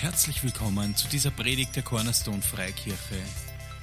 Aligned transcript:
Herzlich 0.00 0.44
willkommen 0.44 0.94
zu 0.94 1.08
dieser 1.08 1.32
Predigt 1.32 1.74
der 1.74 1.82
Cornerstone 1.82 2.40
Freikirche. 2.40 3.20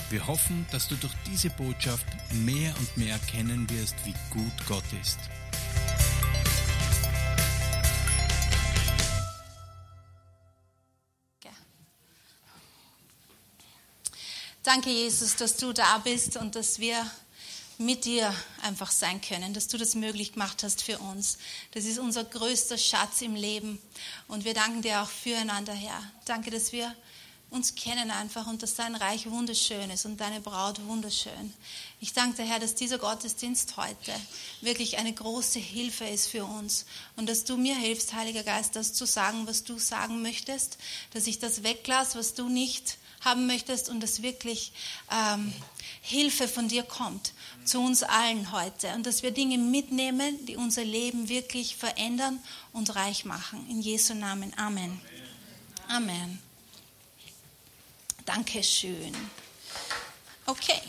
Wir 0.09 0.25
hoffen, 0.25 0.65
dass 0.71 0.87
du 0.87 0.95
durch 0.95 1.11
diese 1.27 1.49
Botschaft 1.49 2.05
mehr 2.31 2.73
und 2.79 2.95
mehr 2.95 3.15
erkennen 3.15 3.69
wirst, 3.69 3.95
wie 4.05 4.13
gut 4.29 4.53
Gott 4.65 4.85
ist. 5.01 5.19
Danke, 14.63 14.89
Jesus, 14.89 15.35
dass 15.35 15.57
du 15.57 15.73
da 15.73 15.97
bist 15.97 16.37
und 16.37 16.55
dass 16.55 16.79
wir 16.79 17.05
mit 17.77 18.05
dir 18.05 18.33
einfach 18.61 18.91
sein 18.91 19.21
können, 19.21 19.53
dass 19.53 19.67
du 19.67 19.77
das 19.77 19.95
möglich 19.95 20.33
gemacht 20.33 20.63
hast 20.63 20.81
für 20.81 20.99
uns. 20.99 21.37
Das 21.71 21.85
ist 21.85 21.99
unser 21.99 22.23
größter 22.23 22.77
Schatz 22.77 23.21
im 23.21 23.35
Leben. 23.35 23.79
Und 24.27 24.45
wir 24.45 24.53
danken 24.53 24.81
dir 24.81 25.01
auch 25.01 25.09
füreinander, 25.09 25.73
Herr. 25.73 26.01
Danke, 26.25 26.51
dass 26.51 26.71
wir 26.71 26.95
uns 27.51 27.75
kennen 27.75 28.11
einfach 28.11 28.47
und 28.47 28.63
dass 28.63 28.75
dein 28.75 28.95
Reich 28.95 29.29
wunderschön 29.29 29.89
ist 29.89 30.05
und 30.05 30.19
deine 30.19 30.41
Braut 30.41 30.85
wunderschön. 30.87 31.53
Ich 32.01 32.13
danke 32.13 32.37
dir, 32.37 32.49
Herr, 32.49 32.59
dass 32.59 32.75
dieser 32.75 32.97
Gottesdienst 32.97 33.77
heute 33.77 34.13
wirklich 34.61 34.97
eine 34.97 35.13
große 35.13 35.59
Hilfe 35.59 36.05
ist 36.05 36.27
für 36.27 36.43
uns 36.43 36.85
und 37.15 37.29
dass 37.29 37.45
du 37.45 37.55
mir 37.55 37.75
hilfst, 37.75 38.13
Heiliger 38.13 38.43
Geist, 38.43 38.75
das 38.75 38.93
zu 38.93 39.05
sagen, 39.05 39.47
was 39.47 39.63
du 39.63 39.77
sagen 39.77 40.21
möchtest, 40.21 40.77
dass 41.13 41.27
ich 41.27 41.39
das 41.39 41.63
weglasse, 41.63 42.17
was 42.17 42.33
du 42.33 42.49
nicht 42.49 42.97
haben 43.21 43.47
möchtest 43.47 43.89
und 43.89 44.01
dass 44.01 44.21
wirklich 44.21 44.73
ähm, 45.11 45.53
Hilfe 46.01 46.47
von 46.47 46.67
dir 46.67 46.83
kommt 46.83 47.33
zu 47.65 47.79
uns 47.79 48.03
allen 48.03 48.51
heute 48.51 48.89
und 48.93 49.05
dass 49.05 49.23
wir 49.23 49.31
Dinge 49.31 49.57
mitnehmen, 49.57 50.45
die 50.45 50.55
unser 50.55 50.83
Leben 50.83 51.29
wirklich 51.29 51.75
verändern 51.75 52.39
und 52.73 52.95
reich 52.95 53.25
machen. 53.25 53.67
In 53.69 53.81
Jesu 53.81 54.13
Namen. 54.13 54.53
Amen. 54.57 55.01
Amen. 55.87 56.39
Dankeschön. 58.25 59.15
Okay. 60.45 60.81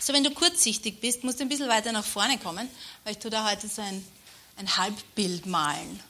So, 0.00 0.12
wenn 0.12 0.24
du 0.24 0.30
kurzsichtig 0.30 1.00
bist, 1.00 1.24
musst 1.24 1.40
du 1.40 1.44
ein 1.44 1.48
bisschen 1.48 1.68
weiter 1.68 1.92
nach 1.92 2.04
vorne 2.04 2.38
kommen, 2.38 2.68
weil 3.04 3.12
ich 3.12 3.18
tue 3.18 3.30
da 3.30 3.48
heute 3.48 3.68
so 3.68 3.82
ein, 3.82 4.04
ein 4.56 4.76
Halbbild 4.76 5.46
malen. 5.46 6.00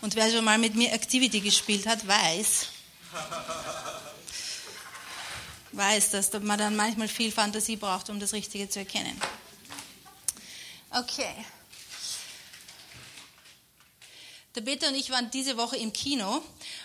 Und 0.00 0.16
wer 0.16 0.30
schon 0.30 0.44
mal 0.44 0.58
mit 0.58 0.74
mir 0.74 0.92
Activity 0.92 1.40
gespielt 1.40 1.86
hat, 1.86 2.06
weiß, 2.06 2.66
weiß, 5.72 6.10
dass 6.10 6.32
man 6.32 6.58
dann 6.58 6.76
manchmal 6.76 7.08
viel 7.08 7.32
Fantasie 7.32 7.76
braucht, 7.76 8.10
um 8.10 8.20
das 8.20 8.32
Richtige 8.32 8.68
zu 8.68 8.80
erkennen. 8.80 9.20
Okay. 10.90 11.34
Der 14.54 14.60
Peter 14.60 14.88
und 14.88 14.94
ich 14.94 15.08
waren 15.08 15.30
diese 15.30 15.56
Woche 15.56 15.78
im 15.78 15.94
Kino 15.94 16.42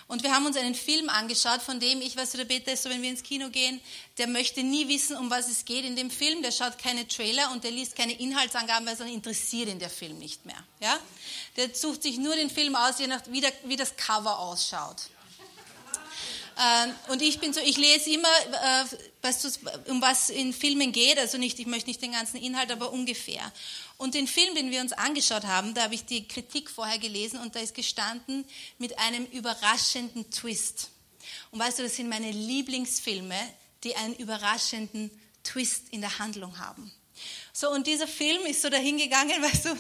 und 0.07 0.23
wir 0.23 0.33
haben 0.33 0.45
uns 0.45 0.55
einen 0.55 0.73
Film 0.73 1.09
angeschaut, 1.09 1.61
von 1.61 1.81
dem 1.81 1.99
ich, 2.02 2.16
weißt 2.16 2.33
du, 2.33 2.38
der 2.38 2.45
Peter 2.45 2.71
ist 2.71 2.83
so, 2.83 2.89
wenn 2.89 3.02
wir 3.02 3.09
ins 3.09 3.23
Kino 3.23 3.49
gehen, 3.49 3.81
der 4.17 4.27
möchte 4.27 4.63
nie 4.63 4.88
wissen, 4.88 5.17
um 5.17 5.29
was 5.29 5.49
es 5.49 5.66
geht 5.66 5.83
in 5.83 5.97
dem 5.97 6.09
Film, 6.09 6.41
der 6.41 6.53
schaut 6.53 6.77
keine 6.77 7.05
Trailer 7.09 7.51
und 7.51 7.66
der 7.66 7.72
liest 7.72 7.97
keine 7.97 8.13
Inhaltsangaben, 8.13 8.88
weil 8.88 9.07
ihn 9.07 9.16
interessiert 9.16 9.67
in 9.67 9.79
der 9.79 9.89
Film 9.89 10.17
nicht 10.17 10.45
mehr. 10.45 10.63
Ja? 10.79 10.97
Der 11.57 11.75
sucht 11.75 12.03
sich 12.03 12.17
nur 12.17 12.38
den 12.38 12.49
Film 12.49 12.73
aus, 12.73 12.99
je 12.99 13.07
nach, 13.07 13.22
wie, 13.27 13.41
der, 13.41 13.51
wie 13.66 13.75
das 13.75 13.97
Cover 13.97 14.39
ausschaut. 14.39 15.09
Ähm, 16.59 16.95
und 17.09 17.22
ich 17.22 17.39
bin 17.39 17.53
so, 17.53 17.59
ich 17.59 17.77
lese 17.77 18.09
immer, 18.09 18.30
äh, 18.30 19.89
um 19.89 20.02
was 20.02 20.30
in 20.30 20.53
Filmen 20.53 20.91
geht, 20.91 21.19
also 21.19 21.38
nicht, 21.38 21.59
ich 21.59 21.67
möchte 21.67 21.89
nicht 21.89 22.02
den 22.02 22.13
ganzen 22.13 22.38
Inhalt, 22.38 22.72
aber 22.72 22.91
ungefähr. 22.91 23.52
Und 23.97 24.16
den 24.16 24.27
Film, 24.27 24.55
den 24.55 24.72
wir 24.72 24.81
uns 24.81 24.94
angeschaut 24.94 25.44
haben, 25.44 25.73
da 25.73 25.83
habe 25.83 25.94
ich 25.94 26.05
die 26.05 26.28
Kritik 26.28 26.69
vorher 26.69 26.97
gelesen 26.97 27.39
und 27.39 27.55
da 27.55 27.59
ist 27.59 27.75
gestanden 27.75 28.45
mit 28.80 28.97
einem 28.97 29.25
überraschenden 29.25 30.31
Twist. 30.31 30.89
Und 31.52 31.59
weißt 31.59 31.80
du, 31.80 31.83
das 31.83 31.95
sind 31.95 32.09
meine 32.09 32.31
Lieblingsfilme, 32.31 33.38
die 33.84 33.95
einen 33.95 34.16
überraschenden 34.16 35.12
Twist 35.44 35.84
in 35.91 36.01
der 36.01 36.18
Handlung 36.18 36.57
haben. 36.57 36.91
So, 37.53 37.69
und 37.69 37.85
dieser 37.85 38.07
Film 38.07 38.45
ist 38.45 38.62
so 38.62 38.69
dahingegangen, 38.69 39.41
weißt 39.41 39.66
du, 39.66 39.72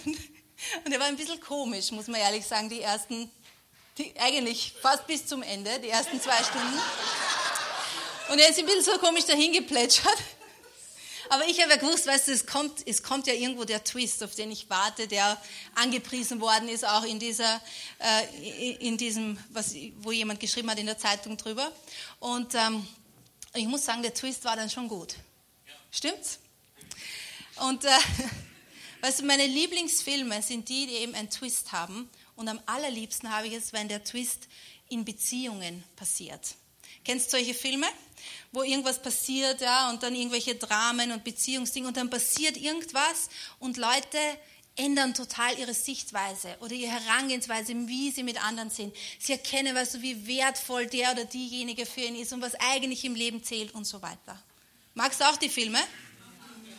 und 0.85 0.91
er 0.91 0.99
war 0.99 1.07
ein 1.07 1.17
bisschen 1.17 1.39
komisch, 1.39 1.91
muss 1.91 2.07
man 2.07 2.19
ehrlich 2.19 2.45
sagen, 2.45 2.69
die 2.69 2.81
ersten 2.81 3.29
die, 3.97 4.13
eigentlich 4.19 4.73
fast 4.81 5.07
bis 5.07 5.25
zum 5.25 5.41
Ende, 5.43 5.79
die 5.79 5.89
ersten 5.89 6.21
zwei 6.21 6.37
Stunden. 6.43 6.79
Und 8.29 8.39
er 8.39 8.49
ist 8.49 8.59
ein 8.59 8.65
bisschen 8.65 8.83
so 8.83 8.97
komisch 8.99 9.25
dahin 9.25 9.53
geplätschert. 9.53 10.17
Aber 11.29 11.45
ich 11.45 11.59
habe 11.61 11.71
ja 11.71 11.77
gewusst, 11.77 12.07
weißt 12.07 12.29
du, 12.29 12.31
es 12.31 12.45
kommt, 12.45 12.87
es 12.87 13.03
kommt 13.03 13.27
ja 13.27 13.33
irgendwo 13.33 13.65
der 13.65 13.83
Twist, 13.83 14.23
auf 14.23 14.35
den 14.35 14.51
ich 14.51 14.69
warte, 14.69 15.07
der 15.07 15.37
angepriesen 15.75 16.39
worden 16.39 16.69
ist, 16.69 16.85
auch 16.85 17.03
in, 17.03 17.19
dieser, 17.19 17.61
äh, 17.99 18.75
in 18.75 18.97
diesem, 18.97 19.37
was, 19.49 19.75
wo 19.97 20.11
jemand 20.11 20.39
geschrieben 20.39 20.69
hat 20.69 20.79
in 20.79 20.85
der 20.85 20.97
Zeitung 20.97 21.35
drüber. 21.35 21.69
Und 22.19 22.55
ähm, 22.55 22.87
ich 23.53 23.67
muss 23.67 23.83
sagen, 23.83 24.03
der 24.03 24.13
Twist 24.13 24.45
war 24.45 24.55
dann 24.55 24.69
schon 24.69 24.87
gut. 24.87 25.15
Stimmt's? 25.91 26.39
Und 27.67 27.83
äh, 27.83 27.89
weißt 29.01 29.19
du, 29.19 29.25
meine 29.25 29.47
Lieblingsfilme 29.47 30.41
sind 30.41 30.69
die, 30.69 30.87
die 30.87 30.93
eben 30.93 31.13
einen 31.13 31.29
Twist 31.29 31.73
haben 31.73 32.09
und 32.37 32.47
am 32.47 32.61
allerliebsten 32.65 33.29
habe 33.31 33.47
ich 33.47 33.53
es, 33.53 33.73
wenn 33.73 33.89
der 33.89 34.03
Twist 34.03 34.47
in 34.89 35.03
Beziehungen 35.03 35.83
passiert. 35.95 36.55
Kennst 37.03 37.27
du 37.27 37.37
solche 37.37 37.53
Filme, 37.53 37.87
wo 38.51 38.63
irgendwas 38.63 39.01
passiert, 39.01 39.61
ja, 39.61 39.89
und 39.89 40.03
dann 40.03 40.15
irgendwelche 40.15 40.55
Dramen 40.55 41.11
und 41.11 41.23
Beziehungsdinge 41.23 41.87
und 41.87 41.97
dann 41.97 42.09
passiert 42.09 42.57
irgendwas 42.57 43.29
und 43.59 43.77
Leute 43.77 44.17
ändern 44.75 45.13
total 45.13 45.57
ihre 45.57 45.73
Sichtweise 45.73 46.55
oder 46.59 46.73
ihre 46.73 46.91
Herangehensweise, 46.91 47.73
wie 47.87 48.11
sie 48.11 48.23
mit 48.23 48.43
anderen 48.43 48.69
sind. 48.69 48.95
Sie 49.19 49.33
erkennen, 49.33 49.75
weißt 49.75 49.95
du, 49.95 50.01
wie 50.01 50.27
wertvoll 50.27 50.87
der 50.87 51.11
oder 51.11 51.25
diejenige 51.25 51.85
für 51.85 52.01
ihn 52.01 52.15
ist 52.15 52.31
und 52.31 52.41
was 52.41 52.53
eigentlich 52.55 53.03
im 53.03 53.15
Leben 53.15 53.43
zählt 53.43 53.73
und 53.73 53.85
so 53.85 54.01
weiter. 54.01 54.41
Magst 54.93 55.19
du 55.19 55.25
auch 55.25 55.37
die 55.37 55.49
Filme? 55.49 55.79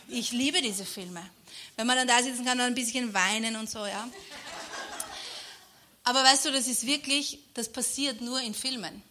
Ich 0.07 0.31
liebe 0.31 0.61
diese 0.61 0.85
Filme. 0.85 1.21
Wenn 1.75 1.87
man 1.87 1.97
dann 1.97 2.07
da 2.07 2.21
sitzen 2.23 2.45
kann 2.45 2.59
und 2.59 2.65
ein 2.65 2.75
bisschen 2.75 3.13
weinen 3.13 3.55
und 3.55 3.69
so, 3.69 3.85
ja. 3.85 4.09
Aber 6.09 6.23
weißt 6.23 6.45
du, 6.45 6.51
das 6.51 6.65
ist 6.65 6.87
wirklich, 6.87 7.37
das 7.53 7.71
passiert 7.71 8.19
nur 8.19 8.41
in 8.41 8.55
Filmen. 8.55 9.03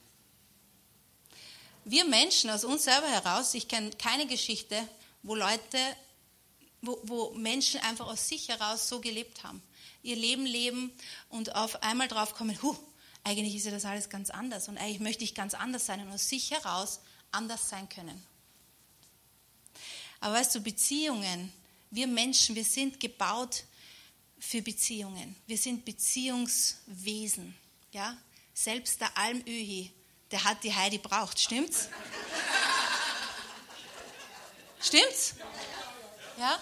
Wir 1.84 2.04
Menschen 2.04 2.50
aus 2.50 2.64
uns 2.64 2.82
selber 2.82 3.06
heraus, 3.06 3.54
ich 3.54 3.68
kenne 3.68 3.90
keine 3.90 4.26
Geschichte, 4.26 4.76
wo 5.22 5.36
Leute, 5.36 5.78
wo, 6.82 6.98
wo 7.04 7.30
Menschen 7.34 7.78
einfach 7.82 8.08
aus 8.08 8.26
sich 8.26 8.48
heraus 8.48 8.88
so 8.88 9.00
gelebt 9.00 9.44
haben. 9.44 9.62
Ihr 10.02 10.16
Leben 10.16 10.44
leben 10.44 10.90
und 11.28 11.54
auf 11.54 11.84
einmal 11.84 12.08
drauf 12.08 12.34
kommen, 12.34 12.60
huh, 12.62 12.76
eigentlich 13.22 13.54
ist 13.54 13.66
ja 13.66 13.70
das 13.70 13.84
alles 13.84 14.10
ganz 14.10 14.30
anders 14.30 14.66
und 14.66 14.76
eigentlich 14.76 14.98
möchte 14.98 15.22
ich 15.22 15.36
ganz 15.36 15.54
anders 15.54 15.86
sein 15.86 16.00
und 16.00 16.12
aus 16.12 16.28
sich 16.28 16.50
heraus 16.50 16.98
anders 17.30 17.68
sein 17.68 17.88
können. 17.88 18.20
Aber 20.18 20.34
weißt 20.34 20.52
du, 20.56 20.60
Beziehungen, 20.62 21.52
wir 21.92 22.08
Menschen, 22.08 22.56
wir 22.56 22.64
sind 22.64 22.98
gebaut 22.98 23.62
für 24.38 24.62
Beziehungen. 24.62 25.36
Wir 25.46 25.58
sind 25.58 25.84
Beziehungswesen. 25.84 27.54
Ja? 27.92 28.16
Selbst 28.54 29.00
der 29.00 29.16
Almöhi, 29.16 29.92
der 30.30 30.44
hat 30.44 30.62
die 30.64 30.74
Heidi 30.74 30.98
braucht. 30.98 31.38
Stimmt's? 31.40 31.88
Stimmt's? 34.80 35.34
Ja? 36.38 36.60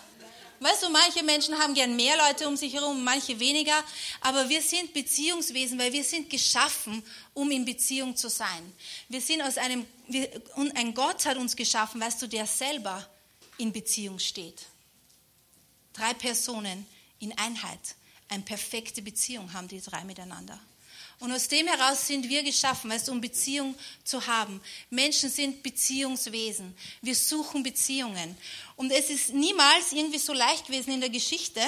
Weißt 0.59 0.83
du, 0.83 0.89
manche 0.89 1.23
Menschen 1.23 1.59
haben 1.59 1.75
gern 1.75 1.95
mehr 1.97 2.17
Leute 2.17 2.49
um 2.49 2.57
sich 2.57 2.73
herum, 2.73 3.05
manche 3.05 3.39
weniger, 3.39 3.85
aber 4.23 4.49
wir 4.49 4.63
sind 4.63 4.95
Beziehungswesen, 4.95 5.79
weil 5.79 5.93
wir 5.93 6.03
sind 6.03 6.31
geschaffen, 6.31 7.03
um 7.35 7.51
in 7.51 7.67
Beziehung 7.67 8.17
zu 8.17 8.31
sein. 8.31 8.73
Wir 9.09 9.21
sind 9.21 9.43
aus 9.43 9.59
einem, 9.59 9.87
wir, 10.09 10.31
und 10.55 10.75
ein 10.75 10.95
Gott 10.95 11.27
hat 11.27 11.37
uns 11.37 11.57
geschaffen, 11.57 12.01
weißt 12.01 12.23
du, 12.23 12.27
der 12.27 12.47
selber 12.47 13.07
in 13.59 13.71
Beziehung 13.71 14.19
steht. 14.19 14.63
Drei 15.93 16.15
Personen, 16.15 16.87
in 17.19 17.37
Einheit. 17.39 17.81
Eine 18.29 18.43
perfekte 18.43 19.03
Beziehung 19.03 19.53
haben 19.53 19.69
die 19.69 19.81
drei 19.81 20.05
miteinander. 20.05 20.59
Und 21.19 21.33
aus 21.33 21.49
dem 21.49 21.67
heraus 21.67 22.07
sind 22.07 22.29
wir 22.29 22.43
geschaffen, 22.43 22.91
weißt 22.91 23.09
um 23.09 23.21
Beziehung 23.21 23.75
zu 24.05 24.27
haben. 24.27 24.61
Menschen 24.91 25.31
sind 25.31 25.63
Beziehungswesen. 25.63 26.77
Wir 27.01 27.15
suchen 27.15 27.63
Beziehungen. 27.63 28.37
Und 28.77 28.91
es 28.91 29.09
ist 29.09 29.33
niemals 29.33 29.93
irgendwie 29.93 30.19
so 30.19 30.35
leicht 30.35 30.67
gewesen 30.67 30.93
in 30.93 31.01
der 31.01 31.09
Geschichte, 31.09 31.63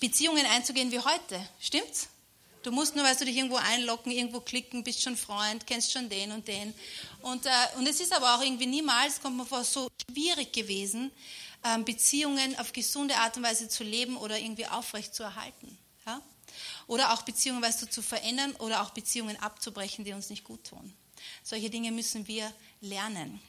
Beziehungen 0.00 0.44
einzugehen 0.46 0.90
wie 0.90 0.98
heute. 0.98 1.48
Stimmt's? 1.60 2.08
Du 2.62 2.72
musst 2.72 2.94
nur, 2.94 3.04
weißt 3.04 3.22
du, 3.22 3.24
dich 3.24 3.36
irgendwo 3.36 3.56
einloggen, 3.56 4.12
irgendwo 4.12 4.40
klicken, 4.40 4.84
bist 4.84 5.00
schon 5.02 5.16
Freund, 5.16 5.66
kennst 5.66 5.92
schon 5.92 6.10
den 6.10 6.32
und 6.32 6.46
den. 6.46 6.74
Und, 7.22 7.46
äh, 7.46 7.50
und 7.78 7.88
es 7.88 8.00
ist 8.00 8.12
aber 8.12 8.34
auch 8.34 8.42
irgendwie 8.42 8.66
niemals, 8.66 9.20
kommt 9.22 9.36
man 9.36 9.46
vor, 9.46 9.64
so 9.64 9.88
schwierig 10.10 10.52
gewesen, 10.52 11.10
Beziehungen 11.84 12.58
auf 12.58 12.72
gesunde 12.72 13.16
Art 13.16 13.36
und 13.36 13.42
Weise 13.42 13.68
zu 13.68 13.84
leben 13.84 14.16
oder 14.16 14.38
irgendwie 14.38 14.66
aufrecht 14.66 15.14
zu 15.14 15.22
erhalten. 15.22 15.76
Ja? 16.06 16.22
Oder 16.86 17.12
auch 17.12 17.22
Beziehungen, 17.22 17.62
weißt 17.62 17.82
du, 17.82 17.90
zu 17.90 18.02
verändern 18.02 18.52
oder 18.56 18.82
auch 18.82 18.90
Beziehungen 18.90 19.36
abzubrechen, 19.36 20.04
die 20.04 20.12
uns 20.12 20.30
nicht 20.30 20.44
gut 20.44 20.64
tun. 20.64 20.94
Solche 21.42 21.70
Dinge 21.70 21.92
müssen 21.92 22.26
wir 22.26 22.50
lernen. 22.80 23.40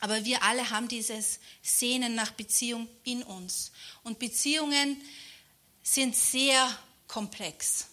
Aber 0.00 0.24
wir 0.24 0.42
alle 0.42 0.70
haben 0.70 0.88
dieses 0.88 1.40
Sehnen 1.62 2.14
nach 2.14 2.30
Beziehung 2.32 2.88
in 3.04 3.22
uns. 3.22 3.72
Und 4.04 4.18
Beziehungen 4.18 5.00
sind 5.82 6.14
sehr 6.14 6.76
komplex. 7.06 7.86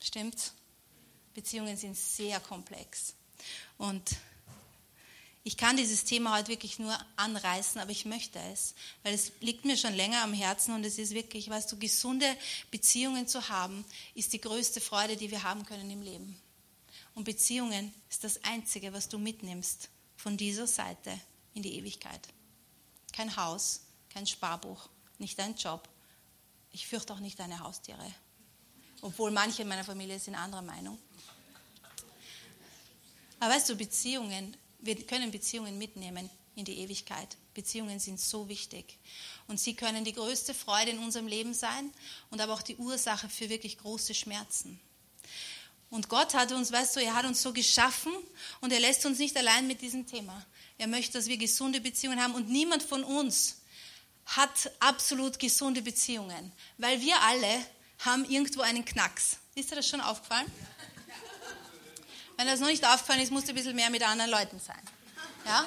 Stimmt's? 0.00 0.52
Beziehungen 1.34 1.76
sind 1.76 1.96
sehr 1.96 2.40
komplex. 2.40 3.14
Und 3.76 4.02
ich 5.44 5.56
kann 5.56 5.76
dieses 5.76 6.04
Thema 6.04 6.36
heute 6.36 6.48
wirklich 6.48 6.78
nur 6.78 6.96
anreißen, 7.16 7.80
aber 7.80 7.90
ich 7.90 8.04
möchte 8.04 8.38
es, 8.52 8.74
weil 9.02 9.14
es 9.14 9.32
liegt 9.40 9.64
mir 9.64 9.76
schon 9.76 9.94
länger 9.94 10.22
am 10.22 10.34
Herzen 10.34 10.74
und 10.74 10.84
es 10.84 10.98
ist 10.98 11.14
wirklich, 11.14 11.48
weißt 11.48 11.70
du, 11.72 11.78
gesunde 11.78 12.26
Beziehungen 12.70 13.26
zu 13.26 13.48
haben, 13.48 13.84
ist 14.14 14.32
die 14.32 14.40
größte 14.40 14.80
Freude, 14.80 15.16
die 15.16 15.30
wir 15.30 15.44
haben 15.44 15.64
können 15.64 15.90
im 15.90 16.02
Leben. 16.02 16.38
Und 17.14 17.24
Beziehungen 17.24 17.94
ist 18.10 18.24
das 18.24 18.44
Einzige, 18.44 18.92
was 18.92 19.08
du 19.08 19.18
mitnimmst 19.18 19.88
von 20.16 20.36
dieser 20.36 20.66
Seite 20.66 21.18
in 21.54 21.62
die 21.62 21.76
Ewigkeit. 21.76 22.20
Kein 23.12 23.34
Haus, 23.36 23.80
kein 24.10 24.26
Sparbuch, 24.26 24.88
nicht 25.18 25.38
dein 25.38 25.56
Job. 25.56 25.88
Ich 26.72 26.86
fürchte 26.86 27.12
auch 27.12 27.20
nicht 27.20 27.38
deine 27.38 27.60
Haustiere. 27.60 28.14
Obwohl 29.00 29.30
manche 29.30 29.62
in 29.62 29.68
meiner 29.68 29.84
Familie 29.84 30.18
sind 30.18 30.34
anderer 30.34 30.62
Meinung. 30.62 30.98
Aber 33.40 33.54
weißt 33.54 33.70
du, 33.70 33.76
Beziehungen, 33.76 34.56
wir 34.78 34.96
können 35.06 35.30
Beziehungen 35.30 35.78
mitnehmen 35.78 36.30
in 36.54 36.64
die 36.64 36.78
Ewigkeit. 36.78 37.36
Beziehungen 37.54 37.98
sind 38.00 38.20
so 38.20 38.48
wichtig. 38.48 38.98
Und 39.46 39.58
sie 39.58 39.74
können 39.74 40.04
die 40.04 40.12
größte 40.12 40.54
Freude 40.54 40.90
in 40.90 40.98
unserem 40.98 41.26
Leben 41.26 41.54
sein 41.54 41.92
und 42.30 42.40
aber 42.40 42.54
auch 42.54 42.62
die 42.62 42.76
Ursache 42.76 43.28
für 43.28 43.48
wirklich 43.48 43.78
große 43.78 44.14
Schmerzen. 44.14 44.80
Und 45.90 46.08
Gott 46.08 46.34
hat 46.34 46.52
uns, 46.52 46.70
weißt 46.70 46.96
du, 46.96 47.00
er 47.00 47.14
hat 47.14 47.24
uns 47.24 47.42
so 47.42 47.52
geschaffen 47.52 48.12
und 48.60 48.72
er 48.72 48.80
lässt 48.80 49.06
uns 49.06 49.18
nicht 49.18 49.36
allein 49.36 49.66
mit 49.66 49.80
diesem 49.80 50.06
Thema. 50.06 50.44
Er 50.76 50.86
möchte, 50.86 51.14
dass 51.14 51.26
wir 51.26 51.38
gesunde 51.38 51.80
Beziehungen 51.80 52.22
haben 52.22 52.34
und 52.34 52.50
niemand 52.50 52.82
von 52.82 53.04
uns 53.04 53.62
hat 54.26 54.70
absolut 54.80 55.38
gesunde 55.38 55.80
Beziehungen, 55.80 56.52
weil 56.76 57.00
wir 57.00 57.20
alle 57.22 57.64
haben 58.00 58.24
irgendwo 58.30 58.60
einen 58.60 58.84
Knacks. 58.84 59.38
Ist 59.54 59.70
dir 59.70 59.76
das 59.76 59.88
schon 59.88 60.02
aufgefallen? 60.02 60.46
Wenn 62.38 62.46
das 62.46 62.60
noch 62.60 62.68
nicht 62.68 62.86
aufgefallen 62.86 63.20
ist, 63.20 63.32
musst 63.32 63.48
du 63.48 63.52
ein 63.52 63.56
bisschen 63.56 63.74
mehr 63.74 63.90
mit 63.90 64.00
anderen 64.04 64.30
Leuten 64.30 64.60
sein. 64.60 64.80
Ja? 65.44 65.66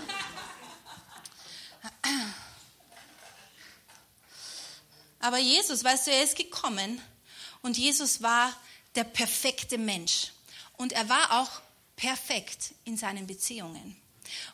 Aber 5.19 5.38
Jesus, 5.38 5.83
weißt 5.83 6.07
du, 6.07 6.12
er 6.12 6.23
ist 6.23 6.38
gekommen 6.38 7.01
und 7.62 7.77
Jesus 7.77 8.21
war 8.21 8.56
der 8.95 9.03
perfekte 9.03 9.77
Mensch. 9.77 10.31
Und 10.77 10.94
er 10.94 11.09
war 11.09 11.41
auch 11.41 11.62
perfekt 11.97 12.73
in 12.85 12.95
seinen 12.95 13.27
Beziehungen. 13.27 13.97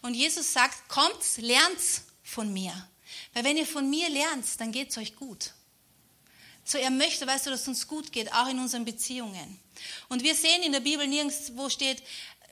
Und 0.01 0.15
Jesus 0.15 0.51
sagt, 0.53 0.89
kommt, 0.89 1.37
lernt 1.37 2.01
von 2.23 2.51
mir. 2.51 2.73
Weil 3.33 3.43
wenn 3.43 3.57
ihr 3.57 3.67
von 3.67 3.87
mir 3.91 4.09
lernt, 4.09 4.59
dann 4.59 4.71
geht 4.71 4.89
es 4.89 4.97
euch 4.97 5.15
gut. 5.15 5.53
So, 6.65 6.79
er 6.79 6.89
möchte, 6.89 7.27
weißt 7.27 7.45
du, 7.45 7.51
dass 7.51 7.61
es 7.61 7.67
uns 7.67 7.87
gut 7.87 8.11
geht, 8.11 8.33
auch 8.33 8.47
in 8.47 8.57
unseren 8.57 8.85
Beziehungen. 8.85 9.59
Und 10.09 10.23
wir 10.23 10.35
sehen 10.35 10.63
in 10.63 10.71
der 10.71 10.79
Bibel 10.79 11.07
nirgends, 11.07 11.51
wo 11.55 11.69
steht, 11.69 12.01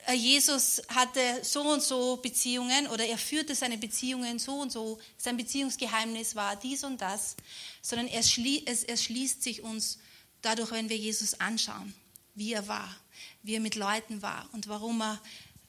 äh, 0.08 0.14
Jesus 0.14 0.82
hatte 0.90 1.44
so 1.44 1.62
und 1.62 1.82
so 1.82 2.18
Beziehungen 2.18 2.88
oder 2.88 3.06
er 3.06 3.18
führte 3.18 3.56
seine 3.56 3.78
Beziehungen 3.78 4.40
so 4.40 4.54
und 4.60 4.72
so, 4.72 5.00
sein 5.18 5.38
Beziehungsgeheimnis 5.38 6.36
war 6.36 6.56
dies 6.56 6.84
und 6.84 7.02
das, 7.02 7.36
sondern 7.82 8.08
er, 8.08 8.24
schließt 8.24 9.44
sich 9.44 9.62
uns 9.62 10.00
dadurch, 10.42 10.72
wenn 10.72 10.90
wir 10.90 10.98
Jesus 10.98 11.40
anschauen, 11.40 11.94
wie 12.36 12.54
er 12.54 12.68
war, 12.68 12.96
wie 13.44 13.56
er 13.56 13.62
mit 13.62 13.76
Leuten 13.76 14.22
war 14.22 14.48
und 14.54 14.68
warum 14.68 15.02
er, 15.02 15.22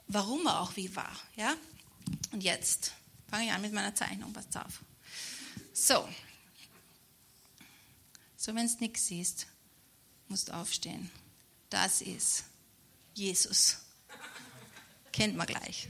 warum 0.07 0.47
er 0.47 0.61
auch 0.61 0.77
wie 0.77 0.95
war. 0.95 1.17
Ja? 1.37 1.55
Und 2.33 2.43
jetzt 2.43 2.93
fange 3.31 3.47
ich 3.47 3.53
an 3.53 3.63
mit 3.63 3.73
meiner 3.73 3.95
Zeichnung, 3.95 4.33
pass 4.33 4.47
auf. 4.57 4.81
So, 5.73 6.09
so, 8.47 8.55
wenn 8.55 8.69
du 8.69 8.75
nichts 8.79 9.09
siehst, 9.09 9.47
musst 10.29 10.49
du 10.49 10.53
aufstehen. 10.53 11.11
Das 11.71 12.01
ist 12.01 12.45
Jesus. 13.15 13.79
Kennt 15.13 15.37
man 15.37 15.47
gleich. 15.47 15.89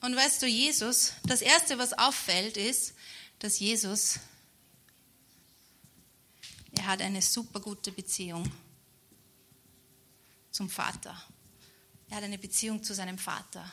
Und 0.00 0.14
weißt 0.14 0.42
du, 0.42 0.46
Jesus, 0.46 1.14
das 1.24 1.42
Erste, 1.42 1.78
was 1.78 1.92
auffällt, 1.92 2.56
ist, 2.56 2.94
dass 3.38 3.58
Jesus, 3.58 4.20
er 6.72 6.86
hat 6.86 7.02
eine 7.02 7.20
super 7.20 7.60
gute 7.60 7.92
Beziehung 7.92 8.50
zum 10.52 10.70
Vater. 10.70 11.20
Er 12.08 12.18
hat 12.18 12.24
eine 12.24 12.38
Beziehung 12.38 12.82
zu 12.82 12.94
seinem 12.94 13.18
Vater. 13.18 13.70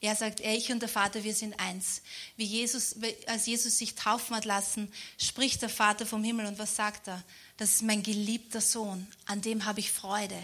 Er 0.00 0.14
sagt, 0.14 0.40
er, 0.40 0.56
ich 0.56 0.70
und 0.70 0.80
der 0.80 0.88
Vater, 0.88 1.24
wir 1.24 1.34
sind 1.34 1.58
eins. 1.58 2.02
Wie 2.36 2.44
Jesus, 2.44 2.94
als 3.26 3.46
Jesus 3.46 3.78
sich 3.78 3.96
taufen 3.96 4.36
hat 4.36 4.44
lassen, 4.44 4.92
spricht 5.18 5.60
der 5.60 5.68
Vater 5.68 6.06
vom 6.06 6.22
Himmel 6.22 6.46
und 6.46 6.58
was 6.58 6.76
sagt 6.76 7.08
er? 7.08 7.24
Das 7.56 7.72
ist 7.72 7.82
mein 7.82 8.04
geliebter 8.04 8.60
Sohn, 8.60 9.08
an 9.26 9.40
dem 9.42 9.64
habe 9.64 9.80
ich 9.80 9.90
Freude. 9.90 10.40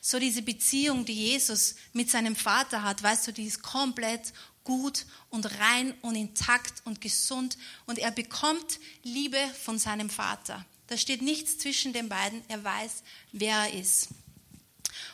So 0.00 0.18
diese 0.18 0.40
Beziehung, 0.40 1.04
die 1.04 1.28
Jesus 1.28 1.74
mit 1.92 2.10
seinem 2.10 2.34
Vater 2.34 2.82
hat, 2.82 3.02
weißt 3.02 3.26
du, 3.26 3.32
die 3.32 3.44
ist 3.44 3.62
komplett 3.62 4.32
gut 4.64 5.04
und 5.28 5.44
rein 5.60 5.92
und 6.00 6.16
intakt 6.16 6.80
und 6.86 7.02
gesund 7.02 7.58
und 7.84 7.98
er 7.98 8.10
bekommt 8.10 8.80
Liebe 9.02 9.38
von 9.62 9.78
seinem 9.78 10.08
Vater. 10.08 10.64
Da 10.86 10.96
steht 10.96 11.20
nichts 11.20 11.58
zwischen 11.58 11.92
den 11.92 12.08
beiden, 12.08 12.42
er 12.48 12.64
weiß, 12.64 13.02
wer 13.32 13.56
er 13.56 13.74
ist. 13.74 14.08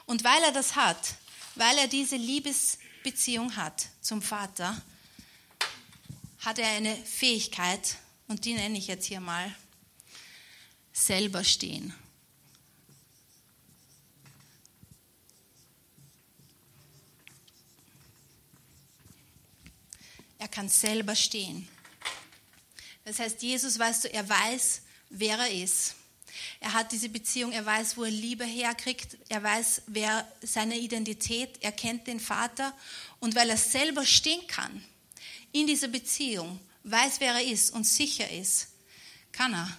Und 0.07 0.23
weil 0.23 0.43
er 0.45 0.53
das 0.53 0.77
hat, 0.77 1.15
weil 1.57 1.77
er 1.79 1.89
diese 1.89 2.17
Liebes 2.17 2.79
Beziehung 3.03 3.57
hat 3.57 3.89
zum 4.01 4.23
Vater, 4.23 4.81
hat 6.41 6.59
er 6.59 6.69
eine 6.69 6.97
Fähigkeit, 6.97 7.97
und 8.29 8.45
die 8.45 8.55
nenne 8.55 8.79
ich 8.79 8.87
jetzt 8.87 9.07
hier 9.07 9.21
mal, 9.21 9.55
selber 10.93 11.45
stehen. 11.45 11.95
Er 20.39 20.49
kann 20.49 20.69
selber 20.69 21.15
stehen. 21.15 21.69
Das 23.05 23.19
heißt, 23.19 23.43
Jesus, 23.43 23.79
weißt 23.79 24.05
du, 24.05 24.13
er 24.13 24.29
weiß, 24.29 24.83
wer 25.11 25.39
er 25.39 25.51
ist. 25.51 25.95
Er 26.63 26.75
hat 26.75 26.93
diese 26.93 27.09
Beziehung, 27.09 27.51
er 27.51 27.67
weiß, 27.67 27.97
wo 27.97 28.05
er 28.05 28.11
Liebe 28.13 28.45
herkriegt, 28.45 29.19
er 29.29 29.43
weiß, 29.43 29.83
wer 29.89 30.25
seine 30.43 30.79
Identität, 30.79 31.59
er 31.61 31.73
kennt 31.73 32.07
den 32.07 32.21
Vater 32.21 32.73
und 33.19 33.35
weil 33.35 33.51
er 33.51 33.57
selber 33.57 34.07
stehen 34.07 34.47
kann 34.47 34.81
in 35.51 35.67
dieser 35.67 35.89
Beziehung, 35.89 36.61
weiß, 36.85 37.19
wer 37.19 37.35
er 37.35 37.43
ist 37.45 37.73
und 37.73 37.85
sicher 37.85 38.31
ist, 38.31 38.69
kann 39.33 39.55
er. 39.55 39.77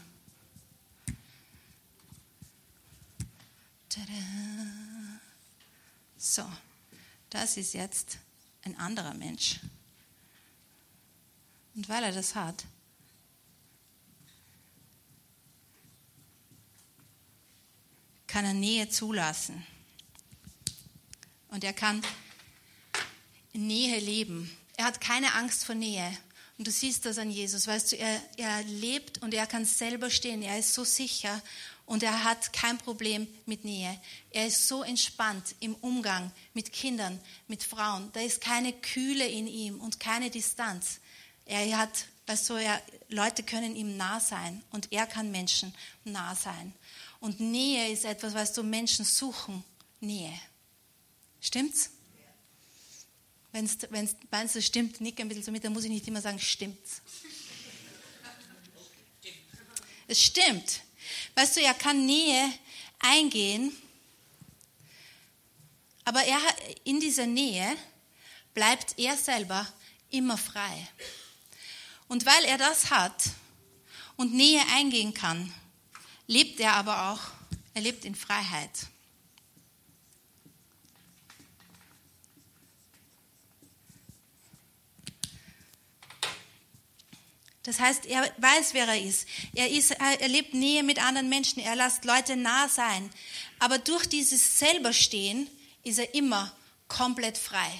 Tada. 3.87 4.11
So, 6.17 6.43
das 7.29 7.55
ist 7.55 7.73
jetzt 7.73 8.17
ein 8.63 8.77
anderer 8.77 9.13
Mensch. 9.13 9.61
Und 11.75 11.87
weil 11.87 12.03
er 12.03 12.11
das 12.11 12.35
hat, 12.35 12.65
kann 18.33 18.45
er 18.45 18.55
Nähe 18.55 18.89
zulassen. 18.89 19.63
Und 21.49 21.63
er 21.63 21.73
kann 21.73 22.01
Nähe 23.53 23.99
leben. 23.99 24.49
Er 24.75 24.85
hat 24.85 24.99
keine 24.99 25.35
Angst 25.35 25.65
vor 25.65 25.75
Nähe. 25.75 26.17
Und 26.57 26.65
du 26.65 26.71
siehst 26.71 27.05
das 27.05 27.19
an 27.19 27.29
Jesus, 27.29 27.67
weißt 27.67 27.91
du, 27.91 27.97
er, 27.97 28.19
er 28.37 28.63
lebt 28.63 29.21
und 29.21 29.35
er 29.35 29.45
kann 29.45 29.65
selber 29.65 30.09
stehen. 30.09 30.41
Er 30.41 30.57
ist 30.57 30.73
so 30.73 30.83
sicher 30.83 31.43
und 31.85 32.01
er 32.01 32.23
hat 32.23 32.53
kein 32.53 32.79
Problem 32.79 33.27
mit 33.45 33.65
Nähe. 33.65 34.01
Er 34.31 34.47
ist 34.47 34.67
so 34.67 34.81
entspannt 34.81 35.53
im 35.59 35.75
Umgang 35.75 36.31
mit 36.55 36.73
Kindern, 36.73 37.19
mit 37.47 37.61
Frauen. 37.61 38.09
Da 38.13 38.21
ist 38.21 38.41
keine 38.41 38.73
Kühle 38.73 39.27
in 39.27 39.45
ihm 39.45 39.79
und 39.79 39.99
keine 39.99 40.31
Distanz. 40.31 41.01
Er 41.45 41.77
hat, 41.77 42.05
weißt 42.25 42.49
du, 42.49 42.53
er, 42.55 42.81
Leute 43.09 43.43
können 43.43 43.75
ihm 43.75 43.95
nah 43.95 44.19
sein 44.19 44.63
und 44.71 44.91
er 44.91 45.05
kann 45.05 45.29
Menschen 45.29 45.71
nah 46.03 46.33
sein. 46.33 46.73
Und 47.23 47.39
Nähe 47.39 47.89
ist 47.89 48.03
etwas, 48.03 48.33
was 48.33 48.51
du 48.51 48.63
Menschen 48.63 49.05
suchen. 49.05 49.63
Nähe. 50.01 50.37
Stimmt's? 51.39 51.91
Wenn 53.53 53.65
du 53.65 53.87
meinst, 54.29 54.57
es 54.57 54.65
stimmt, 54.65 54.99
nick 54.99 55.21
ein 55.21 55.29
bisschen 55.29 55.45
so 55.45 55.51
mit, 55.53 55.63
dann 55.63 55.71
muss 55.71 55.85
ich 55.85 55.89
nicht 55.89 56.05
immer 56.05 56.19
sagen, 56.19 56.37
stimmt's. 56.37 57.01
Es 60.05 60.21
stimmt. 60.21 60.81
Weißt 61.33 61.55
du, 61.55 61.61
er 61.61 61.73
kann 61.73 62.05
Nähe 62.05 62.51
eingehen, 62.99 63.73
aber 66.03 66.25
er, 66.25 66.41
in 66.83 66.99
dieser 66.99 67.25
Nähe 67.25 67.77
bleibt 68.53 68.99
er 68.99 69.15
selber 69.15 69.65
immer 70.09 70.37
frei. 70.37 70.89
Und 72.09 72.25
weil 72.25 72.43
er 72.43 72.57
das 72.57 72.91
hat 72.91 73.29
und 74.17 74.33
Nähe 74.33 74.61
eingehen 74.73 75.13
kann, 75.13 75.53
lebt 76.27 76.59
er 76.59 76.73
aber 76.73 77.11
auch, 77.11 77.21
er 77.73 77.81
lebt 77.81 78.05
in 78.05 78.15
Freiheit. 78.15 78.87
Das 87.63 87.79
heißt, 87.79 88.05
er 88.05 88.29
weiß, 88.37 88.73
wer 88.73 88.87
er 88.87 89.01
ist. 89.01 89.25
Er, 89.55 89.71
ist. 89.71 89.91
er 89.91 90.27
lebt 90.27 90.53
Nähe 90.53 90.83
mit 90.83 91.01
anderen 91.01 91.29
Menschen. 91.29 91.63
Er 91.63 91.77
lässt 91.77 92.03
Leute 92.03 92.35
nah 92.35 92.67
sein. 92.67 93.09
Aber 93.59 93.77
durch 93.77 94.05
dieses 94.05 94.59
Selberstehen 94.59 95.49
ist 95.83 95.97
er 95.97 96.13
immer 96.13 96.53
komplett 96.89 97.37
frei. 97.37 97.71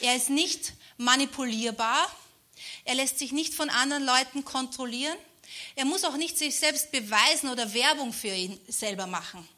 Er 0.00 0.14
ist 0.14 0.30
nicht 0.30 0.74
manipulierbar. 0.96 2.08
Er 2.84 2.94
lässt 2.94 3.18
sich 3.18 3.32
nicht 3.32 3.52
von 3.52 3.68
anderen 3.68 4.04
Leuten 4.04 4.44
kontrollieren. 4.44 5.18
Er 5.78 5.84
muss 5.84 6.02
auch 6.02 6.16
nicht 6.16 6.36
sich 6.36 6.56
selbst 6.56 6.90
beweisen 6.90 7.50
oder 7.50 7.72
Werbung 7.72 8.12
für 8.12 8.34
ihn 8.34 8.58
selber 8.66 9.06
machen. 9.06 9.48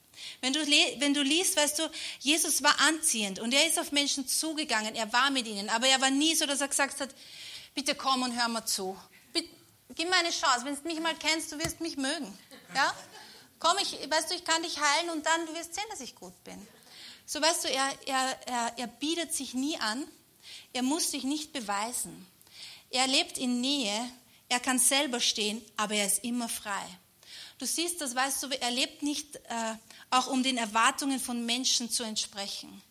Wenn 0.43 0.53
du, 0.53 0.61
wenn 0.61 1.15
du 1.15 1.23
liest, 1.23 1.57
weißt 1.57 1.79
du, 1.79 1.91
Jesus 2.19 2.63
war 2.63 2.79
anziehend 2.79 3.39
und 3.39 3.55
er 3.55 3.67
ist 3.67 3.79
auf 3.79 3.91
Menschen 3.91 4.29
zugegangen, 4.29 4.95
er 4.95 5.11
war 5.15 5.31
mit 5.31 5.47
ihnen, 5.47 5.71
aber 5.71 5.87
er 5.87 5.99
war 6.03 6.11
nie 6.11 6.35
so, 6.35 6.45
dass 6.45 6.61
er 6.61 6.69
gesagt 6.69 7.01
hat, 7.01 7.09
bitte 7.75 7.95
komm 7.95 8.23
und 8.23 8.39
hör 8.39 8.49
mal 8.49 8.67
zu. 8.67 9.01
Bitte, 9.33 9.49
gib 9.95 10.11
mir 10.11 10.17
eine 10.17 10.29
Chance, 10.29 10.67
wenn 10.67 10.77
du 10.77 10.83
mich 10.83 11.01
mal 11.01 11.15
kennst, 11.15 11.53
du 11.53 11.59
wirst 11.59 11.81
mich 11.81 11.97
mögen. 11.97 12.39
Ja? 12.75 12.95
Komm, 13.59 13.79
ich, 13.81 13.93
weißt 14.11 14.31
du, 14.31 14.35
ich 14.35 14.45
kann 14.45 14.63
dich 14.63 14.79
heilen 14.79 15.09
und 15.09 15.25
dann, 15.25 15.47
du 15.47 15.55
wirst 15.55 15.75
sehen, 15.75 15.87
dass 15.89 16.03
ich 16.03 16.15
gut 16.17 16.45
bin. 16.45 16.69
So, 17.25 17.41
weißt 17.41 17.65
du, 17.65 17.69
er, 17.69 17.95
er, 18.05 18.39
er, 18.47 18.73
er 18.77 18.87
bietet 18.89 19.33
sich 19.33 19.55
nie 19.55 19.79
an, 19.79 20.07
er 20.75 20.83
muss 20.83 21.13
sich 21.13 21.25
nicht 21.25 21.55
beweisen. 21.55 22.27
Er 22.91 23.07
lebt 23.07 23.39
in 23.39 23.63
Nähe, 23.63 24.11
er 24.51 24.61
kann 24.61 24.79
selber 24.79 25.21
stehen, 25.21 25.63
aber 25.77 25.95
er 25.95 26.07
ist 26.07 26.23
immer 26.25 26.49
frei. 26.49 26.85
Du 27.59 27.67
siehst 27.67 28.01
das, 28.01 28.15
weißt 28.15 28.43
du, 28.43 28.49
er 28.49 28.71
lebt 28.71 29.03
nicht 29.03 29.37
äh, 29.37 29.75
auch 30.11 30.27
um 30.27 30.43
den 30.43 30.59
Erwartungen 30.59 31.21
von 31.21 31.47
Menschen 31.47 31.91
zu 31.91 32.03
entsprechen. 32.03 32.83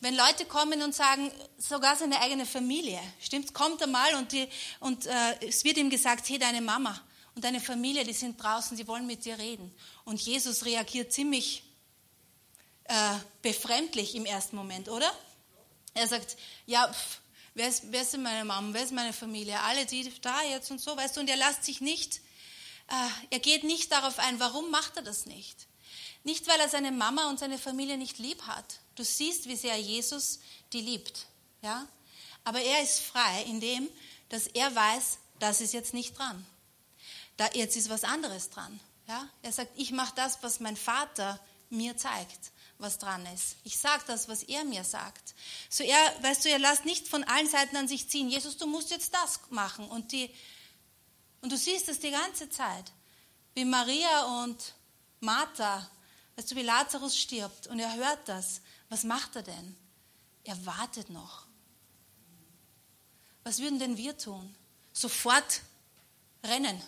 Wenn 0.00 0.16
Leute 0.16 0.46
kommen 0.46 0.82
und 0.82 0.94
sagen, 0.94 1.30
sogar 1.58 1.94
seine 1.94 2.20
eigene 2.20 2.46
Familie, 2.46 3.00
stimmt, 3.20 3.54
kommt 3.54 3.80
er 3.80 3.86
mal 3.86 4.14
und, 4.16 4.32
die, 4.32 4.48
und 4.80 5.06
äh, 5.06 5.46
es 5.46 5.62
wird 5.62 5.76
ihm 5.76 5.90
gesagt, 5.90 6.28
hey, 6.28 6.38
deine 6.38 6.60
Mama 6.60 7.00
und 7.34 7.44
deine 7.44 7.60
Familie, 7.60 8.04
die 8.04 8.12
sind 8.12 8.42
draußen, 8.42 8.76
sie 8.76 8.88
wollen 8.88 9.06
mit 9.06 9.24
dir 9.24 9.38
reden. 9.38 9.72
Und 10.04 10.20
Jesus 10.20 10.64
reagiert 10.64 11.12
ziemlich 11.12 11.62
äh, 12.84 13.14
befremdlich 13.42 14.14
im 14.14 14.24
ersten 14.24 14.56
Moment, 14.56 14.88
oder? 14.88 15.12
Er 15.94 16.08
sagt, 16.08 16.36
ja, 16.66 16.88
pff, 16.92 17.21
wer, 17.54 17.68
ist, 17.68 17.84
wer 17.90 18.02
ist 18.02 18.16
meine 18.18 18.44
Mama, 18.44 18.72
wer 18.72 18.82
ist 18.82 18.92
meine 18.92 19.12
Familie, 19.12 19.60
alle 19.60 19.86
die 19.86 20.12
da 20.20 20.42
jetzt 20.42 20.70
und 20.70 20.80
so, 20.80 20.96
weißt 20.96 21.16
du, 21.16 21.20
und 21.20 21.30
er 21.30 21.36
lässt 21.36 21.64
sich 21.64 21.80
nicht, 21.80 22.20
äh, 22.88 23.08
er 23.30 23.38
geht 23.38 23.64
nicht 23.64 23.92
darauf 23.92 24.18
ein, 24.18 24.40
warum 24.40 24.70
macht 24.70 24.96
er 24.96 25.02
das 25.02 25.26
nicht? 25.26 25.66
Nicht, 26.24 26.46
weil 26.46 26.60
er 26.60 26.68
seine 26.68 26.92
Mama 26.92 27.28
und 27.28 27.38
seine 27.38 27.58
Familie 27.58 27.98
nicht 27.98 28.18
lieb 28.18 28.42
hat. 28.42 28.80
Du 28.94 29.04
siehst, 29.04 29.48
wie 29.48 29.56
sehr 29.56 29.76
Jesus 29.76 30.40
die 30.72 30.80
liebt. 30.80 31.26
Ja? 31.62 31.88
Aber 32.44 32.60
er 32.60 32.82
ist 32.82 33.00
frei 33.00 33.42
in 33.44 33.60
dem, 33.60 33.88
dass 34.28 34.46
er 34.46 34.74
weiß, 34.74 35.18
das 35.40 35.60
ist 35.60 35.72
jetzt 35.72 35.94
nicht 35.94 36.16
dran. 36.16 36.46
Da, 37.36 37.50
jetzt 37.54 37.76
ist 37.76 37.90
was 37.90 38.04
anderes 38.04 38.50
dran. 38.50 38.78
Ja? 39.08 39.28
Er 39.42 39.52
sagt, 39.52 39.72
ich 39.76 39.90
mache 39.90 40.14
das, 40.14 40.42
was 40.42 40.60
mein 40.60 40.76
Vater 40.76 41.40
mir 41.70 41.96
zeigt, 41.96 42.51
was 42.82 42.98
dran 42.98 43.24
ist. 43.34 43.56
Ich 43.64 43.78
sage 43.78 44.02
das, 44.06 44.28
was 44.28 44.42
er 44.42 44.64
mir 44.64 44.84
sagt. 44.84 45.34
So 45.70 45.84
er, 45.84 46.22
weißt 46.22 46.44
du, 46.44 46.50
er 46.50 46.58
lässt 46.58 46.84
nicht 46.84 47.08
von 47.08 47.24
allen 47.24 47.48
Seiten 47.48 47.76
an 47.76 47.88
sich 47.88 48.10
ziehen. 48.10 48.28
Jesus, 48.28 48.56
du 48.58 48.66
musst 48.66 48.90
jetzt 48.90 49.14
das 49.14 49.40
machen. 49.50 49.88
Und, 49.88 50.12
die, 50.12 50.30
und 51.40 51.50
du 51.50 51.56
siehst 51.56 51.88
das 51.88 52.00
die 52.00 52.10
ganze 52.10 52.50
Zeit. 52.50 52.92
Wie 53.54 53.64
Maria 53.64 54.42
und 54.42 54.74
Martha 55.20 55.88
Weißt 56.36 56.50
du, 56.50 56.56
wie 56.56 56.62
Lazarus 56.62 57.16
stirbt 57.16 57.66
und 57.66 57.78
er 57.78 57.94
hört 57.94 58.28
das. 58.28 58.62
Was 58.88 59.04
macht 59.04 59.36
er 59.36 59.42
denn? 59.42 59.76
Er 60.44 60.66
wartet 60.66 61.10
noch. 61.10 61.46
Was 63.44 63.58
würden 63.58 63.78
denn 63.78 63.96
wir 63.96 64.16
tun? 64.16 64.54
Sofort 64.92 65.62
rennen. 66.44 66.82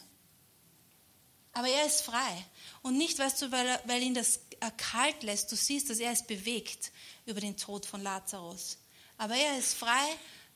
Aber 1.52 1.68
er 1.68 1.86
ist 1.86 2.02
frei. 2.02 2.46
Und 2.82 2.96
nicht, 2.96 3.18
weißt 3.18 3.42
du, 3.42 3.52
weil, 3.52 3.80
weil 3.84 4.02
ihn 4.02 4.14
das 4.14 4.43
kalt 4.70 5.22
lässt. 5.22 5.50
Du 5.52 5.56
siehst, 5.56 5.90
dass 5.90 5.98
er 5.98 6.12
ist 6.12 6.26
bewegt 6.26 6.92
über 7.26 7.40
den 7.40 7.56
Tod 7.56 7.86
von 7.86 8.02
Lazarus. 8.02 8.78
Aber 9.18 9.34
er 9.34 9.58
ist 9.58 9.74
frei, 9.74 10.04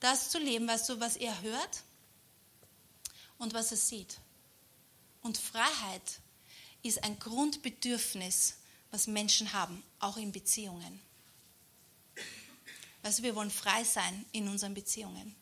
das 0.01 0.31
zu 0.31 0.39
leben, 0.39 0.67
weißt 0.69 0.89
du, 0.89 1.01
was 1.01 1.17
er 1.17 1.41
hört 1.43 1.83
und 3.39 3.55
was 3.55 3.71
er 3.71 3.77
sieht. 3.77 4.19
Und 5.23 5.39
Freiheit 5.39 6.21
ist 6.83 7.03
ein 7.05 7.19
Grundbedürfnis 7.19 8.55
was 8.91 9.07
Menschen 9.07 9.53
haben, 9.53 9.83
auch 10.01 10.17
in 10.17 10.33
Beziehungen. 10.33 11.01
Also 13.03 13.23
wir 13.23 13.35
wollen 13.35 13.51
frei 13.51 13.85
sein 13.85 14.25
in 14.33 14.49
unseren 14.49 14.75
Beziehungen. 14.75 15.35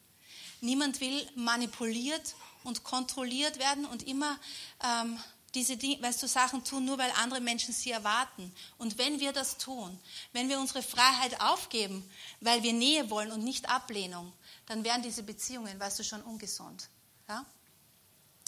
Niemand 0.61 1.01
will 1.01 1.29
manipuliert 1.35 2.35
und 2.65 2.83
kontrolliert 2.85 3.59
werden 3.59 3.87
und 3.87 4.03
immer 4.07 4.39
ähm, 4.83 5.19
diese 5.57 5.77
weißt 5.83 6.23
du, 6.23 6.29
Sachen 6.29 6.63
tun, 6.63 6.85
nur 6.85 6.99
weil 6.99 7.11
andere 7.17 7.41
Menschen 7.41 7.75
sie 7.75 7.91
erwarten. 7.91 8.55
Und 8.79 8.99
wenn 8.99 9.19
wir 9.19 9.33
das 9.33 9.59
tun, 9.59 9.99
wenn 10.33 10.49
wir 10.49 10.61
unsere 10.61 10.83
Freiheit 10.83 11.41
aufgeben, 11.41 12.09
weil 12.41 12.63
wir 12.63 12.73
Nähe 12.73 13.11
wollen 13.11 13.33
und 13.33 13.43
nicht 13.43 13.69
Ablehnung, 13.69 14.33
dann 14.67 14.85
werden 14.85 15.03
diese 15.03 15.25
Beziehungen, 15.25 15.81
weißt 15.81 15.99
du, 15.99 16.05
schon 16.05 16.23
ungesund. 16.23 16.89
Ja? 17.29 17.45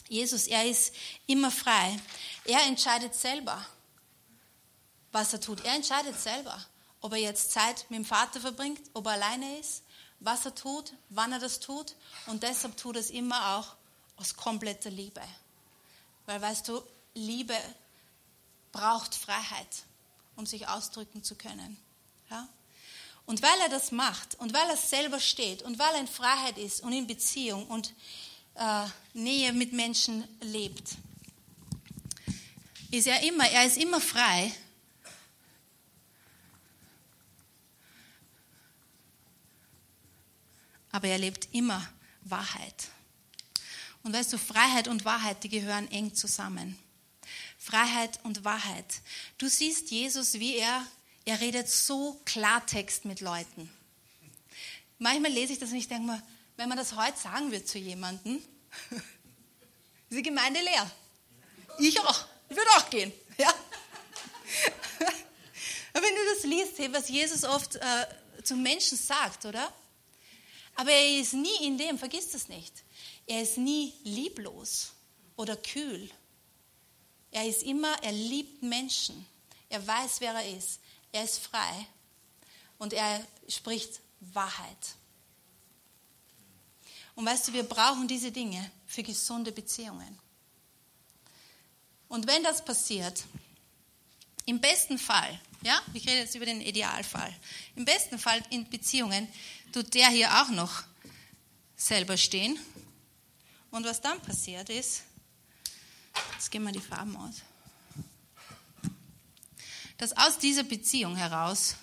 Jesus, 0.08 0.46
er 0.46 0.64
ist 0.64 0.94
immer 1.26 1.50
frei. 1.50 1.98
Er 2.44 2.62
entscheidet 2.66 3.14
selber 3.14 3.66
was 5.12 5.32
er 5.32 5.40
tut. 5.40 5.64
Er 5.64 5.74
entscheidet 5.74 6.18
selber, 6.20 6.58
ob 7.00 7.12
er 7.12 7.18
jetzt 7.18 7.52
Zeit 7.52 7.86
mit 7.88 7.98
dem 7.98 8.04
Vater 8.04 8.40
verbringt, 8.40 8.80
ob 8.94 9.06
er 9.06 9.12
alleine 9.12 9.58
ist, 9.58 9.82
was 10.20 10.44
er 10.44 10.54
tut, 10.54 10.92
wann 11.10 11.32
er 11.32 11.38
das 11.38 11.60
tut. 11.60 11.94
Und 12.26 12.42
deshalb 12.42 12.76
tut 12.76 12.96
er 12.96 13.00
es 13.00 13.10
immer 13.10 13.56
auch 13.56 13.76
aus 14.16 14.36
kompletter 14.36 14.90
Liebe. 14.90 15.22
Weil 16.26 16.42
weißt 16.42 16.68
du, 16.68 16.82
Liebe 17.18 17.56
braucht 18.72 19.14
Freiheit, 19.14 19.84
um 20.36 20.46
sich 20.46 20.68
ausdrücken 20.68 21.22
zu 21.22 21.34
können. 21.34 21.76
Ja? 22.30 22.48
Und 23.26 23.42
weil 23.42 23.60
er 23.60 23.68
das 23.68 23.92
macht 23.92 24.36
und 24.36 24.52
weil 24.52 24.68
er 24.68 24.76
selber 24.76 25.20
steht 25.20 25.62
und 25.62 25.78
weil 25.78 25.94
er 25.94 26.00
in 26.00 26.08
Freiheit 26.08 26.58
ist 26.58 26.80
und 26.80 26.92
in 26.92 27.06
Beziehung 27.06 27.66
und 27.66 27.92
äh, 28.54 28.86
Nähe 29.12 29.52
mit 29.52 29.72
Menschen 29.72 30.24
lebt, 30.40 30.96
ist 32.90 33.06
er 33.06 33.22
immer, 33.22 33.48
er 33.48 33.66
ist 33.66 33.76
immer 33.76 34.00
frei 34.00 34.52
aber 40.98 41.08
er 41.08 41.18
lebt 41.18 41.48
immer 41.52 41.86
Wahrheit. 42.22 42.88
Und 44.02 44.12
weißt 44.12 44.32
du, 44.32 44.38
Freiheit 44.38 44.88
und 44.88 45.04
Wahrheit, 45.04 45.44
die 45.44 45.48
gehören 45.48 45.88
eng 45.92 46.12
zusammen. 46.12 46.76
Freiheit 47.58 48.20
und 48.22 48.44
Wahrheit. 48.44 49.02
Du 49.36 49.48
siehst 49.48 49.90
Jesus, 49.90 50.34
wie 50.34 50.56
er, 50.56 50.86
er 51.24 51.40
redet 51.40 51.68
so 51.68 52.20
Klartext 52.24 53.04
mit 53.04 53.20
Leuten. 53.20 53.70
Manchmal 54.98 55.32
lese 55.32 55.52
ich 55.52 55.58
das 55.58 55.70
und 55.70 55.76
ich 55.76 55.88
denke 55.88 56.06
mir, 56.06 56.22
wenn 56.56 56.68
man 56.68 56.78
das 56.78 56.96
heute 56.96 57.18
sagen 57.18 57.50
wird 57.50 57.68
zu 57.68 57.78
jemandem, 57.78 58.36
ist 58.90 59.02
die 60.10 60.22
Gemeinde 60.22 60.60
leer. 60.60 60.90
Ich 61.78 62.00
auch. 62.00 62.26
Ich 62.48 62.56
würde 62.56 62.70
auch 62.76 62.88
gehen. 62.90 63.12
Ja? 63.38 63.54
Wenn 65.92 66.02
du 66.02 66.34
das 66.34 66.42
liest, 66.42 66.92
was 66.92 67.08
Jesus 67.08 67.44
oft 67.44 67.76
äh, 67.76 68.42
zu 68.42 68.56
Menschen 68.56 68.98
sagt, 68.98 69.44
oder? 69.44 69.72
Aber 70.74 70.90
er 70.90 71.20
ist 71.20 71.34
nie 71.34 71.64
in 71.64 71.78
dem, 71.78 71.98
vergiss 71.98 72.30
das 72.30 72.48
nicht. 72.48 72.72
Er 73.26 73.42
ist 73.42 73.58
nie 73.58 73.94
lieblos 74.02 74.92
oder 75.36 75.56
kühl. 75.56 76.10
Er 77.30 77.46
ist 77.46 77.62
immer, 77.62 78.02
er 78.02 78.12
liebt 78.12 78.62
Menschen. 78.62 79.26
Er 79.68 79.86
weiß, 79.86 80.20
wer 80.20 80.32
er 80.34 80.56
ist. 80.56 80.80
Er 81.12 81.24
ist 81.24 81.38
frei 81.38 81.86
und 82.78 82.92
er 82.92 83.26
spricht 83.48 84.00
Wahrheit. 84.20 84.96
Und 87.14 87.26
weißt 87.26 87.48
du, 87.48 87.52
wir 87.52 87.64
brauchen 87.64 88.06
diese 88.06 88.30
Dinge 88.30 88.70
für 88.86 89.02
gesunde 89.02 89.52
Beziehungen. 89.52 90.18
Und 92.08 92.26
wenn 92.26 92.42
das 92.42 92.64
passiert, 92.64 93.24
im 94.46 94.60
besten 94.60 94.98
Fall, 94.98 95.38
ja, 95.62 95.80
ich 95.92 96.06
rede 96.06 96.20
jetzt 96.20 96.34
über 96.34 96.46
den 96.46 96.60
Idealfall, 96.60 97.34
im 97.76 97.84
besten 97.84 98.18
Fall 98.18 98.42
in 98.50 98.68
Beziehungen 98.70 99.28
tut 99.72 99.92
der 99.94 100.08
hier 100.08 100.40
auch 100.40 100.48
noch 100.50 100.84
selber 101.76 102.16
stehen. 102.16 102.58
Und 103.70 103.84
was 103.84 104.00
dann 104.00 104.20
passiert 104.22 104.70
ist, 104.70 105.02
jetzt 106.38 106.52
gehen 106.52 106.62
wir 106.62 106.70
die 106.70 106.78
Farben 106.78 107.16
aus, 107.16 107.42
dass 109.96 110.16
aus 110.16 110.38
dieser 110.38 110.62
Beziehung 110.62 111.16
heraus 111.16 111.74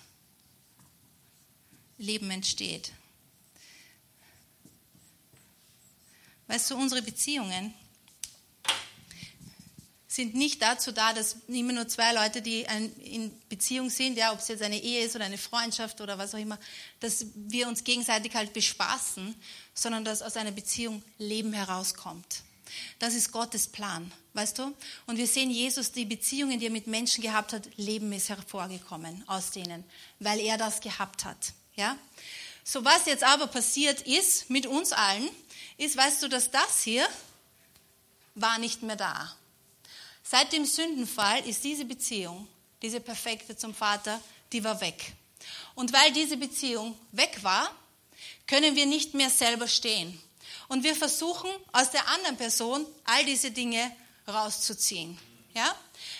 Leben 1.98 2.30
entsteht. 2.30 2.90
Weißt 6.46 6.70
du, 6.70 6.76
unsere 6.76 7.02
Beziehungen 7.02 7.74
sind 10.06 10.34
nicht 10.34 10.62
dazu 10.62 10.90
da, 10.90 11.12
dass 11.12 11.36
immer 11.48 11.74
nur 11.74 11.86
zwei 11.88 12.14
Leute, 12.14 12.40
die 12.40 12.62
in 13.04 13.38
Beziehung 13.50 13.90
sind, 13.90 14.16
ja, 14.16 14.32
ob 14.32 14.38
es 14.38 14.48
jetzt 14.48 14.62
eine 14.62 14.80
Ehe 14.80 15.04
ist 15.04 15.16
oder 15.16 15.26
eine 15.26 15.36
Freundschaft 15.36 16.00
oder 16.00 16.16
was 16.16 16.34
auch 16.34 16.38
immer, 16.38 16.58
dass 17.00 17.26
wir 17.34 17.68
uns 17.68 17.84
gegenseitig 17.84 18.34
halt 18.34 18.54
bespaßen, 18.54 19.34
sondern 19.74 20.06
dass 20.06 20.22
aus 20.22 20.38
einer 20.38 20.52
Beziehung 20.52 21.02
Leben 21.18 21.52
herauskommt. 21.52 22.45
Das 22.98 23.14
ist 23.14 23.32
Gottes 23.32 23.68
Plan, 23.68 24.10
weißt 24.34 24.58
du? 24.58 24.74
Und 25.06 25.16
wir 25.16 25.26
sehen 25.26 25.50
Jesus, 25.50 25.92
die 25.92 26.04
Beziehungen, 26.04 26.58
die 26.58 26.66
er 26.66 26.70
mit 26.70 26.86
Menschen 26.86 27.22
gehabt 27.22 27.52
hat, 27.52 27.68
Leben 27.76 28.12
ist 28.12 28.28
hervorgekommen 28.28 29.22
aus 29.28 29.50
denen, 29.50 29.84
weil 30.18 30.40
er 30.40 30.58
das 30.58 30.80
gehabt 30.80 31.24
hat, 31.24 31.52
ja? 31.76 31.96
So 32.64 32.84
was 32.84 33.06
jetzt 33.06 33.22
aber 33.22 33.46
passiert 33.46 34.02
ist 34.02 34.50
mit 34.50 34.66
uns 34.66 34.92
allen, 34.92 35.28
ist, 35.78 35.96
weißt 35.96 36.22
du, 36.22 36.28
dass 36.28 36.50
das 36.50 36.82
hier 36.82 37.06
war 38.34 38.58
nicht 38.58 38.82
mehr 38.82 38.96
da. 38.96 39.34
Seit 40.22 40.52
dem 40.52 40.64
Sündenfall 40.64 41.46
ist 41.46 41.62
diese 41.62 41.84
Beziehung, 41.84 42.48
diese 42.82 43.00
perfekte 43.00 43.56
zum 43.56 43.72
Vater, 43.72 44.20
die 44.52 44.64
war 44.64 44.80
weg. 44.80 45.12
Und 45.76 45.92
weil 45.92 46.12
diese 46.12 46.36
Beziehung 46.36 46.98
weg 47.12 47.38
war, 47.42 47.70
können 48.46 48.74
wir 48.74 48.86
nicht 48.86 49.14
mehr 49.14 49.30
selber 49.30 49.68
stehen. 49.68 50.20
Und 50.68 50.82
wir 50.82 50.94
versuchen 50.94 51.50
aus 51.72 51.90
der 51.90 52.08
anderen 52.08 52.36
Person 52.36 52.86
all 53.04 53.24
diese 53.24 53.50
Dinge 53.50 53.94
rauszuziehen. 54.26 55.18
Ja? 55.56 55.74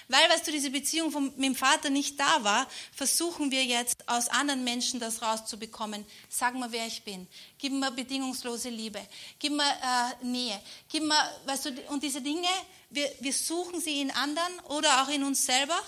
Weil, 0.09 0.31
weißt 0.31 0.47
du, 0.47 0.51
diese 0.53 0.71
Beziehung 0.71 1.11
vom, 1.11 1.25
mit 1.37 1.45
dem 1.45 1.55
Vater 1.55 1.91
nicht 1.91 2.19
da 2.19 2.43
war, 2.43 2.67
versuchen 2.93 3.51
wir 3.51 3.65
jetzt 3.65 4.09
aus 4.09 4.29
anderen 4.29 4.65
Menschen 4.65 4.99
das 4.99 5.21
rauszubekommen. 5.21 6.07
Sag 6.31 6.55
mal, 6.55 6.73
wer 6.73 6.87
ich 6.87 7.03
bin. 7.03 7.27
Gib 7.59 7.75
mir 7.75 7.91
bedingungslose 7.91 8.71
Liebe. 8.71 9.07
Gib 9.39 9.53
mir 9.53 9.65
äh, 9.65 10.25
Nähe. 10.25 10.59
Gib 10.89 11.03
mir, 11.03 11.31
weißt 11.45 11.67
du, 11.67 11.71
und 11.89 12.03
diese 12.03 12.23
Dinge, 12.23 12.49
wir, 12.89 13.13
wir 13.21 13.33
suchen 13.33 13.79
sie 13.81 14.01
in 14.01 14.11
anderen 14.11 14.59
oder 14.69 15.03
auch 15.03 15.09
in 15.09 15.23
uns 15.23 15.45
selber, 15.45 15.79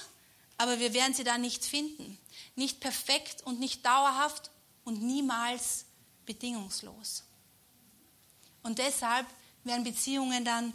aber 0.58 0.78
wir 0.78 0.92
werden 0.92 1.14
sie 1.14 1.24
da 1.24 1.38
nicht 1.38 1.64
finden. 1.64 2.18
Nicht 2.54 2.80
perfekt 2.80 3.42
und 3.44 3.60
nicht 3.60 3.86
dauerhaft 3.86 4.50
und 4.84 5.02
niemals 5.02 5.86
bedingungslos. 6.26 7.22
Und 8.68 8.78
deshalb 8.78 9.26
werden 9.64 9.82
Beziehungen 9.82 10.44
dann 10.44 10.74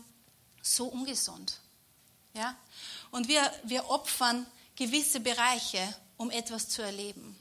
so 0.64 0.88
ungesund. 0.88 1.60
Ja? 2.34 2.58
Und 3.12 3.28
wir, 3.28 3.54
wir 3.66 3.88
opfern 3.88 4.48
gewisse 4.76 5.20
Bereiche, 5.20 5.96
um 6.18 6.32
etwas 6.32 6.70
zu 6.70 6.82
erleben. 6.82 7.38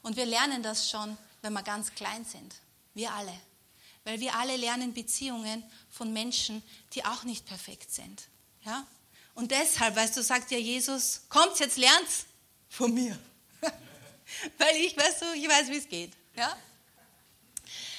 Und 0.00 0.16
wir 0.16 0.24
lernen 0.24 0.62
das 0.62 0.88
schon, 0.88 1.18
wenn 1.42 1.52
wir 1.52 1.62
ganz 1.62 1.94
klein 1.94 2.24
sind. 2.24 2.54
Wir 2.94 3.12
alle. 3.12 3.38
Weil 4.04 4.20
wir 4.20 4.36
alle 4.36 4.56
lernen 4.56 4.94
Beziehungen 4.94 5.62
von 5.90 6.14
Menschen, 6.14 6.62
die 6.94 7.04
auch 7.04 7.24
nicht 7.24 7.44
perfekt 7.44 7.92
sind. 7.92 8.22
Ja? 8.64 8.86
Und 9.34 9.50
deshalb, 9.50 9.96
weißt 9.96 10.16
du, 10.16 10.22
sagt 10.22 10.50
ja 10.50 10.56
Jesus, 10.56 11.24
kommt 11.28 11.58
jetzt, 11.58 11.76
lernt's 11.76 12.24
von 12.70 12.94
mir. 12.94 13.18
Weil 14.56 14.76
ich, 14.76 14.96
weißt 14.96 15.20
du, 15.20 15.26
ich 15.34 15.46
weiß, 15.46 15.68
wie 15.68 15.76
es 15.76 15.90
geht. 15.90 16.14
Ja? 16.36 16.56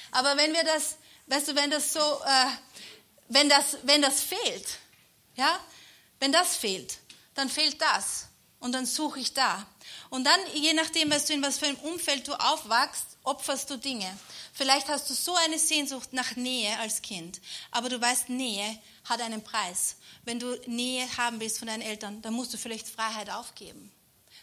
Aber 0.09 0.35
wenn 0.35 0.51
wir 0.51 0.63
das, 0.63 0.97
weißt 1.27 1.49
du, 1.49 1.55
wenn 1.55 1.71
das 1.71 1.93
so, 1.93 1.99
äh, 1.99 2.45
wenn 3.29 3.49
das, 3.49 3.77
wenn 3.83 4.01
das 4.01 4.21
fehlt, 4.21 4.79
ja, 5.35 5.59
wenn 6.19 6.31
das 6.31 6.55
fehlt, 6.55 6.97
dann 7.33 7.49
fehlt 7.49 7.81
das. 7.81 8.27
Und 8.59 8.73
dann 8.73 8.85
suche 8.85 9.19
ich 9.19 9.33
da. 9.33 9.65
Und 10.11 10.23
dann, 10.23 10.39
je 10.53 10.73
nachdem, 10.73 11.09
was 11.09 11.25
du 11.25 11.33
in 11.33 11.41
was 11.41 11.57
für 11.57 11.65
einem 11.65 11.79
Umfeld 11.79 12.27
du 12.27 12.33
aufwachst, 12.33 13.17
opferst 13.23 13.69
du 13.71 13.77
Dinge. 13.77 14.15
Vielleicht 14.53 14.87
hast 14.87 15.09
du 15.09 15.15
so 15.15 15.35
eine 15.35 15.57
Sehnsucht 15.57 16.13
nach 16.13 16.35
Nähe 16.35 16.77
als 16.77 17.01
Kind, 17.01 17.41
aber 17.71 17.89
du 17.89 17.99
weißt, 17.99 18.29
Nähe 18.29 18.77
hat 19.05 19.19
einen 19.21 19.43
Preis. 19.43 19.95
Wenn 20.23 20.39
du 20.39 20.59
Nähe 20.67 21.07
haben 21.17 21.39
willst 21.39 21.57
von 21.57 21.67
deinen 21.67 21.81
Eltern, 21.81 22.21
dann 22.21 22.33
musst 22.33 22.53
du 22.53 22.57
vielleicht 22.57 22.87
Freiheit 22.87 23.31
aufgeben. 23.31 23.91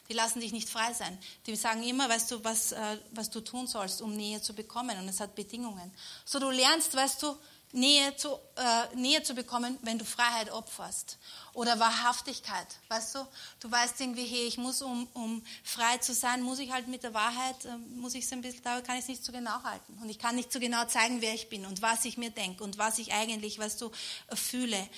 Die 0.09 0.15
lassen 0.15 0.41
dich 0.41 0.53
nicht 0.53 0.69
frei 0.69 0.93
sein. 0.95 1.19
Die 1.47 1.55
sagen 1.55 1.83
immer, 1.83 2.09
weißt 2.09 2.31
du, 2.31 2.43
was, 2.43 2.73
äh, 2.73 2.99
was 3.11 3.29
du 3.31 3.41
tun 3.41 3.67
sollst, 3.67 4.01
um 4.01 4.17
Nähe 4.17 4.41
zu 4.41 4.55
bekommen. 4.55 4.99
Und 4.99 5.09
es 5.09 5.21
hat 5.21 5.35
Bedingungen. 5.35 5.93
So 6.25 6.39
du 6.39 6.51
lernst, 6.51 6.95
weißt 6.95 7.23
du, 7.23 7.37
Nähe 7.73 8.17
zu, 8.17 8.39
äh, 8.57 8.97
Nähe 8.97 9.23
zu 9.23 9.35
bekommen, 9.35 9.79
wenn 9.83 9.99
du 9.99 10.05
Freiheit 10.07 10.51
opferst. 10.51 11.19
Oder 11.53 11.79
Wahrhaftigkeit, 11.79 12.67
weißt 12.89 13.17
du? 13.17 13.27
Du 13.61 13.71
weißt 13.71 14.01
irgendwie, 14.01 14.25
hey, 14.25 14.47
ich 14.47 14.57
muss, 14.57 14.81
um, 14.81 15.07
um 15.13 15.45
frei 15.63 15.99
zu 15.99 16.15
sein, 16.15 16.41
muss 16.41 16.61
ich 16.61 16.73
halt 16.73 16.89
mit 16.89 17.03
der 17.03 17.13
Wahrheit, 17.13 17.67
äh, 17.67 17.77
muss 17.97 18.15
ich 18.15 18.25
es 18.25 18.33
ein 18.33 18.41
bisschen, 18.41 18.63
da 18.63 18.81
kann 18.81 18.97
ich 18.97 19.03
es 19.03 19.09
nicht 19.09 19.25
so 19.25 19.33
genau 19.33 19.63
halten. 19.63 19.99
Und 20.01 20.09
ich 20.09 20.19
kann 20.19 20.37
nicht 20.37 20.51
so 20.51 20.61
genau 20.61 20.87
zeigen, 20.87 21.21
wer 21.21 21.35
ich 21.35 21.51
bin 21.51 21.67
und 21.67 21.83
was 21.83 22.07
ich 22.07 22.17
mir 22.17 22.31
denke 22.31 22.65
und 22.65 22.79
was 22.79 22.99
ich 22.99 23.13
eigentlich, 23.13 23.59
weißt 23.59 23.83
du, 23.83 23.91
äh, 24.29 24.37
fühle. 24.37 24.89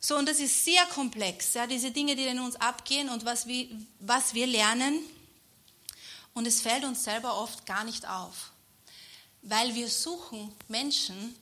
So, 0.00 0.16
und 0.16 0.28
das 0.28 0.38
ist 0.38 0.64
sehr 0.64 0.84
komplex, 0.86 1.54
ja, 1.54 1.66
diese 1.66 1.90
Dinge, 1.90 2.16
die 2.16 2.26
in 2.26 2.38
uns 2.38 2.56
abgehen 2.56 3.08
und 3.08 3.24
was 3.24 3.46
wir, 3.46 3.68
was 4.00 4.34
wir 4.34 4.46
lernen. 4.46 5.00
Und 6.34 6.46
es 6.46 6.60
fällt 6.60 6.84
uns 6.84 7.02
selber 7.02 7.38
oft 7.38 7.64
gar 7.64 7.82
nicht 7.84 8.06
auf, 8.06 8.52
weil 9.42 9.74
wir 9.74 9.88
suchen 9.88 10.54
Menschen, 10.68 11.34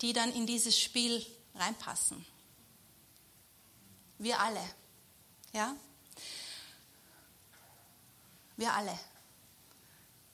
die 0.00 0.12
dann 0.12 0.32
in 0.32 0.46
dieses 0.46 0.80
Spiel 0.80 1.24
reinpassen. 1.54 2.24
Wir 4.18 4.40
alle. 4.40 4.62
Ja? 5.52 5.76
Wir 8.56 8.72
alle. 8.72 8.98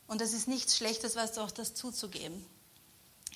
Und 0.07 0.21
das 0.21 0.33
ist 0.33 0.49
nichts 0.49 0.77
Schlechtes, 0.77 1.17
was 1.17 1.37
auch 1.39 1.51
das 1.51 1.75
zuzugeben. 1.75 2.47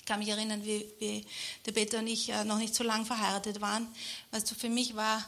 Kann 0.09 0.17
mich 0.17 0.29
erinnern, 0.29 0.65
wie, 0.65 0.91
wie 0.97 1.23
der 1.67 1.71
Peter 1.71 1.99
und 1.99 2.07
ich 2.07 2.29
äh, 2.29 2.43
noch 2.43 2.57
nicht 2.57 2.73
so 2.73 2.83
lange 2.83 3.05
verheiratet 3.05 3.61
waren. 3.61 3.87
Weißt 4.31 4.49
du, 4.49 4.55
für 4.55 4.67
mich 4.67 4.95
war 4.95 5.19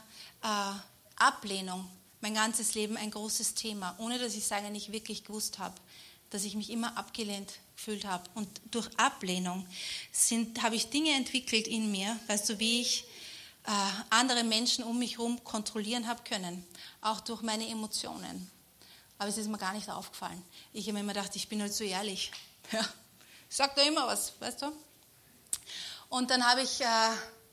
äh, 0.42 1.22
Ablehnung 1.22 1.88
mein 2.20 2.34
ganzes 2.34 2.74
Leben 2.74 2.96
ein 2.96 3.12
großes 3.12 3.54
Thema, 3.54 3.94
ohne 3.98 4.18
dass 4.18 4.34
ich 4.34 4.42
es 4.42 4.50
eigentlich 4.50 4.90
wirklich 4.90 5.22
gewusst 5.22 5.60
habe, 5.60 5.76
dass 6.30 6.42
ich 6.42 6.56
mich 6.56 6.68
immer 6.68 6.98
abgelehnt 6.98 7.52
gefühlt 7.76 8.04
habe. 8.06 8.24
Und 8.34 8.48
durch 8.72 8.88
Ablehnung 8.98 9.64
habe 10.60 10.74
ich 10.74 10.90
Dinge 10.90 11.12
entwickelt 11.12 11.68
in 11.68 11.92
mir, 11.92 12.18
weißt 12.26 12.48
du, 12.48 12.58
wie 12.58 12.80
ich 12.80 13.04
äh, 13.64 13.70
andere 14.10 14.42
Menschen 14.42 14.82
um 14.82 14.98
mich 14.98 15.18
herum 15.18 15.44
kontrollieren 15.44 16.08
habe 16.08 16.24
können, 16.24 16.66
auch 17.02 17.20
durch 17.20 17.42
meine 17.42 17.68
Emotionen. 17.68 18.50
Aber 19.16 19.28
es 19.28 19.38
ist 19.38 19.46
mir 19.46 19.58
gar 19.58 19.74
nicht 19.74 19.88
aufgefallen. 19.88 20.42
Ich 20.72 20.86
habe 20.86 20.94
mir 20.94 21.00
immer 21.02 21.12
gedacht, 21.12 21.36
ich 21.36 21.48
bin 21.48 21.62
halt 21.62 21.72
so 21.72 21.84
ehrlich. 21.84 22.32
Ja, 22.72 22.88
ich 23.52 23.74
da 23.74 23.82
immer 23.82 24.06
was, 24.06 24.32
weißt 24.40 24.62
du. 24.62 24.72
Und 26.08 26.30
dann 26.30 26.46
habe 26.46 26.62
ich, 26.62 26.80
äh, 26.80 26.84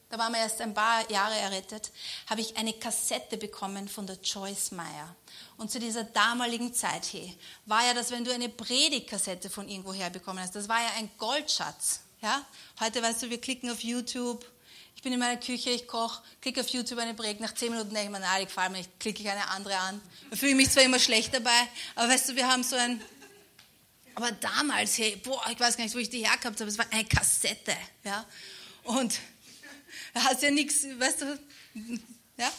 da 0.10 0.18
waren 0.18 0.34
wir 0.34 0.40
erst 0.40 0.62
ein 0.62 0.74
paar 0.74 1.10
Jahre 1.12 1.36
errettet, 1.36 1.92
habe 2.30 2.42
ich 2.42 2.58
eine 2.58 2.74
Kassette 2.74 3.38
bekommen 3.38 3.88
von 3.88 4.08
der 4.08 4.18
Joyce 4.18 4.72
Meyer. 4.72 5.16
Und 5.58 5.72
zu 5.72 5.80
dieser 5.80 6.04
damaligen 6.06 6.74
Zeit 6.74 7.12
hey, 7.12 7.38
war 7.66 7.86
ja 7.86 7.94
das, 7.94 8.12
wenn 8.12 8.24
du 8.24 8.34
eine 8.34 8.50
Predigtkassette 8.50 9.50
von 9.50 9.68
irgendwo 9.68 9.94
her 9.94 10.10
bekommen 10.10 10.40
hast, 10.40 10.56
das 10.56 10.70
war 10.70 10.80
ja 10.82 10.90
ein 10.98 11.12
Goldschatz. 11.18 12.02
Ja? 12.22 12.46
Heute 12.80 13.02
weißt 13.02 13.24
du, 13.24 13.30
wir 13.30 13.40
klicken 13.40 13.70
auf 13.70 13.82
YouTube, 13.82 14.46
ich 14.96 15.04
bin 15.04 15.14
in 15.14 15.20
meiner 15.20 15.40
Küche, 15.40 15.70
ich 15.70 15.88
koche, 15.88 16.22
klicke 16.42 16.60
auf 16.60 16.68
YouTube 16.68 17.00
eine 17.00 17.14
Predigt, 17.14 17.40
nach 17.40 17.54
zehn 17.54 17.72
Minuten 17.72 17.94
denke 17.94 18.08
ich 18.08 18.12
mir, 18.12 18.20
na, 18.20 18.38
die 18.38 18.46
gefallen 18.46 18.74
mir 18.74 18.80
nicht, 18.80 19.00
klicke 19.00 19.22
ich 19.22 19.30
eine 19.30 19.48
andere 19.50 19.78
an. 19.78 20.02
Da 20.30 20.36
fühle 20.36 20.52
ich 20.52 20.58
mich 20.58 20.72
zwar 20.72 20.84
immer 20.84 21.00
schlecht 21.00 21.34
dabei, 21.34 21.68
aber 21.96 22.10
weißt 22.10 22.30
du, 22.30 22.36
wir 22.36 22.48
haben 22.48 22.64
so 22.64 22.76
ein, 22.76 23.02
aber 24.20 24.34
damals, 24.34 24.98
hey, 24.98 25.16
boah, 25.16 25.42
ich 25.50 25.58
weiß 25.58 25.78
gar 25.78 25.86
nicht, 25.86 25.96
wo 25.96 26.00
ich 26.00 26.10
die 26.10 26.28
hergehabt 26.28 26.60
habe, 26.60 26.70
es 26.70 26.78
war 26.78 26.92
eine 26.92 27.06
Kassette, 27.06 27.76
ja. 28.04 28.26
Und 28.84 29.18
da 30.14 30.26
hast 30.26 30.42
ja 30.42 30.52
nichts, 30.52 30.84
weißt 30.84 31.22
du, 31.22 31.40
ja, 32.38 32.52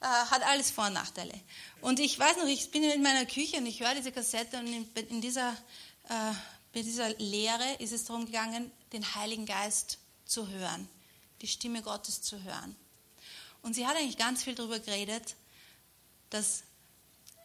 äh, 0.00 0.06
hat 0.06 0.42
alles 0.42 0.70
Vor- 0.70 0.86
und 0.86 0.92
Nachteile. 0.92 1.32
Und 1.80 1.98
ich 1.98 2.16
weiß 2.16 2.36
noch, 2.36 2.46
ich 2.46 2.70
bin 2.70 2.84
in 2.84 3.02
meiner 3.02 3.26
Küche 3.26 3.56
und 3.56 3.66
ich 3.66 3.80
höre 3.80 3.94
diese 3.96 4.12
Kassette 4.12 4.56
und 4.58 4.68
in, 4.96 5.20
dieser, 5.20 5.50
äh, 6.08 6.32
bei 6.72 6.82
dieser 6.82 7.08
Lehre 7.14 7.74
ist 7.80 7.92
es 7.92 8.04
darum 8.04 8.26
gegangen, 8.26 8.70
den 8.92 9.16
Heiligen 9.16 9.46
Geist 9.46 9.98
zu 10.26 10.48
hören, 10.48 10.88
die 11.40 11.48
Stimme 11.48 11.82
Gottes 11.82 12.22
zu 12.22 12.40
hören. 12.44 12.76
Und 13.62 13.74
sie 13.74 13.84
hat 13.84 13.96
eigentlich 13.96 14.18
ganz 14.18 14.44
viel 14.44 14.54
darüber 14.54 14.78
geredet, 14.78 15.34
dass 16.30 16.62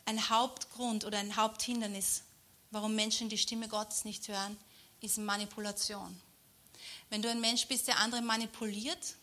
ein 0.06 0.30
Hauptgrund 0.30 1.04
oder 1.04 1.18
ein 1.18 1.36
Haupthindernis, 1.36 2.24
warum 2.72 2.96
Menschen 2.96 3.30
die 3.30 3.38
Stimme 3.38 3.68
Gottes 3.68 4.06
nicht 4.06 4.28
hören, 4.28 4.58
ist 5.02 5.18
Manipulation. 5.18 6.20
Wenn 7.10 7.22
du 7.22 7.30
ein 7.30 7.42
Mensch 7.42 7.68
bist, 7.68 7.88
der 7.88 8.00
andere 8.00 8.22
manipuliert 8.22 9.16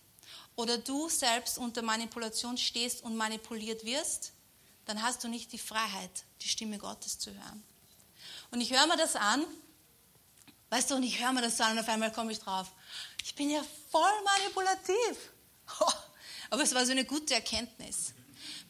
oder 0.57 0.79
du 0.79 1.09
selbst 1.09 1.59
unter 1.59 1.83
Manipulation 1.83 2.57
stehst 2.59 3.03
und 3.03 3.17
manipuliert 3.17 3.85
wirst, 3.85 4.33
dann 4.87 5.03
hast 5.03 5.23
du 5.25 5.29
nicht 5.29 5.53
die 5.53 5.59
Freiheit, 5.59 6.25
die 6.43 6.49
Stimme 6.49 6.79
Gottes 6.79 7.19
zu 7.19 7.33
hören. 7.33 7.63
Und 8.51 8.61
ich 8.61 8.73
höre 8.73 8.87
mir 8.87 8.97
das 8.97 9.17
an, 9.17 9.45
weißt 10.71 10.91
du, 10.91 10.97
und 10.97 11.03
ich 11.03 11.21
höre 11.21 11.33
mir 11.33 11.43
das 11.43 11.61
an 11.61 11.73
und 11.73 11.79
auf 11.81 11.89
einmal 11.89 12.13
komme 12.13 12.33
ich 12.33 12.39
drauf. 12.39 12.71
Ich 13.25 13.35
bin 13.35 13.51
ja 13.51 13.63
voll 13.91 14.23
manipulativ. 14.25 15.33
Aber 16.51 16.63
es 16.63 16.75
war 16.75 16.87
so 16.87 16.93
eine 16.93 17.05
gute 17.05 17.35
Erkenntnis. 17.35 18.15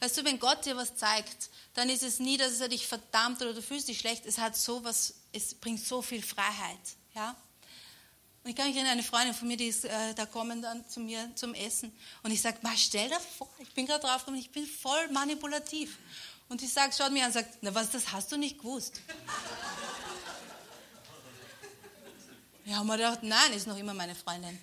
Weißt 0.01 0.19
du, 0.19 0.25
wenn 0.25 0.39
Gott 0.39 0.65
dir 0.67 0.77
was 0.77 0.97
zeigt, 0.97 1.51
dann 1.75 1.89
ist 1.89 2.03
es 2.03 2.19
nie, 2.19 2.37
dass 2.37 2.61
er 2.61 2.69
dich 2.69 2.87
verdammt 2.87 3.41
oder 3.41 3.55
du 3.55 3.63
fühlst 3.63 3.89
dich 3.89 3.99
schlecht. 3.99 4.27
Es 4.27 4.39
hat 4.39 4.57
sowas, 4.57 5.15
es 5.33 5.55
bringt 5.55 5.85
so 5.85 6.03
viel 6.03 6.23
Freiheit. 6.23 6.79
Ja? 7.15 7.35
Und 8.45 8.51
ich 8.51 8.57
kann 8.57 8.67
mich 8.69 8.77
erinnern, 8.77 8.93
eine 8.93 9.03
Freundin 9.03 9.35
von 9.35 9.49
mir, 9.49 9.57
die 9.57 9.67
ist 9.67 9.85
äh, 9.87 10.15
da 10.15 10.27
kommen 10.27 10.63
dann 10.63 10.87
zu 10.89 11.01
mir 11.01 11.31
zum 11.35 11.55
Essen. 11.55 11.93
Und 12.23 12.31
ich 12.31 12.41
sage, 12.41 12.59
stell 12.77 13.09
dir 13.09 13.19
vor, 13.19 13.49
ich 13.59 13.73
bin 13.75 13.87
gerade 13.87 14.07
drauf 14.07 14.19
gekommen, 14.19 14.39
ich 14.39 14.53
bin 14.53 14.67
voll 14.67 15.09
manipulativ. 15.09 15.99
Und 16.49 16.61
sie 16.61 16.69
sagt, 16.69 16.97
schaut 16.97 17.11
mir 17.11 17.23
an 17.23 17.27
und 17.27 17.33
sagt, 17.33 17.59
na 17.63 17.75
was, 17.75 17.91
das 17.91 18.13
hast 18.13 18.31
du 18.31 18.37
nicht 18.37 18.59
gewusst. 18.59 19.01
ja, 22.67 22.77
haben 22.77 22.87
wir 22.87 22.97
gedacht, 22.97 23.23
nein, 23.23 23.53
ist 23.53 23.67
noch 23.67 23.77
immer 23.77 23.95
meine 23.95 24.15
Freundin. 24.15 24.57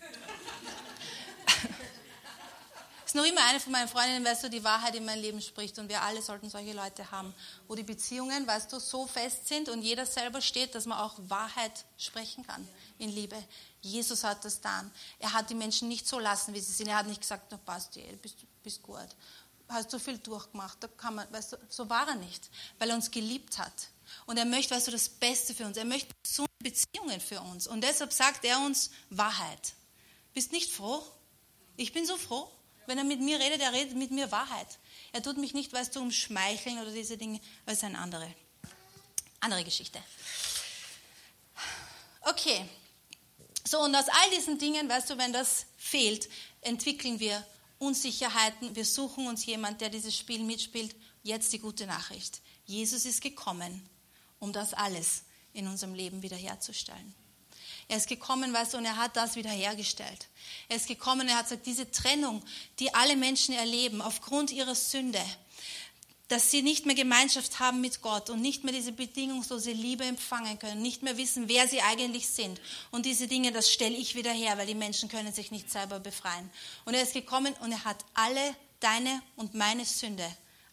Ist 3.13 3.15
noch 3.15 3.25
immer 3.25 3.45
eine 3.45 3.59
von 3.59 3.71
meinen 3.71 3.87
Freundinnen, 3.87 4.25
weißt 4.25 4.45
du, 4.45 4.49
die 4.49 4.63
Wahrheit 4.63 4.95
in 4.95 5.05
mein 5.05 5.19
Leben 5.19 5.39
spricht. 5.39 5.77
Und 5.77 5.87
wir 5.87 6.01
alle 6.01 6.19
sollten 6.23 6.49
solche 6.49 6.73
Leute 6.73 7.11
haben, 7.11 7.31
wo 7.67 7.75
die 7.75 7.83
Beziehungen, 7.83 8.47
weißt 8.47 8.73
du, 8.73 8.79
so 8.79 9.05
fest 9.05 9.47
sind 9.47 9.69
und 9.69 9.83
jeder 9.83 10.07
selber 10.07 10.41
steht, 10.41 10.73
dass 10.73 10.87
man 10.87 10.97
auch 10.97 11.13
Wahrheit 11.27 11.85
sprechen 11.99 12.45
kann 12.47 12.67
in 12.97 13.11
Liebe. 13.11 13.35
Jesus 13.81 14.23
hat 14.23 14.43
das 14.43 14.55
getan. 14.55 14.89
Er 15.19 15.31
hat 15.31 15.51
die 15.51 15.53
Menschen 15.53 15.89
nicht 15.89 16.07
so 16.07 16.17
lassen, 16.17 16.55
wie 16.55 16.59
sie 16.59 16.71
sind. 16.71 16.87
Er 16.87 16.97
hat 16.97 17.05
nicht 17.05 17.21
gesagt, 17.21 17.49
na 17.51 17.57
passt, 17.57 17.99
bist, 18.19 18.37
bist 18.63 18.81
gut. 18.81 19.09
Hast 19.69 19.91
so 19.91 19.99
viel 19.99 20.17
durchgemacht, 20.17 20.77
da 20.81 20.87
kann 20.87 21.13
man, 21.13 21.31
weißt 21.31 21.53
du, 21.53 21.57
so 21.69 21.87
war 21.91 22.07
er 22.07 22.15
nicht, 22.15 22.49
weil 22.79 22.89
er 22.89 22.95
uns 22.95 23.11
geliebt 23.11 23.59
hat. 23.59 23.89
Und 24.25 24.37
er 24.37 24.45
möchte, 24.45 24.73
weißt 24.73 24.87
du, 24.87 24.91
das 24.91 25.07
Beste 25.07 25.53
für 25.53 25.65
uns. 25.67 25.77
Er 25.77 25.85
möchte 25.85 26.09
so 26.25 26.45
Beziehungen 26.57 27.21
für 27.21 27.41
uns. 27.41 27.67
Und 27.67 27.81
deshalb 27.81 28.11
sagt 28.11 28.43
er 28.43 28.59
uns 28.59 28.89
Wahrheit. 29.11 29.73
Bist 30.33 30.51
nicht 30.51 30.71
froh? 30.71 31.03
Ich 31.77 31.93
bin 31.93 32.07
so 32.07 32.17
froh. 32.17 32.49
Wenn 32.85 32.97
er 32.97 33.03
mit 33.03 33.21
mir 33.21 33.39
redet, 33.39 33.61
er 33.61 33.73
redet 33.73 33.95
mit 33.95 34.11
mir 34.11 34.31
Wahrheit. 34.31 34.67
Er 35.11 35.23
tut 35.23 35.37
mich 35.37 35.53
nicht, 35.53 35.71
weißt 35.71 35.95
du, 35.95 36.01
umschmeicheln 36.01 36.79
oder 36.79 36.91
diese 36.91 37.17
Dinge, 37.17 37.39
weil 37.65 37.75
es 37.75 37.83
eine 37.83 37.99
andere, 37.99 38.33
andere 39.39 39.63
Geschichte. 39.63 40.01
Okay. 42.21 42.65
So, 43.65 43.79
und 43.79 43.95
aus 43.95 44.09
all 44.09 44.29
diesen 44.35 44.57
Dingen, 44.57 44.89
weißt 44.89 45.09
du, 45.09 45.17
wenn 45.17 45.33
das 45.33 45.65
fehlt, 45.77 46.29
entwickeln 46.61 47.19
wir 47.19 47.45
Unsicherheiten. 47.79 48.75
Wir 48.75 48.85
suchen 48.85 49.27
uns 49.27 49.45
jemanden, 49.45 49.79
der 49.79 49.89
dieses 49.89 50.17
Spiel 50.17 50.43
mitspielt. 50.43 50.95
Jetzt 51.23 51.53
die 51.53 51.59
gute 51.59 51.85
Nachricht. 51.85 52.41
Jesus 52.65 53.05
ist 53.05 53.21
gekommen, 53.21 53.87
um 54.39 54.51
das 54.53 54.73
alles 54.73 55.23
in 55.53 55.67
unserem 55.67 55.93
Leben 55.93 56.21
wiederherzustellen. 56.21 57.13
Er 57.87 57.97
ist 57.97 58.07
gekommen, 58.07 58.53
weißt 58.53 58.73
du, 58.73 58.77
und 58.77 58.85
er 58.85 58.97
hat 58.97 59.15
das 59.15 59.35
wiederhergestellt. 59.35 60.27
Er 60.69 60.77
ist 60.77 60.87
gekommen, 60.87 61.27
er 61.27 61.37
hat 61.37 61.45
gesagt, 61.45 61.65
diese 61.65 61.91
Trennung, 61.91 62.43
die 62.79 62.93
alle 62.93 63.15
Menschen 63.15 63.53
erleben 63.53 64.01
aufgrund 64.01 64.51
ihrer 64.51 64.75
Sünde, 64.75 65.21
dass 66.29 66.49
sie 66.49 66.61
nicht 66.61 66.85
mehr 66.85 66.95
Gemeinschaft 66.95 67.59
haben 67.59 67.81
mit 67.81 68.01
Gott 68.01 68.29
und 68.29 68.41
nicht 68.41 68.63
mehr 68.63 68.73
diese 68.73 68.91
bedingungslose 68.91 69.71
Liebe 69.71 70.03
empfangen 70.05 70.57
können, 70.57 70.81
nicht 70.81 71.03
mehr 71.03 71.17
wissen, 71.17 71.47
wer 71.49 71.67
sie 71.67 71.81
eigentlich 71.81 72.27
sind. 72.27 72.59
Und 72.91 73.05
diese 73.05 73.27
Dinge, 73.27 73.51
das 73.51 73.71
stelle 73.71 73.95
ich 73.95 74.15
wieder 74.15 74.31
her, 74.31 74.57
weil 74.57 74.65
die 74.65 74.73
Menschen 74.73 75.09
können 75.09 75.33
sich 75.33 75.51
nicht 75.51 75.69
selber 75.69 75.99
befreien. 75.99 76.49
Und 76.85 76.93
er 76.93 77.03
ist 77.03 77.13
gekommen 77.13 77.53
und 77.59 77.71
er 77.71 77.83
hat 77.83 78.03
alle 78.13 78.55
deine 78.79 79.21
und 79.35 79.53
meine 79.53 79.85
Sünde 79.85 80.25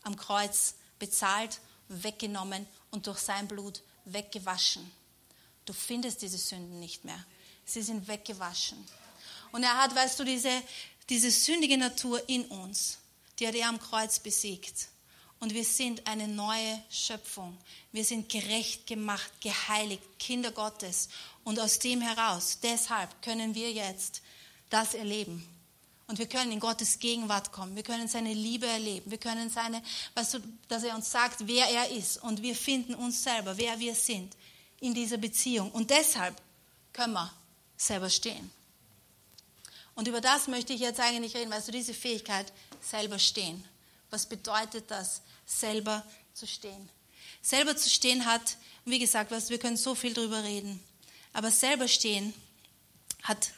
am 0.02 0.16
Kreuz 0.16 0.76
bezahlt, 0.98 1.60
weggenommen 1.88 2.66
und 2.90 3.06
durch 3.06 3.18
sein 3.18 3.48
Blut 3.48 3.82
weggewaschen. 4.04 4.90
Du 5.64 5.72
findest 5.72 6.22
diese 6.22 6.38
Sünden 6.38 6.80
nicht 6.80 7.04
mehr. 7.04 7.24
Sie 7.64 7.82
sind 7.82 8.08
weggewaschen. 8.08 8.78
Und 9.52 9.62
er 9.62 9.76
hat, 9.76 9.94
weißt 9.94 10.18
du, 10.20 10.24
diese, 10.24 10.50
diese 11.08 11.30
sündige 11.30 11.76
Natur 11.76 12.28
in 12.28 12.44
uns, 12.46 12.98
die 13.38 13.46
hat 13.46 13.54
er 13.54 13.68
am 13.68 13.80
Kreuz 13.80 14.18
besiegt. 14.18 14.88
Und 15.38 15.54
wir 15.54 15.64
sind 15.64 16.06
eine 16.06 16.28
neue 16.28 16.82
Schöpfung. 16.90 17.56
Wir 17.92 18.04
sind 18.04 18.28
gerecht 18.28 18.86
gemacht, 18.86 19.30
geheiligt, 19.40 20.02
Kinder 20.18 20.50
Gottes. 20.52 21.08
Und 21.44 21.58
aus 21.58 21.78
dem 21.78 22.02
heraus, 22.02 22.58
deshalb 22.62 23.22
können 23.22 23.54
wir 23.54 23.72
jetzt 23.72 24.20
das 24.68 24.94
erleben. 24.94 25.46
Und 26.08 26.18
wir 26.18 26.26
können 26.26 26.52
in 26.52 26.60
Gottes 26.60 26.98
Gegenwart 26.98 27.52
kommen. 27.52 27.76
Wir 27.76 27.84
können 27.84 28.08
seine 28.08 28.34
Liebe 28.34 28.66
erleben. 28.66 29.10
Wir 29.10 29.18
können 29.18 29.48
seine, 29.48 29.82
weißt 30.14 30.34
du, 30.34 30.40
dass 30.68 30.82
er 30.82 30.94
uns 30.94 31.10
sagt, 31.10 31.46
wer 31.46 31.66
er 31.68 31.90
ist. 31.90 32.18
Und 32.22 32.42
wir 32.42 32.54
finden 32.54 32.94
uns 32.94 33.22
selber, 33.22 33.56
wer 33.56 33.78
wir 33.78 33.94
sind 33.94 34.34
in 34.80 34.94
dieser 34.94 35.18
Beziehung. 35.18 35.70
Und 35.70 35.90
deshalb 35.90 36.40
können 36.92 37.12
wir 37.12 37.32
selber 37.76 38.10
stehen. 38.10 38.50
Und 39.94 40.08
über 40.08 40.20
das 40.20 40.48
möchte 40.48 40.72
ich 40.72 40.80
jetzt 40.80 41.00
eigentlich 41.00 41.36
reden, 41.36 41.50
weißt 41.50 41.68
du, 41.68 41.72
diese 41.72 41.94
Fähigkeit, 41.94 42.52
selber 42.80 43.18
stehen. 43.18 43.64
Was 44.10 44.26
bedeutet 44.26 44.90
das, 44.90 45.22
selber 45.46 46.04
zu 46.32 46.46
stehen? 46.46 46.88
Selber 47.42 47.76
zu 47.76 47.88
stehen 47.88 48.24
hat, 48.24 48.56
wie 48.84 48.98
gesagt, 48.98 49.30
weißt, 49.30 49.50
wir 49.50 49.58
können 49.58 49.76
so 49.76 49.94
viel 49.94 50.14
darüber 50.14 50.42
reden, 50.42 50.82
aber 51.32 51.50
selber 51.50 51.86
stehen 51.86 52.34
hat 53.22 53.52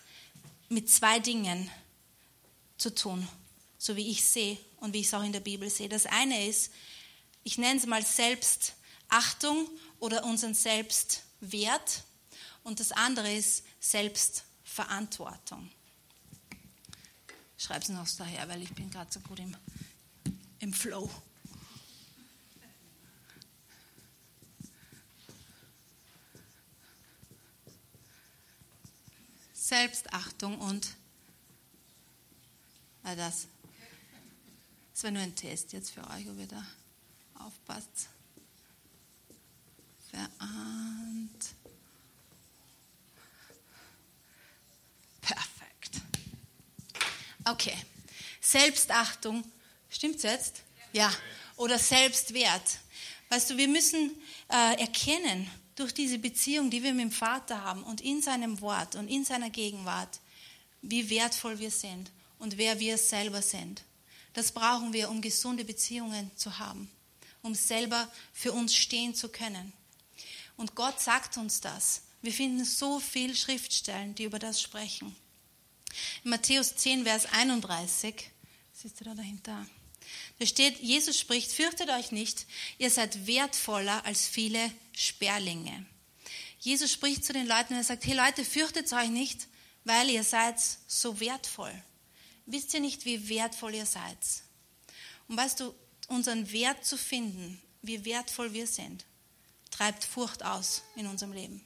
mit 0.68 0.90
zwei 0.90 1.20
Dingen 1.20 1.70
zu 2.76 2.94
tun, 2.94 3.26
so 3.78 3.96
wie 3.96 4.11
ich 4.11 4.24
sehe 4.24 4.58
und 4.80 4.92
wie 4.92 5.00
ich 5.00 5.06
es 5.06 5.14
auch 5.14 5.22
in 5.22 5.32
der 5.32 5.40
Bibel 5.40 5.70
sehe. 5.70 5.88
Das 5.88 6.06
eine 6.06 6.46
ist, 6.48 6.72
ich 7.44 7.58
nenne 7.58 7.78
es 7.78 7.87
mal 7.87 8.04
Selbstachtung 8.04 9.68
oder 10.02 10.24
unseren 10.24 10.52
Selbstwert. 10.52 12.02
Und 12.64 12.80
das 12.80 12.90
andere 12.90 13.32
ist 13.32 13.62
Selbstverantwortung. 13.78 15.70
Ich 17.56 17.64
schreibe 17.64 17.82
es 17.82 17.88
noch 17.88 18.08
daher, 18.18 18.48
weil 18.48 18.62
ich 18.62 18.74
bin 18.74 18.90
gerade 18.90 19.12
so 19.12 19.20
gut 19.20 19.38
im, 19.38 19.56
im 20.58 20.72
Flow. 20.72 21.08
Selbstachtung 29.54 30.58
und 30.58 30.88
äh, 33.04 33.14
das. 33.14 33.46
Das 34.92 35.04
war 35.04 35.12
nur 35.12 35.22
ein 35.22 35.36
Test 35.36 35.72
jetzt 35.72 35.92
für 35.92 36.02
euch, 36.10 36.28
ob 36.28 36.38
ihr 36.38 36.48
da 36.48 36.66
aufpasst 37.38 38.08
verahnt. 40.12 41.44
Perfekt. 45.20 46.01
Okay. 47.44 47.77
Selbstachtung, 48.40 49.44
stimmt's 49.88 50.22
jetzt? 50.22 50.62
Ja. 50.92 51.12
Oder 51.57 51.79
Selbstwert. 51.79 52.79
Weißt 53.31 53.51
du, 53.51 53.57
wir 53.57 53.68
müssen 53.68 54.11
äh, 54.48 54.81
erkennen, 54.81 55.51
durch 55.75 55.94
diese 55.94 56.18
Beziehung, 56.18 56.70
die 56.70 56.83
wir 56.83 56.92
mit 56.92 57.03
dem 57.03 57.11
Vater 57.11 57.62
haben 57.62 57.83
und 57.83 58.01
in 58.01 58.20
seinem 58.20 58.61
Wort 58.61 58.94
und 58.94 59.09
in 59.09 59.25
seiner 59.25 59.51
Gegenwart, 59.51 60.20
wie 60.83 61.09
wertvoll 61.11 61.59
wir 61.59 61.70
sind 61.70 62.11
und 62.38 62.59
wer 62.59 62.79
wir 62.79 62.98
selber 62.98 63.42
sind. 63.42 63.83
Das 64.35 64.53
brauchen 64.53 64.92
wir, 64.92 65.11
um 65.11 65.20
gesunde 65.20 65.64
Beziehungen 65.64 66.31
zu 66.37 66.59
haben, 66.59 66.90
um 67.42 67.55
selber 67.55 68.09
für 68.33 68.53
uns 68.53 68.75
stehen 68.77 69.14
zu 69.14 69.29
können. 69.29 69.72
Und 70.56 70.74
Gott 70.74 71.00
sagt 71.00 71.36
uns 71.36 71.60
das. 71.60 72.02
Wir 72.22 72.32
finden 72.32 72.64
so 72.64 73.00
viele 73.00 73.34
Schriftstellen, 73.34 74.14
die 74.14 74.24
über 74.24 74.38
das 74.38 74.60
sprechen. 74.60 75.14
In 76.24 76.30
Matthäus 76.30 76.76
10, 76.76 77.04
Vers 77.04 77.26
31, 77.26 78.30
siehst 78.72 79.00
du 79.00 79.04
da 79.04 79.14
dahinter? 79.14 79.66
Da 80.38 80.46
steht, 80.46 80.78
Jesus 80.80 81.18
spricht, 81.18 81.52
fürchtet 81.52 81.90
euch 81.90 82.12
nicht, 82.12 82.46
ihr 82.78 82.90
seid 82.90 83.26
wertvoller 83.26 84.04
als 84.04 84.26
viele 84.26 84.72
Sperlinge. 84.92 85.86
Jesus 86.60 86.92
spricht 86.92 87.24
zu 87.24 87.32
den 87.32 87.46
Leuten 87.46 87.74
und 87.74 87.80
er 87.80 87.84
sagt, 87.84 88.06
hey 88.06 88.14
Leute, 88.14 88.44
fürchtet 88.44 88.92
euch 88.92 89.08
nicht, 89.08 89.48
weil 89.84 90.08
ihr 90.10 90.22
seid 90.22 90.56
so 90.86 91.18
wertvoll. 91.18 91.72
Wisst 92.46 92.72
ihr 92.74 92.80
nicht, 92.80 93.04
wie 93.04 93.28
wertvoll 93.28 93.74
ihr 93.74 93.86
seid? 93.86 94.18
Und 95.28 95.36
weißt 95.36 95.60
du, 95.60 95.74
unseren 96.08 96.50
Wert 96.52 96.84
zu 96.84 96.96
finden, 96.96 97.60
wie 97.82 98.04
wertvoll 98.04 98.52
wir 98.52 98.66
sind, 98.66 99.04
treibt 99.82 100.04
Furcht 100.04 100.44
aus 100.44 100.82
in 100.94 101.08
unserem 101.08 101.32
Leben. 101.32 101.60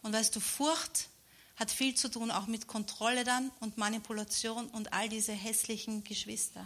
Und 0.00 0.14
weißt 0.14 0.34
du, 0.34 0.40
Furcht 0.40 1.10
hat 1.56 1.70
viel 1.70 1.94
zu 1.94 2.10
tun 2.10 2.30
auch 2.30 2.46
mit 2.46 2.66
Kontrolle 2.66 3.24
dann 3.24 3.50
und 3.60 3.76
Manipulation 3.76 4.68
und 4.68 4.94
all 4.94 5.10
diese 5.10 5.32
hässlichen 5.32 6.02
Geschwister. 6.02 6.60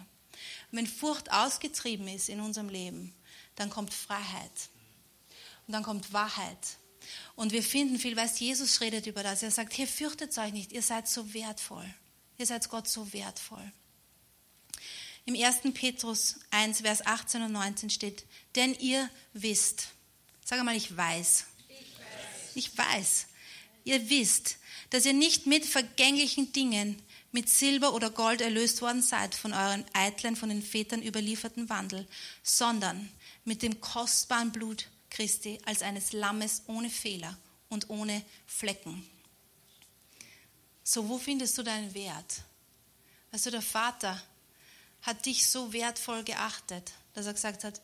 Und 0.70 0.78
wenn 0.78 0.86
Furcht 0.86 1.32
ausgetrieben 1.32 2.06
ist 2.06 2.28
in 2.28 2.40
unserem 2.40 2.68
Leben, 2.68 3.12
dann 3.56 3.68
kommt 3.68 3.92
Freiheit 3.92 4.70
und 5.66 5.72
dann 5.72 5.82
kommt 5.82 6.12
Wahrheit. 6.12 6.78
Und 7.34 7.50
wir 7.50 7.64
finden 7.64 7.98
viel, 7.98 8.16
weißt 8.16 8.38
Jesus 8.38 8.80
redet 8.80 9.08
über 9.08 9.24
das. 9.24 9.42
Er 9.42 9.50
sagt, 9.50 9.72
hier 9.72 9.88
fürchtet 9.88 10.38
euch 10.38 10.52
nicht, 10.52 10.70
ihr 10.70 10.82
seid 10.82 11.08
so 11.08 11.34
wertvoll. 11.34 11.92
Ihr 12.38 12.46
seid 12.46 12.68
Gott 12.68 12.86
so 12.86 13.12
wertvoll. 13.12 13.72
Im 15.24 15.34
1. 15.34 15.74
Petrus 15.74 16.36
1, 16.52 16.82
Vers 16.82 17.04
18 17.04 17.42
und 17.42 17.52
19 17.52 17.90
steht, 17.90 18.24
denn 18.54 18.72
ihr 18.74 19.10
wisst, 19.32 19.88
Sag 20.50 20.64
mal, 20.64 20.74
ich 20.74 20.96
weiß. 20.96 21.44
Ich 22.56 22.76
weiß. 22.76 23.26
Ihr 23.84 24.10
wisst, 24.10 24.56
dass 24.90 25.06
ihr 25.06 25.12
nicht 25.12 25.46
mit 25.46 25.64
vergänglichen 25.64 26.52
Dingen, 26.52 27.00
mit 27.30 27.48
Silber 27.48 27.94
oder 27.94 28.10
Gold 28.10 28.40
erlöst 28.40 28.82
worden 28.82 29.00
seid 29.00 29.36
von 29.36 29.52
euren 29.52 29.84
eitlen, 29.92 30.34
von 30.34 30.48
den 30.48 30.60
Vätern 30.60 31.04
überlieferten 31.04 31.68
Wandel, 31.68 32.04
sondern 32.42 33.08
mit 33.44 33.62
dem 33.62 33.80
kostbaren 33.80 34.50
Blut 34.50 34.88
Christi 35.08 35.60
als 35.66 35.82
eines 35.82 36.12
Lammes 36.12 36.64
ohne 36.66 36.90
Fehler 36.90 37.38
und 37.68 37.88
ohne 37.88 38.20
Flecken. 38.48 39.08
So, 40.82 41.08
wo 41.08 41.18
findest 41.18 41.56
du 41.58 41.62
deinen 41.62 41.94
Wert? 41.94 42.42
Du, 43.30 43.50
der 43.52 43.62
Vater 43.62 44.20
hat 45.02 45.26
dich 45.26 45.46
so 45.46 45.72
wertvoll 45.72 46.24
geachtet, 46.24 46.90
dass 47.14 47.26
er 47.26 47.34
gesagt 47.34 47.62
hat, 47.62 47.80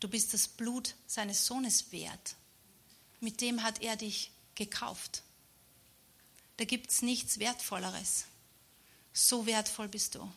du 0.00 0.08
bist 0.08 0.34
das 0.34 0.48
Blut 0.48 0.94
seines 1.06 1.46
Sohnes 1.46 1.92
wert. 1.92 2.34
Mit 3.20 3.40
dem 3.40 3.62
hat 3.62 3.82
er 3.82 3.96
dich 3.96 4.30
gekauft. 4.54 5.22
Da 6.56 6.64
gibt 6.64 6.90
es 6.90 7.02
nichts 7.02 7.38
Wertvolleres. 7.38 8.26
So 9.12 9.46
wertvoll 9.46 9.88
bist 9.88 10.14
du. 10.14 10.30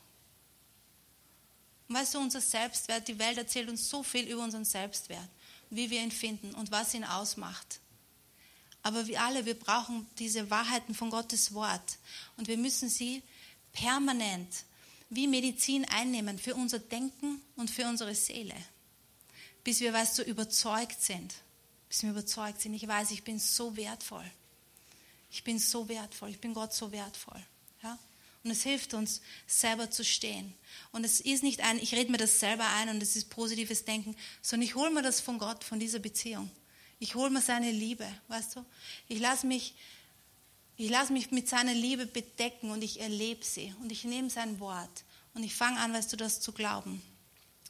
Weißt 1.89 2.13
du, 2.13 2.19
unser 2.19 2.41
Selbstwert, 2.41 3.07
die 3.07 3.19
Welt 3.19 3.37
erzählt 3.37 3.69
uns 3.69 3.89
so 3.89 4.03
viel 4.03 4.27
über 4.27 4.43
unseren 4.43 4.65
Selbstwert, 4.65 5.27
wie 5.69 5.89
wir 5.89 6.01
ihn 6.01 6.11
finden 6.11 6.53
und 6.55 6.71
was 6.71 6.93
ihn 6.93 7.03
ausmacht. 7.03 7.79
Aber 8.81 9.07
wir 9.07 9.21
alle, 9.21 9.45
wir 9.45 9.57
brauchen 9.57 10.07
diese 10.19 10.49
Wahrheiten 10.49 10.93
von 10.93 11.09
Gottes 11.09 11.53
Wort. 11.53 11.97
Und 12.35 12.47
wir 12.47 12.57
müssen 12.57 12.89
sie 12.89 13.23
permanent 13.71 14.65
wie 15.09 15.27
Medizin 15.27 15.85
einnehmen 15.85 16.39
für 16.39 16.55
unser 16.55 16.79
Denken 16.79 17.41
und 17.55 17.69
für 17.69 17.87
unsere 17.87 18.15
Seele. 18.15 18.55
Bis 19.63 19.79
wir, 19.79 19.93
weißt 19.93 20.19
du, 20.19 20.23
überzeugt 20.23 21.01
sind. 21.01 21.33
Bis 21.89 22.03
wir 22.03 22.11
überzeugt 22.11 22.61
sind. 22.61 22.73
Ich 22.73 22.87
weiß, 22.87 23.11
ich 23.11 23.23
bin 23.23 23.39
so 23.39 23.75
wertvoll. 23.77 24.29
Ich 25.31 25.43
bin 25.43 25.59
so 25.59 25.87
wertvoll. 25.87 26.29
Ich 26.29 26.39
bin 26.39 26.53
Gott 26.53 26.73
so 26.73 26.91
wertvoll. 26.91 27.41
Ja? 27.81 27.97
Und 28.43 28.51
es 28.51 28.63
hilft 28.63 28.93
uns, 28.93 29.21
selber 29.47 29.89
zu 29.89 30.03
stehen. 30.03 30.53
Und 30.91 31.05
es 31.05 31.21
ist 31.21 31.43
nicht 31.43 31.61
ein, 31.61 31.79
ich 31.79 31.93
rede 31.93 32.11
mir 32.11 32.17
das 32.17 32.39
selber 32.39 32.67
ein 32.67 32.89
und 32.89 33.01
es 33.01 33.15
ist 33.15 33.29
positives 33.29 33.85
Denken, 33.85 34.15
sondern 34.41 34.67
ich 34.67 34.75
hole 34.75 34.91
mir 34.91 35.01
das 35.01 35.21
von 35.21 35.39
Gott, 35.39 35.63
von 35.63 35.79
dieser 35.79 35.99
Beziehung. 35.99 36.51
Ich 36.99 37.15
hole 37.15 37.29
mir 37.29 37.41
seine 37.41 37.71
Liebe, 37.71 38.05
weißt 38.27 38.57
du? 38.57 38.65
Ich 39.07 39.19
lasse 39.19 39.47
mich, 39.47 39.75
ich 40.75 40.89
lasse 40.89 41.13
mich 41.13 41.31
mit 41.31 41.47
seiner 41.47 41.73
Liebe 41.73 42.05
bedecken 42.05 42.71
und 42.71 42.81
ich 42.81 42.99
erlebe 42.99 43.45
sie 43.45 43.73
und 43.81 43.91
ich 43.91 44.03
nehme 44.03 44.29
sein 44.29 44.59
Wort 44.59 45.03
und 45.33 45.43
ich 45.43 45.55
fange 45.55 45.79
an, 45.79 45.93
weißt 45.93 46.11
du, 46.11 46.17
das 46.17 46.41
zu 46.41 46.51
glauben. 46.51 47.01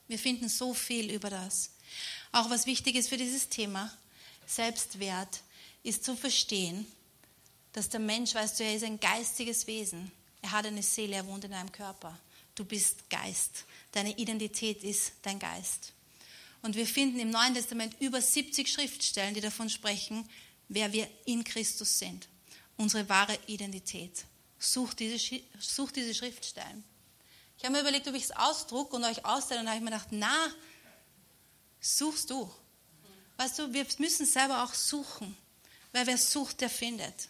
Wir 0.08 0.20
finden 0.20 0.50
so 0.50 0.74
viel 0.74 1.12
über 1.12 1.30
das. 1.30 1.72
Auch 2.32 2.50
was 2.50 2.66
wichtig 2.66 2.96
ist 2.96 3.10
für 3.10 3.18
dieses 3.18 3.50
Thema, 3.50 3.92
Selbstwert, 4.46 5.42
ist 5.84 6.04
zu 6.04 6.16
verstehen, 6.16 6.88
dass 7.74 7.90
der 7.90 8.00
Mensch, 8.00 8.34
weißt 8.36 8.60
du, 8.60 8.64
er 8.64 8.76
ist 8.76 8.84
ein 8.84 9.00
geistiges 9.00 9.68
Wesen. 9.68 10.12
Er 10.42 10.52
hat 10.52 10.66
eine 10.66 10.84
Seele, 10.84 11.16
er 11.16 11.26
wohnt 11.26 11.44
in 11.44 11.54
einem 11.54 11.72
Körper. 11.72 12.18
Du 12.56 12.66
bist 12.66 13.10
Geist. 13.10 13.66
Deine 13.92 14.18
Identität 14.18 14.84
ist 14.84 15.14
dein 15.24 15.40
Geist. 15.40 15.94
Und 16.62 16.76
wir 16.76 16.88
finden 16.88 17.20
im 17.20 17.30
Neuen 17.30 17.54
Testament 17.54 17.96
über 18.00 18.22
70 18.22 18.72
Schriftstellen, 18.72 19.34
die 19.34 19.42
davon 19.42 19.70
sprechen, 19.70 20.28
wer 20.70 20.94
wir 20.94 21.10
in 21.26 21.44
Christus 21.44 22.00
sind. 22.00 22.28
Unsere 22.78 23.08
wahre 23.10 23.38
Identität. 23.48 24.26
Such 24.60 24.94
diese, 24.94 25.18
such 25.60 25.92
diese 25.92 26.14
Schriftstellen. 26.14 26.84
Ich 27.58 27.64
habe 27.64 27.74
mir 27.74 27.82
überlegt, 27.82 28.08
ob 28.08 28.16
ich 28.16 28.24
es 28.24 28.32
ausdrucke 28.32 28.96
und 28.96 29.04
euch 29.04 29.26
ausstelle. 29.26 29.62
Und 29.62 29.68
habe 29.68 29.78
ich 29.78 29.84
mir 29.84 29.92
gedacht, 29.92 30.10
na, 30.12 30.48
suchst 31.84 32.30
du. 32.30 32.50
Weißt 33.38 33.60
du, 33.60 33.74
wir 33.74 33.86
müssen 34.00 34.26
selber 34.26 34.64
auch 34.64 34.74
suchen. 34.74 35.38
Weil 35.92 36.08
wer 36.08 36.18
sucht, 36.18 36.62
der 36.62 36.70
findet. 36.70 37.30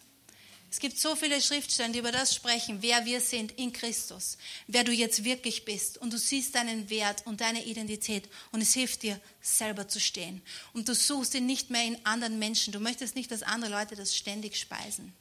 Es 0.72 0.80
gibt 0.80 0.98
so 0.98 1.16
viele 1.16 1.39
Schriftstellen, 1.39 1.94
die 1.94 2.00
über 2.00 2.12
das 2.12 2.34
sprechen, 2.34 2.82
wer 2.82 3.06
wir 3.06 3.22
sind 3.22 3.52
in 3.60 3.74
Christus, 3.74 4.39
wer 4.66 4.84
du 4.84 4.92
jetzt 4.92 5.24
wirklich 5.24 5.66
bist. 5.66 6.00
Und 6.00 6.12
du 6.12 6.18
siehst 6.18 6.56
deinen 6.56 6.89
Wert 6.89 7.28
und 7.28 7.42
deine 7.42 7.63
Identität 7.63 8.28
und 8.52 8.62
es 8.62 8.74
hilft 8.74 9.04
dir, 9.04 9.20
selber 9.39 9.88
zu 9.88 10.00
stehen. 10.00 10.42
Und 10.74 10.89
du 10.89 10.96
suchst 10.96 11.36
ihn 11.36 11.46
nicht 11.46 11.70
mehr 11.70 11.84
in 11.84 12.04
anderen 12.06 12.39
Menschen. 12.39 12.74
Du 12.74 12.80
möchtest 12.80 13.16
nicht, 13.16 13.30
dass 13.30 13.44
andere 13.44 13.72
Leute 13.72 13.96
das 13.96 14.16
ständig 14.16 14.58
speisen. 14.58 15.13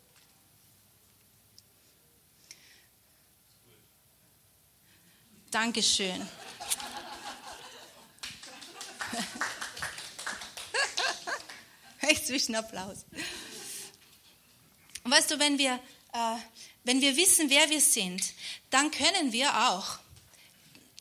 Dankeschön. 5.51 6.27
Zwischen 12.21 12.55
Applaus. 12.55 13.05
Und 15.05 15.11
weißt 15.11 15.31
du, 15.31 15.39
wenn 15.39 15.59
wir, 15.59 15.75
äh, 16.13 16.37
wenn 16.85 17.01
wir 17.01 17.17
wissen, 17.17 17.51
wer 17.51 17.69
wir 17.71 17.81
sind, 17.81 18.33
dann 18.71 18.91
können 18.91 19.33
wir 19.33 19.71
auch 19.71 19.99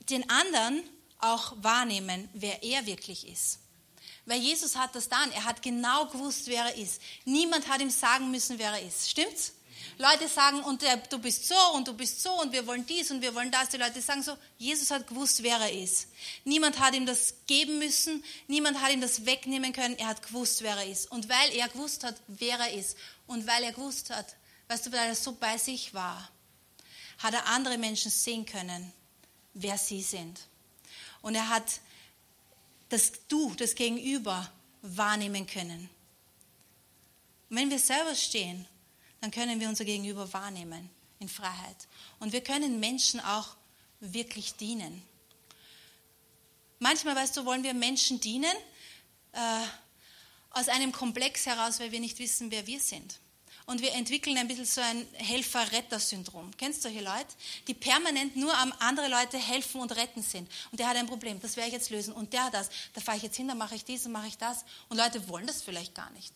den 0.10 0.30
anderen 0.30 0.84
auch 1.20 1.54
wahrnehmen, 1.62 2.30
wer 2.34 2.64
er 2.64 2.86
wirklich 2.86 3.28
ist. 3.28 3.60
Weil 4.26 4.40
Jesus 4.40 4.76
hat 4.76 4.96
das 4.96 5.10
dann, 5.10 5.32
er 5.32 5.46
hat 5.46 5.62
genau 5.62 6.06
gewusst, 6.08 6.48
wer 6.48 6.66
er 6.66 6.76
ist. 6.76 7.02
Niemand 7.26 7.68
hat 7.68 7.82
ihm 7.82 7.90
sagen 7.90 8.32
müssen, 8.32 8.60
wer 8.60 8.72
er 8.72 8.82
ist. 8.82 9.10
Stimmt's? 9.10 9.54
Leute 9.98 10.28
sagen, 10.28 10.62
und 10.62 10.82
der, 10.82 10.98
du 10.98 11.20
bist 11.20 11.48
so 11.48 11.56
und 11.76 11.88
du 11.88 11.94
bist 11.94 12.22
so 12.22 12.42
und 12.42 12.52
wir 12.52 12.66
wollen 12.66 12.86
dies 12.86 13.12
und 13.12 13.22
wir 13.22 13.34
wollen 13.36 13.52
das. 13.52 13.70
Die 13.70 13.78
Leute 13.78 14.02
sagen 14.02 14.24
so, 14.24 14.36
Jesus 14.58 14.90
hat 14.90 15.08
gewusst, 15.08 15.44
wer 15.44 15.58
er 15.58 15.72
ist. 15.72 16.08
Niemand 16.44 16.80
hat 16.80 16.96
ihm 16.96 17.06
das 17.06 17.36
geben 17.48 17.80
müssen, 17.80 18.24
niemand 18.48 18.82
hat 18.82 18.92
ihm 18.92 19.02
das 19.02 19.26
wegnehmen 19.26 19.74
können. 19.74 19.98
Er 19.98 20.08
hat 20.08 20.22
gewusst, 20.22 20.64
wer 20.64 20.76
er 20.76 20.88
ist. 20.88 21.12
Und 21.12 21.30
weil 21.30 21.52
er 21.56 21.70
gewusst 21.70 22.04
hat, 22.04 22.16
wer 22.28 22.58
er 22.60 22.74
ist 22.74 22.98
und 23.28 23.46
weil 23.48 23.64
er 23.64 23.74
gewusst 23.74 24.10
hat, 24.10 24.36
weißt 24.68 24.88
du, 24.88 24.92
weil 24.92 25.10
er 25.10 25.16
so 25.16 25.34
bei 25.34 25.58
sich 25.58 25.94
war, 25.94 26.30
hat 27.20 27.34
er 27.34 27.46
andere 27.48 27.78
Menschen 27.78 28.10
sehen 28.10 28.46
können, 28.46 28.92
wer 29.54 29.78
sie 29.78 30.02
sind. 30.02 30.40
Und 31.22 31.36
er 31.36 31.50
hat 31.50 31.80
das 32.90 33.12
Du, 33.28 33.54
das 33.56 33.76
Gegenüber 33.76 34.52
wahrnehmen 34.82 35.46
können. 35.48 35.90
Und 37.50 37.58
wenn 37.58 37.70
wir 37.70 37.80
selber 37.80 38.16
stehen, 38.16 38.66
dann 39.22 39.32
können 39.32 39.60
wir 39.60 39.70
unser 39.70 39.86
Gegenüber 39.86 40.32
wahrnehmen 40.34 40.90
in 41.20 41.30
Freiheit. 41.30 41.88
Und 42.20 42.34
wir 42.34 42.42
können 42.42 42.80
Menschen 42.80 43.20
auch 43.20 43.56
wirklich 44.00 44.56
dienen. 44.56 45.02
Manchmal, 46.80 47.16
weißt 47.16 47.38
du, 47.38 47.46
wollen 47.46 47.64
wir 47.64 47.76
Menschen 47.76 48.20
dienen, 48.20 48.56
äh, 49.34 49.62
aus 50.50 50.68
einem 50.68 50.92
Komplex 50.92 51.46
heraus, 51.46 51.80
weil 51.80 51.92
wir 51.92 52.00
nicht 52.00 52.20
wissen, 52.20 52.52
wer 52.52 52.68
wir 52.68 52.80
sind. 52.80 53.20
Und 53.68 53.82
wir 53.82 53.94
entwickeln 53.94 54.38
ein 54.38 54.48
bisschen 54.48 54.66
so 54.66 54.82
ein 54.82 55.08
Helfer-Retter-Syndrom. 55.14 56.52
Kennst 56.58 56.80
du 56.80 56.90
solche 56.90 57.04
Leute, 57.04 57.28
die 57.68 57.74
permanent 57.74 58.36
nur 58.36 58.54
am 58.58 58.74
andere 58.80 59.08
Leute 59.08 59.38
helfen 59.38 59.80
und 59.80 59.96
retten 59.96 60.24
sind? 60.24 60.50
Und 60.72 60.80
der 60.80 60.90
hat 60.90 60.98
ein 60.98 61.06
Problem, 61.06 61.40
das 61.40 61.56
werde 61.56 61.68
ich 61.68 61.74
jetzt 61.74 61.92
lösen. 61.92 62.14
Und 62.14 62.34
der 62.34 62.46
hat 62.46 62.54
das, 62.54 62.70
da 62.94 63.02
fahre 63.02 63.18
ich 63.18 63.24
jetzt 63.24 63.38
hin, 63.38 63.48
dann 63.48 63.60
mache 63.60 63.76
ich 63.76 63.86
dies 63.86 64.06
und 64.06 64.12
mache 64.12 64.28
ich 64.28 64.38
das. 64.38 64.66
Und 64.90 64.98
Leute 64.98 65.30
wollen 65.30 65.46
das 65.46 65.62
vielleicht 65.62 65.94
gar 65.96 66.10
nicht. 66.12 66.34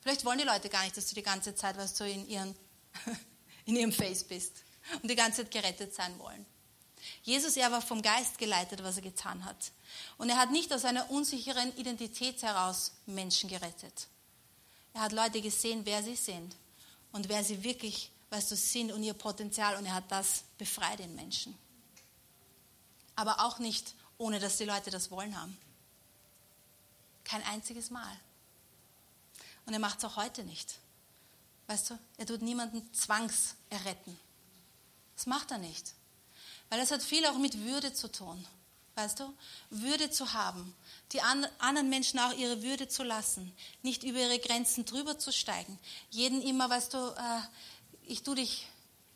Vielleicht 0.00 0.24
wollen 0.24 0.38
die 0.38 0.44
Leute 0.44 0.68
gar 0.68 0.82
nicht, 0.84 0.96
dass 0.96 1.08
du 1.08 1.14
die 1.14 1.22
ganze 1.22 1.54
Zeit, 1.54 1.76
was 1.76 1.94
du 1.94 2.04
in, 2.04 2.26
ihren, 2.28 2.56
in 3.66 3.76
ihrem 3.76 3.92
Face 3.92 4.24
bist 4.24 4.64
und 5.02 5.10
die 5.10 5.16
ganze 5.16 5.42
Zeit 5.42 5.50
gerettet 5.50 5.94
sein 5.94 6.18
wollen. 6.18 6.46
Jesus, 7.22 7.56
er 7.56 7.70
war 7.70 7.80
vom 7.80 8.02
Geist 8.02 8.38
geleitet, 8.38 8.82
was 8.82 8.96
er 8.96 9.02
getan 9.02 9.44
hat. 9.44 9.72
Und 10.18 10.28
er 10.28 10.36
hat 10.36 10.50
nicht 10.50 10.72
aus 10.72 10.84
einer 10.84 11.10
unsicheren 11.10 11.74
Identität 11.76 12.42
heraus 12.42 12.92
Menschen 13.06 13.48
gerettet. 13.48 14.08
Er 14.92 15.02
hat 15.02 15.12
Leute 15.12 15.40
gesehen, 15.40 15.82
wer 15.84 16.02
sie 16.02 16.16
sind 16.16 16.56
und 17.12 17.28
wer 17.28 17.44
sie 17.44 17.62
wirklich, 17.62 18.10
weißt 18.30 18.50
du, 18.50 18.56
sind 18.56 18.92
und 18.92 19.02
ihr 19.02 19.14
Potenzial 19.14 19.76
und 19.76 19.86
er 19.86 19.94
hat 19.94 20.10
das 20.10 20.44
befreit 20.58 21.00
in 21.00 21.14
Menschen. 21.14 21.56
Aber 23.16 23.40
auch 23.40 23.58
nicht, 23.58 23.94
ohne 24.18 24.38
dass 24.38 24.56
die 24.56 24.64
Leute 24.64 24.90
das 24.90 25.10
wollen 25.10 25.40
haben. 25.40 25.56
Kein 27.24 27.42
einziges 27.44 27.90
Mal. 27.90 28.18
Und 29.66 29.72
er 29.72 29.78
macht 29.78 29.98
es 29.98 30.04
auch 30.04 30.16
heute 30.16 30.42
nicht. 30.44 30.78
Weißt 31.66 31.90
du, 31.90 31.98
er 32.16 32.26
tut 32.26 32.42
niemanden 32.42 32.92
zwangserretten. 32.92 34.18
Das 35.16 35.26
macht 35.26 35.50
er 35.50 35.58
nicht. 35.58 35.94
Weil 36.68 36.80
es 36.80 36.90
hat 36.90 37.02
viel 37.02 37.24
auch 37.26 37.38
mit 37.38 37.64
Würde 37.64 37.92
zu 37.92 38.10
tun. 38.10 38.44
Weißt 38.96 39.20
du? 39.20 39.32
Würde 39.70 40.10
zu 40.10 40.32
haben. 40.32 40.74
Die 41.12 41.20
anderen 41.22 41.88
Menschen 41.88 42.18
auch 42.18 42.32
ihre 42.32 42.62
Würde 42.62 42.88
zu 42.88 43.02
lassen. 43.02 43.52
Nicht 43.82 44.02
über 44.02 44.18
ihre 44.18 44.38
Grenzen 44.38 44.84
drüber 44.84 45.18
zu 45.18 45.32
steigen. 45.32 45.78
Jeden 46.10 46.42
immer, 46.42 46.68
weißt 46.68 46.94
du, 46.94 46.98
äh, 46.98 47.40
ich 48.06 48.22
tue 48.22 48.34
dich, 48.34 48.66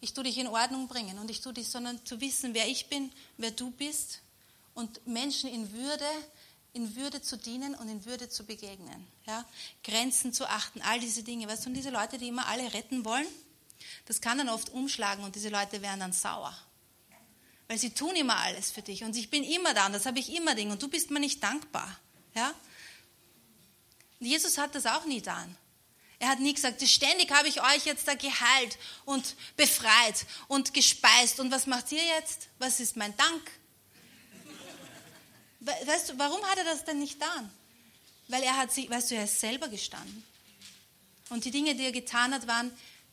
ich 0.00 0.14
tu 0.14 0.22
dich 0.22 0.38
in 0.38 0.46
Ordnung 0.46 0.88
bringen 0.88 1.18
und 1.18 1.30
ich 1.30 1.40
tue 1.40 1.52
dich, 1.52 1.68
sondern 1.68 2.04
zu 2.04 2.20
wissen, 2.20 2.54
wer 2.54 2.68
ich 2.68 2.88
bin, 2.88 3.12
wer 3.36 3.50
du 3.50 3.70
bist 3.72 4.20
und 4.74 5.06
Menschen 5.06 5.50
in 5.50 5.72
Würde, 5.72 6.08
in 6.74 6.96
Würde 6.96 7.22
zu 7.22 7.38
dienen 7.38 7.74
und 7.74 7.88
in 7.88 8.04
Würde 8.04 8.28
zu 8.28 8.44
begegnen. 8.44 9.06
Ja? 9.26 9.44
Grenzen 9.82 10.32
zu 10.32 10.46
achten, 10.46 10.82
all 10.82 11.00
diese 11.00 11.22
Dinge. 11.22 11.48
Weißt 11.48 11.64
du, 11.64 11.70
und 11.70 11.74
diese 11.74 11.90
Leute, 11.90 12.18
die 12.18 12.28
immer 12.28 12.46
alle 12.46 12.74
retten 12.74 13.04
wollen, 13.04 13.26
das 14.06 14.20
kann 14.20 14.38
dann 14.38 14.48
oft 14.48 14.70
umschlagen 14.70 15.24
und 15.24 15.36
diese 15.36 15.48
Leute 15.48 15.80
werden 15.80 16.00
dann 16.00 16.12
sauer. 16.12 16.54
Weil 17.68 17.78
sie 17.78 17.90
tun 17.90 18.14
immer 18.16 18.36
alles 18.36 18.70
für 18.70 18.82
dich 18.82 19.04
und 19.04 19.16
ich 19.16 19.30
bin 19.30 19.42
immer 19.42 19.72
da 19.72 19.86
und 19.86 19.94
das 19.94 20.04
habe 20.04 20.18
ich 20.18 20.34
immer 20.34 20.54
Ding 20.54 20.70
und 20.70 20.82
du 20.82 20.88
bist 20.88 21.10
mir 21.10 21.20
nicht 21.20 21.42
dankbar. 21.42 21.98
Ja? 22.34 22.52
Jesus 24.18 24.58
hat 24.58 24.74
das 24.74 24.84
auch 24.84 25.06
nie 25.06 25.18
getan. 25.18 25.56
Er 26.18 26.28
hat 26.28 26.40
nie 26.40 26.54
gesagt, 26.54 26.82
ständig 26.82 27.30
habe 27.32 27.48
ich 27.48 27.62
euch 27.62 27.84
jetzt 27.84 28.08
da 28.08 28.14
geheilt 28.14 28.78
und 29.04 29.36
befreit 29.56 30.26
und 30.48 30.74
gespeist. 30.74 31.40
Und 31.40 31.50
was 31.50 31.66
macht 31.66 31.92
ihr 31.92 32.04
jetzt? 32.04 32.48
Was 32.58 32.80
ist 32.80 32.96
mein 32.96 33.16
Dank? 33.16 33.50
Weißt 35.64 36.10
du, 36.10 36.18
warum 36.18 36.42
hat 36.44 36.58
er 36.58 36.64
das 36.64 36.84
denn 36.84 36.98
nicht 36.98 37.18
getan? 37.18 37.50
Weil 38.28 38.42
er 38.42 38.56
hat 38.56 38.72
sich, 38.72 38.88
weißt 38.88 39.10
du, 39.10 39.14
er 39.16 39.24
ist 39.24 39.40
selber 39.40 39.68
gestanden. 39.68 40.24
Und 41.30 41.44
die 41.44 41.50
Dinge, 41.50 41.74
die 41.74 41.84
er 41.84 41.92
getan 41.92 42.34
hat, 42.34 42.46
waren 42.46 42.70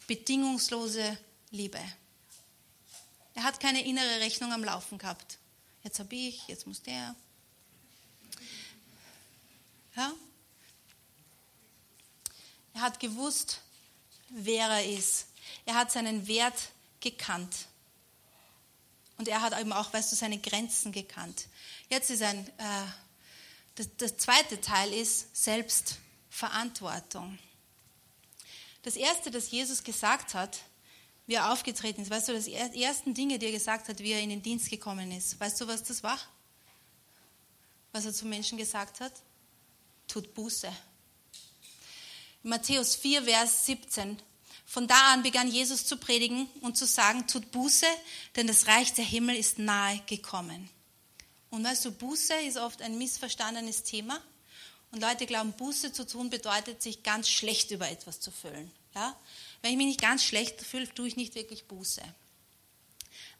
bedingungslose 0.07 1.17
Liebe. 1.51 1.79
Er 3.33 3.43
hat 3.43 3.59
keine 3.59 3.85
innere 3.85 4.19
Rechnung 4.19 4.51
am 4.51 4.63
Laufen 4.63 4.97
gehabt. 4.97 5.37
Jetzt 5.83 5.99
habe 5.99 6.13
ich, 6.15 6.47
jetzt 6.47 6.67
muss 6.67 6.81
der. 6.81 7.15
Ja? 9.95 10.13
Er 12.73 12.81
hat 12.81 12.99
gewusst, 12.99 13.61
wer 14.29 14.67
er 14.67 14.85
ist. 14.85 15.27
Er 15.65 15.75
hat 15.75 15.91
seinen 15.91 16.27
Wert 16.27 16.69
gekannt. 16.99 17.67
Und 19.21 19.27
er 19.27 19.43
hat 19.43 19.53
eben 19.59 19.71
auch, 19.71 19.93
weißt 19.93 20.11
du, 20.11 20.15
seine 20.15 20.39
Grenzen 20.39 20.91
gekannt. 20.91 21.45
Jetzt 21.91 22.09
ist 22.09 22.23
ein, 22.23 22.47
äh, 22.57 22.87
das, 23.75 23.87
das 23.97 24.17
zweite 24.17 24.59
Teil 24.59 24.91
ist 24.91 25.35
Selbstverantwortung. 25.35 27.37
Das 28.81 28.95
erste, 28.95 29.29
das 29.29 29.51
Jesus 29.51 29.83
gesagt 29.83 30.33
hat, 30.33 30.57
wie 31.27 31.35
er 31.35 31.53
aufgetreten 31.53 32.01
ist, 32.01 32.09
weißt 32.09 32.29
du, 32.29 32.33
das 32.33 32.47
ersten 32.47 33.13
Dinge, 33.13 33.37
die 33.37 33.45
er 33.45 33.51
gesagt 33.51 33.89
hat, 33.89 33.99
wie 33.99 34.11
er 34.11 34.21
in 34.21 34.31
den 34.31 34.41
Dienst 34.41 34.71
gekommen 34.71 35.11
ist, 35.11 35.39
weißt 35.39 35.61
du, 35.61 35.67
was 35.67 35.83
das 35.83 36.01
war? 36.01 36.17
Was 37.91 38.05
er 38.05 38.15
zu 38.15 38.25
Menschen 38.25 38.57
gesagt 38.57 39.01
hat? 39.01 39.13
Tut 40.07 40.33
Buße. 40.33 40.73
Matthäus 42.41 42.95
4, 42.95 43.21
Vers 43.21 43.67
17. 43.67 44.19
Von 44.71 44.87
da 44.87 45.11
an 45.11 45.21
begann 45.21 45.51
Jesus 45.51 45.85
zu 45.85 45.97
predigen 45.97 46.47
und 46.61 46.77
zu 46.77 46.85
sagen, 46.85 47.27
tut 47.27 47.51
Buße, 47.51 47.85
denn 48.37 48.47
das 48.47 48.67
Reich 48.67 48.93
der 48.93 49.03
Himmel 49.03 49.35
ist 49.35 49.59
nahe 49.59 49.99
gekommen. 50.05 50.69
Und 51.49 51.65
weißt 51.65 51.83
du, 51.83 51.91
Buße 51.91 52.33
ist 52.35 52.55
oft 52.55 52.81
ein 52.81 52.97
missverstandenes 52.97 53.83
Thema. 53.83 54.21
Und 54.91 55.01
Leute 55.01 55.25
glauben, 55.25 55.51
Buße 55.51 55.91
zu 55.91 56.07
tun 56.07 56.29
bedeutet, 56.29 56.81
sich 56.81 57.03
ganz 57.03 57.27
schlecht 57.27 57.71
über 57.71 57.89
etwas 57.89 58.21
zu 58.21 58.31
fühlen. 58.31 58.71
Ja? 58.95 59.13
Wenn 59.61 59.71
ich 59.71 59.77
mich 59.77 59.87
nicht 59.87 60.01
ganz 60.01 60.23
schlecht 60.23 60.61
fühle, 60.61 60.87
tue 60.93 61.09
ich 61.09 61.17
nicht 61.17 61.35
wirklich 61.35 61.65
Buße. 61.65 62.01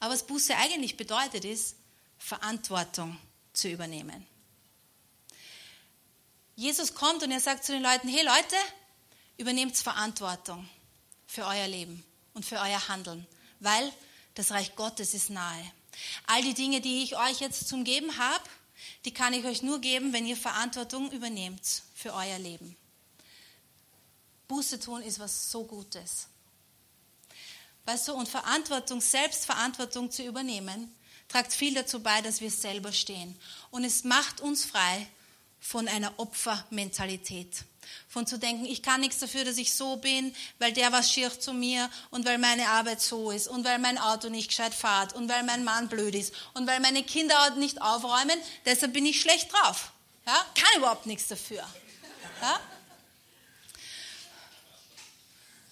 Aber 0.02 0.13
was 0.13 0.28
Buße 0.28 0.58
eigentlich 0.58 0.98
bedeutet, 0.98 1.46
ist, 1.46 1.78
Verantwortung 2.17 3.17
zu 3.54 3.70
übernehmen. 3.70 4.28
Jesus 6.58 6.94
kommt 6.94 7.24
und 7.24 7.32
er 7.32 7.39
sagt 7.39 7.63
zu 7.63 7.72
den 7.72 7.84
Leuten, 7.84 8.10
hey 8.10 8.26
Leute, 8.26 8.58
übernehmt 9.38 9.78
Verantwortung 9.78 10.67
für 11.32 11.46
euer 11.46 11.67
Leben 11.67 12.04
und 12.34 12.46
für 12.46 12.58
euer 12.58 12.89
Handeln, 12.89 13.26
weil 13.62 13.94
das 14.36 14.52
Reich 14.52 14.76
Gottes 14.76 15.13
ist 15.13 15.30
nahe. 15.30 15.72
All 16.28 16.41
die 16.41 16.54
Dinge, 16.54 16.82
die 16.82 17.04
ich 17.04 17.15
euch 17.15 17.39
jetzt 17.39 17.70
zum 17.70 17.86
Geben 17.86 18.17
habe, 18.17 18.44
die 19.06 19.13
kann 19.13 19.34
ich 19.34 19.46
euch 19.46 19.62
nur 19.62 19.80
geben, 19.80 20.12
wenn 20.12 20.26
ihr 20.26 20.36
Verantwortung 20.36 21.10
übernehmt 21.12 21.84
für 21.96 22.13
euer 22.13 22.38
Leben. 22.38 22.76
Buße 24.50 24.82
tun 24.82 25.02
ist 25.04 25.20
was 25.20 25.50
so 25.50 25.63
Gutes. 25.63 26.28
Weißt 27.86 28.10
du, 28.10 28.13
und 28.13 28.28
Verantwortung, 28.28 29.00
Selbstverantwortung 29.00 30.12
zu 30.12 30.24
übernehmen, 30.24 30.94
tragt 31.30 31.54
viel 31.54 31.74
dazu 31.74 32.04
bei, 32.04 32.22
dass 32.22 32.41
wir 32.41 32.52
selber 32.52 32.91
stehen. 32.91 33.39
Und 33.70 33.86
es 33.86 34.04
macht 34.04 34.41
uns 34.41 34.65
frei 34.65 35.08
von 35.62 35.88
einer 35.88 36.13
Opfermentalität 36.17 37.63
von 38.08 38.28
zu 38.28 38.38
denken, 38.38 38.65
ich 38.65 38.82
kann 38.82 39.02
nichts 39.02 39.20
dafür, 39.20 39.46
dass 39.46 39.58
ich 39.58 39.74
so 39.74 39.98
bin, 39.98 40.36
weil 40.60 40.74
der 40.74 40.91
was 40.91 41.12
schier 41.12 41.38
zu 41.39 41.54
mir 41.54 41.89
und 42.10 42.26
weil 42.26 42.38
meine 42.38 42.67
Arbeit 42.70 43.02
so 43.02 43.32
ist 43.32 43.48
und 43.48 43.65
weil 43.65 43.80
mein 43.80 43.98
Auto 43.98 44.30
nicht 44.30 44.50
gescheit 44.50 44.74
fährt 44.74 45.13
und 45.13 45.30
weil 45.30 45.44
mein 45.44 45.63
Mann 45.63 45.89
blöd 45.89 46.15
ist 46.15 46.34
und 46.54 46.67
weil 46.67 46.80
meine 46.80 47.04
Kinder 47.04 47.52
nicht 47.52 47.82
aufräumen, 47.82 48.39
deshalb 48.65 48.94
bin 48.94 49.06
ich 49.06 49.22
schlecht 49.22 49.52
drauf. 49.52 49.91
Ja? 50.26 50.46
Kann 50.56 50.78
überhaupt 50.78 51.06
nichts 51.06 51.28
dafür. 51.28 51.65
Ja? 52.41 52.60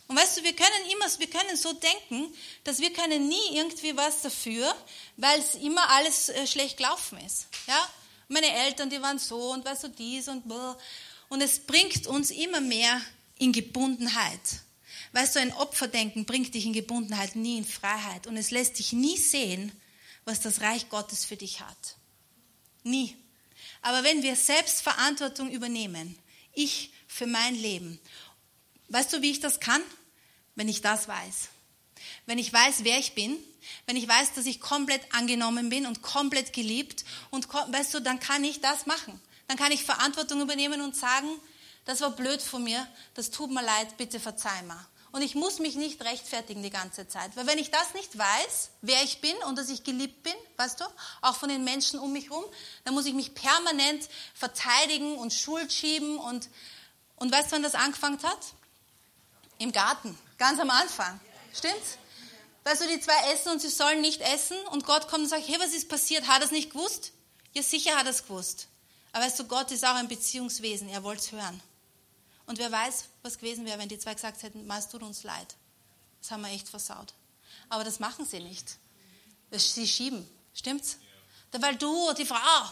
Und 0.09 0.17
weißt 0.17 0.39
du, 0.39 0.43
wir 0.43 0.55
können 0.55 0.89
immer, 0.91 1.05
wir 1.19 1.29
können 1.29 1.55
so 1.55 1.71
denken, 1.71 2.33
dass 2.63 2.79
wir 2.79 2.91
können 2.91 3.27
nie 3.27 3.57
irgendwie 3.57 3.95
was 3.95 4.23
dafür, 4.23 4.75
weil 5.17 5.39
es 5.39 5.53
immer 5.53 5.87
alles 5.91 6.29
äh, 6.29 6.47
schlecht 6.47 6.77
gelaufen 6.77 7.19
ist. 7.23 7.45
Ja? 7.67 7.89
Meine 8.27 8.51
Eltern, 8.51 8.89
die 8.89 8.99
waren 9.03 9.19
so 9.19 9.51
und 9.51 9.63
weißt 9.63 9.83
du 9.83 9.87
dies 9.89 10.27
und 10.27 10.47
blah. 10.47 10.75
Und 11.29 11.41
es 11.41 11.59
bringt 11.59 12.07
uns 12.07 12.31
immer 12.31 12.59
mehr 12.59 13.01
in 13.37 13.53
Gebundenheit. 13.53 14.41
Weißt 15.13 15.35
du, 15.35 15.39
ein 15.39 15.53
Opferdenken 15.53 16.25
bringt 16.25 16.53
dich 16.53 16.65
in 16.65 16.73
Gebundenheit, 16.73 17.35
nie 17.35 17.57
in 17.57 17.65
Freiheit. 17.65 18.27
Und 18.27 18.35
es 18.35 18.51
lässt 18.51 18.77
dich 18.79 18.93
nie 18.93 19.17
sehen, 19.17 19.71
was 20.25 20.41
das 20.41 20.61
Reich 20.61 20.89
Gottes 20.89 21.25
für 21.25 21.37
dich 21.37 21.61
hat. 21.61 21.95
Nie. 22.83 23.15
Aber 23.81 24.03
wenn 24.03 24.23
wir 24.23 24.35
selbst 24.35 24.81
Verantwortung 24.81 25.51
übernehmen, 25.51 26.17
ich 26.53 26.91
für 27.07 27.27
mein 27.27 27.55
Leben, 27.55 27.99
weißt 28.89 29.13
du, 29.13 29.21
wie 29.21 29.31
ich 29.31 29.39
das 29.39 29.59
kann? 29.59 29.81
Wenn 30.55 30.67
ich 30.67 30.81
das 30.81 31.07
weiß. 31.07 31.49
Wenn 32.25 32.37
ich 32.37 32.51
weiß, 32.51 32.83
wer 32.83 32.99
ich 32.99 33.13
bin, 33.13 33.37
wenn 33.85 33.95
ich 33.95 34.07
weiß, 34.07 34.33
dass 34.33 34.45
ich 34.45 34.59
komplett 34.59 35.01
angenommen 35.13 35.69
bin 35.69 35.85
und 35.85 36.01
komplett 36.01 36.53
geliebt 36.53 37.05
und 37.29 37.47
weißt 37.49 37.93
du, 37.93 37.99
dann 37.99 38.19
kann 38.19 38.43
ich 38.43 38.61
das 38.61 38.85
machen 38.85 39.19
dann 39.49 39.57
kann 39.57 39.71
ich 39.71 39.83
Verantwortung 39.83 40.41
übernehmen 40.41 40.79
und 40.79 40.95
sagen, 40.95 41.27
das 41.85 42.01
war 42.01 42.11
blöd 42.11 42.39
von 42.39 42.63
mir, 42.63 42.87
das 43.15 43.31
tut 43.31 43.49
mir 43.49 43.63
leid, 43.63 43.97
bitte 43.97 44.19
verzeih 44.19 44.61
mir. 44.61 44.79
Und 45.11 45.23
ich 45.23 45.33
muss 45.33 45.57
mich 45.57 45.73
nicht 45.73 46.05
rechtfertigen 46.05 46.61
die 46.61 46.69
ganze 46.69 47.07
Zeit. 47.07 47.35
Weil 47.35 47.47
wenn 47.47 47.57
ich 47.57 47.71
das 47.71 47.95
nicht 47.95 48.15
weiß, 48.15 48.69
wer 48.83 49.01
ich 49.03 49.21
bin 49.21 49.35
und 49.47 49.57
dass 49.57 49.69
ich 49.69 49.83
geliebt 49.83 50.21
bin, 50.21 50.35
weißt 50.57 50.81
du, 50.81 50.85
auch 51.21 51.35
von 51.35 51.49
den 51.49 51.63
Menschen 51.63 51.99
um 51.99 52.13
mich 52.13 52.29
herum, 52.29 52.45
dann 52.83 52.93
muss 52.93 53.07
ich 53.07 53.15
mich 53.15 53.33
permanent 53.33 54.07
verteidigen 54.35 55.17
und 55.17 55.33
Schuld 55.33 55.73
schieben. 55.73 56.19
Und, 56.19 56.47
und 57.15 57.31
weißt 57.31 57.47
du, 57.47 57.55
wann 57.55 57.63
das 57.63 57.73
angefangen 57.73 58.21
hat? 58.21 58.39
Im 59.57 59.71
Garten, 59.71 60.15
ganz 60.37 60.59
am 60.59 60.69
Anfang. 60.69 61.19
Stimmt's? 61.55 61.97
Weißt 62.65 62.83
du, 62.83 62.87
die 62.87 63.01
zwei 63.01 63.33
essen 63.33 63.49
und 63.49 63.61
sie 63.61 63.69
sollen 63.69 64.01
nicht 64.01 64.21
essen 64.21 64.59
und 64.69 64.85
Gott 64.85 65.07
kommt 65.07 65.23
und 65.23 65.29
sagt, 65.29 65.47
hey, 65.47 65.57
was 65.59 65.73
ist 65.73 65.89
passiert? 65.89 66.27
Hat 66.27 66.41
er 66.41 66.45
es 66.45 66.51
nicht 66.51 66.69
gewusst? 66.69 67.13
Ja, 67.53 67.63
sicher 67.63 67.95
hat 67.95 68.05
er 68.05 68.11
es 68.11 68.27
gewusst. 68.27 68.68
Aber 69.11 69.25
weißt 69.25 69.39
du, 69.39 69.45
Gott 69.45 69.71
ist 69.71 69.85
auch 69.85 69.95
ein 69.95 70.07
Beziehungswesen, 70.07 70.89
er 70.89 71.03
wollte 71.03 71.21
es 71.21 71.31
hören. 71.31 71.61
Und 72.45 72.57
wer 72.57 72.71
weiß, 72.71 73.05
was 73.21 73.37
gewesen 73.37 73.65
wäre, 73.65 73.79
wenn 73.79 73.89
die 73.89 73.99
zwei 73.99 74.13
gesagt 74.13 74.41
hätten, 74.43 74.69
es 74.69 74.89
tut 74.89 75.03
uns 75.03 75.23
leid. 75.23 75.55
Das 76.19 76.31
haben 76.31 76.41
wir 76.41 76.49
echt 76.49 76.67
versaut. 76.67 77.13
Aber 77.69 77.83
das 77.83 77.99
machen 77.99 78.25
sie 78.25 78.39
nicht. 78.39 78.77
Sie 79.51 79.87
schieben, 79.87 80.27
stimmt's? 80.53 80.97
Ja. 81.53 81.61
Weil 81.61 81.75
du, 81.75 82.13
die 82.13 82.25
Frau, 82.25 82.71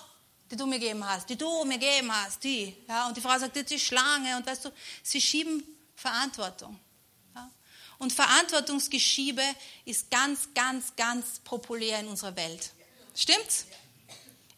die 0.50 0.56
du 0.56 0.66
mir 0.66 0.80
gegeben 0.80 1.06
hast, 1.08 1.30
die 1.30 1.38
du 1.38 1.66
mir 1.66 1.78
gegeben 1.78 2.12
hast, 2.12 2.44
die, 2.44 2.76
ja, 2.88 3.08
und 3.08 3.18
die 3.18 3.22
Frau 3.22 3.38
sagt, 3.38 3.56
ist 3.56 3.70
die 3.70 3.80
Schlange, 3.80 4.38
und 4.38 4.46
weißt 4.46 4.66
du, 4.66 4.72
sie 5.04 5.22
schieben 5.22 5.64
Verantwortung. 5.96 6.80
Ja? 7.36 7.50
Und 7.98 8.14
Verantwortungsgeschiebe 8.14 9.44
ist 9.86 10.10
ganz, 10.12 10.50
ganz, 10.54 10.96
ganz 10.96 11.40
populär 11.44 12.00
in 12.00 12.08
unserer 12.08 12.36
Welt. 12.36 12.72
Stimmt's? 13.16 13.66
Ja. 13.70 13.76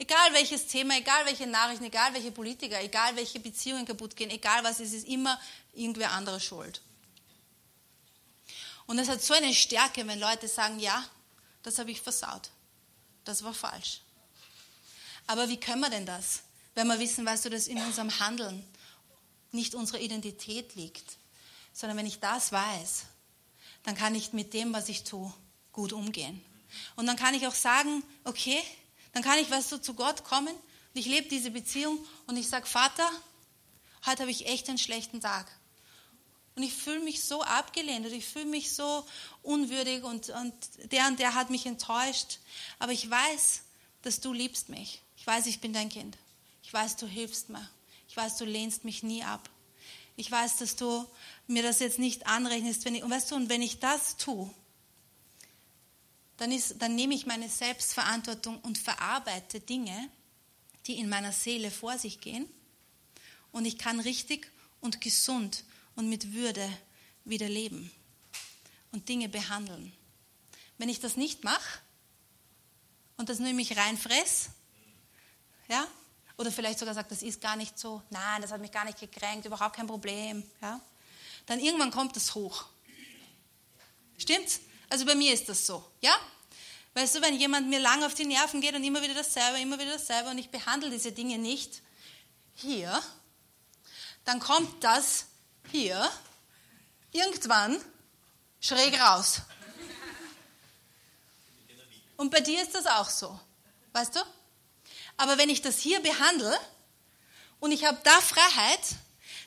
Egal 0.02 0.34
welches 0.34 0.66
Thema, 0.66 0.98
egal 0.98 1.26
welche 1.26 1.46
Nachrichten, 1.46 1.84
egal 1.84 2.14
welche 2.14 2.32
Politiker, 2.32 2.82
egal 2.82 3.18
welche 3.18 3.40
Beziehungen 3.42 3.86
kaputt 3.86 4.16
gehen, 4.16 4.30
egal 4.30 4.64
was, 4.64 4.80
es 4.80 4.94
ist 4.94 5.06
immer 5.08 5.40
irgendwer 5.74 6.12
anderer 6.12 6.40
schuld. 6.40 6.82
Und 8.86 8.98
es 8.98 9.10
hat 9.10 9.22
so 9.22 9.34
eine 9.34 9.54
Stärke, 9.54 10.08
wenn 10.08 10.20
Leute 10.20 10.48
sagen, 10.48 10.80
ja, 10.80 11.06
das 11.64 11.78
habe 11.80 11.92
ich 11.92 12.02
versaut. 12.02 12.50
Das 13.26 13.44
war 13.44 13.54
falsch. 13.54 14.00
Aber 15.28 15.50
wie 15.50 15.60
können 15.60 15.82
wir 15.82 15.90
denn 15.90 16.06
das? 16.06 16.44
Wenn 16.76 16.88
wir 16.88 16.98
wissen, 16.98 17.26
weißt 17.26 17.46
du, 17.46 17.50
dass 17.50 17.68
in 17.68 17.78
unserem 17.78 18.20
Handeln 18.20 18.66
nicht 19.52 19.76
unsere 19.76 20.00
Identität 20.00 20.76
liegt, 20.76 21.18
sondern 21.74 21.98
wenn 21.98 22.08
ich 22.08 22.22
das 22.22 22.54
weiß, 22.54 23.04
dann 23.84 23.96
kann 23.96 24.16
ich 24.16 24.32
mit 24.32 24.54
dem, 24.54 24.72
was 24.72 24.88
ich 24.88 25.04
tue, 25.04 25.32
gut 25.74 25.92
umgehen. 25.92 26.44
Und 26.96 27.06
dann 27.06 27.18
kann 27.18 27.34
ich 27.34 27.46
auch 27.48 27.54
sagen, 27.54 28.02
okay, 28.24 28.64
dann 29.14 29.24
kann 29.24 29.40
ich, 29.40 29.50
weißt 29.50 29.72
du, 29.72 29.82
zu 29.82 29.94
Gott 29.94 30.24
kommen 30.24 30.54
und 30.54 31.00
ich 31.00 31.06
lebe 31.06 31.28
diese 31.30 31.52
Beziehung 31.52 32.00
und 32.28 32.38
ich 32.38 32.48
sage, 32.48 32.66
Vater, 32.66 33.10
heute 34.06 34.22
habe 34.22 34.32
ich 34.32 34.48
echt 34.48 34.70
einen 34.70 34.78
schlechten 34.78 35.22
Tag. 35.22 35.52
Und 36.56 36.64
ich 36.64 36.74
fühle 36.74 37.00
mich 37.00 37.24
so 37.24 37.42
abgelehnt 37.42 38.06
und 38.06 38.12
ich 38.12 38.26
fühle 38.26 38.46
mich 38.46 38.74
so 38.74 39.06
unwürdig 39.44 40.04
und, 40.04 40.30
und 40.30 40.54
der 40.92 41.08
und 41.08 41.18
der 41.18 41.34
hat 41.34 41.50
mich 41.50 41.66
enttäuscht. 41.66 42.40
Aber 42.80 42.92
ich 42.92 43.10
weiß, 43.10 43.62
dass 44.02 44.20
du 44.20 44.34
liebst 44.34 44.68
mich. 44.68 45.02
Ich 45.16 45.26
weiß, 45.26 45.46
ich 45.46 45.62
bin 45.62 45.72
dein 45.72 45.90
Kind. 45.90 46.18
Ich 46.64 46.74
weiß, 46.74 46.98
du 46.98 47.08
hilfst 47.08 47.50
mir. 47.50 47.70
Ich 48.10 48.18
weiß, 48.18 48.38
du 48.38 48.46
lehnst 48.46 48.84
mich 48.84 49.04
nie 49.04 49.24
ab. 49.24 49.50
Ich 50.18 50.30
weiß, 50.30 50.58
dass 50.58 50.76
du 50.76 51.06
mir 51.48 51.64
das 51.64 51.80
jetzt 51.80 51.98
nicht 51.98 52.28
anrechnest. 52.28 52.84
Wenn 52.84 52.96
ich, 52.96 53.04
und 53.04 53.12
weißt 53.12 53.32
du, 53.32 53.36
und 53.36 53.48
wenn 53.48 53.62
ich 53.62 53.80
das 53.80 54.18
tue, 54.18 54.54
dann, 56.40 56.54
ist, 56.54 56.82
dann 56.82 56.96
nehme 56.96 57.14
ich 57.14 57.26
meine 57.26 57.50
Selbstverantwortung 57.50 58.60
und 58.62 58.78
verarbeite 58.78 59.60
Dinge, 59.60 60.10
die 60.88 60.98
in 60.98 61.10
meiner 61.10 61.34
Seele 61.34 61.70
vor 61.70 61.98
sich 61.98 62.22
gehen. 62.22 62.48
Und 63.52 63.66
ich 63.66 63.78
kann 63.78 64.00
richtig 64.00 64.50
und 64.80 65.02
gesund 65.02 65.66
und 65.96 66.08
mit 66.08 66.34
Würde 66.34 66.68
wieder 67.26 67.50
leben 67.50 67.92
und 68.94 69.10
Dinge 69.10 69.28
behandeln. 69.28 69.92
Wenn 70.78 70.88
ich 70.88 71.02
das 71.02 71.18
nicht 71.18 71.44
mache 71.44 71.80
und 73.18 73.28
das 73.28 73.40
nur 73.40 73.50
in 73.50 73.58
mich 73.58 73.76
reinfress, 73.76 74.50
ja, 75.68 75.86
oder 76.38 76.54
vielleicht 76.54 76.80
sogar 76.80 76.94
sagt, 76.94 77.12
das 77.12 77.22
ist 77.22 77.42
gar 77.42 77.58
nicht 77.58 77.78
so, 77.78 78.02
nein, 78.12 78.42
das 78.42 78.54
hat 78.54 78.62
mich 78.62 78.72
gar 78.72 78.86
nicht 78.86 78.98
gekränkt, 78.98 79.46
überhaupt 79.46 79.76
kein 79.76 79.88
Problem, 79.88 80.42
ja, 80.62 80.80
dann 81.48 81.60
irgendwann 81.60 81.92
kommt 81.92 82.16
das 82.16 82.34
hoch. 82.34 82.66
Stimmt's? 84.18 84.62
Also 84.90 85.06
bei 85.06 85.16
mir 85.16 85.34
ist 85.34 85.48
das 85.48 85.66
so, 85.66 85.86
ja? 86.02 86.16
Weißt 86.96 87.16
du, 87.16 87.22
wenn 87.22 87.40
jemand 87.40 87.70
mir 87.70 87.80
lang 87.80 88.04
auf 88.04 88.16
die 88.16 88.26
Nerven 88.26 88.62
geht 88.62 88.76
und 88.76 88.84
immer 88.84 89.02
wieder 89.02 89.14
dasselbe, 89.14 89.60
immer 89.60 89.80
wieder 89.80 89.94
dasselbe 89.94 90.30
und 90.32 90.38
ich 90.38 90.50
behandle 90.50 90.90
diese 90.90 91.12
Dinge 91.12 91.38
nicht 91.38 91.82
hier, 92.56 93.02
dann 94.26 94.40
kommt 94.40 94.84
das 94.84 95.28
hier 95.72 96.10
irgendwann 97.12 97.80
schräg 98.60 99.00
raus. 99.00 99.42
Und 102.18 102.32
bei 102.32 102.42
dir 102.42 102.62
ist 102.62 102.76
das 102.76 102.86
auch 102.86 103.10
so, 103.10 103.40
weißt 103.94 104.16
du? 104.16 104.20
Aber 105.16 105.38
wenn 105.38 105.50
ich 105.50 105.62
das 105.62 105.80
hier 105.80 106.02
behandle 106.02 106.58
und 107.60 107.72
ich 107.72 107.86
habe 107.86 108.00
da 108.04 108.20
Freiheit, 108.20 108.82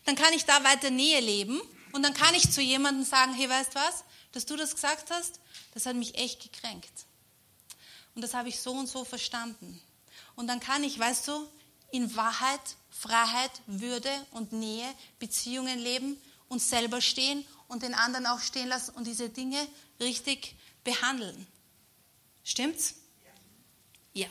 dann 0.05 0.16
kann 0.16 0.32
ich 0.32 0.45
da 0.45 0.64
weiter 0.64 0.90
Nähe 0.90 1.20
leben 1.20 1.61
und 1.93 2.03
dann 2.03 2.14
kann 2.14 2.34
ich 2.34 2.51
zu 2.51 2.62
jemandem 2.62 3.05
sagen, 3.05 3.34
hey, 3.34 3.49
weißt 3.49 3.74
du 3.74 3.78
was, 3.78 4.05
dass 4.33 4.47
du 4.47 4.57
das 4.57 4.74
gesagt 4.74 5.11
hast, 5.11 5.41
das 5.74 5.87
hat 5.87 5.97
mich 5.97 6.16
echt 6.16 6.43
gekränkt. 6.43 6.93
Und 8.14 8.22
das 8.22 8.35
habe 8.35 8.49
ich 8.49 8.61
so 8.61 8.72
und 8.72 8.89
so 8.89 9.05
verstanden. 9.05 9.80
Und 10.37 10.47
dann 10.47 10.61
kann 10.61 10.85
ich, 10.85 10.99
weißt 10.99 11.28
du, 11.28 11.49
in 11.91 12.14
Wahrheit, 12.16 12.61
Freiheit, 12.91 13.51
Würde 13.66 14.11
und 14.33 14.53
Nähe, 14.53 14.93
Beziehungen 15.18 15.78
leben 15.78 16.20
und 16.49 16.61
selber 16.61 17.01
stehen 17.01 17.45
und 17.68 17.83
den 17.83 17.95
anderen 17.95 18.26
auch 18.26 18.41
stehen 18.41 18.68
lassen 18.68 18.95
und 18.95 19.07
diese 19.07 19.28
Dinge 19.28 19.66
richtig 20.01 20.55
behandeln. 20.85 21.47
Stimmt's? 22.45 22.95
Ja, 24.14 24.28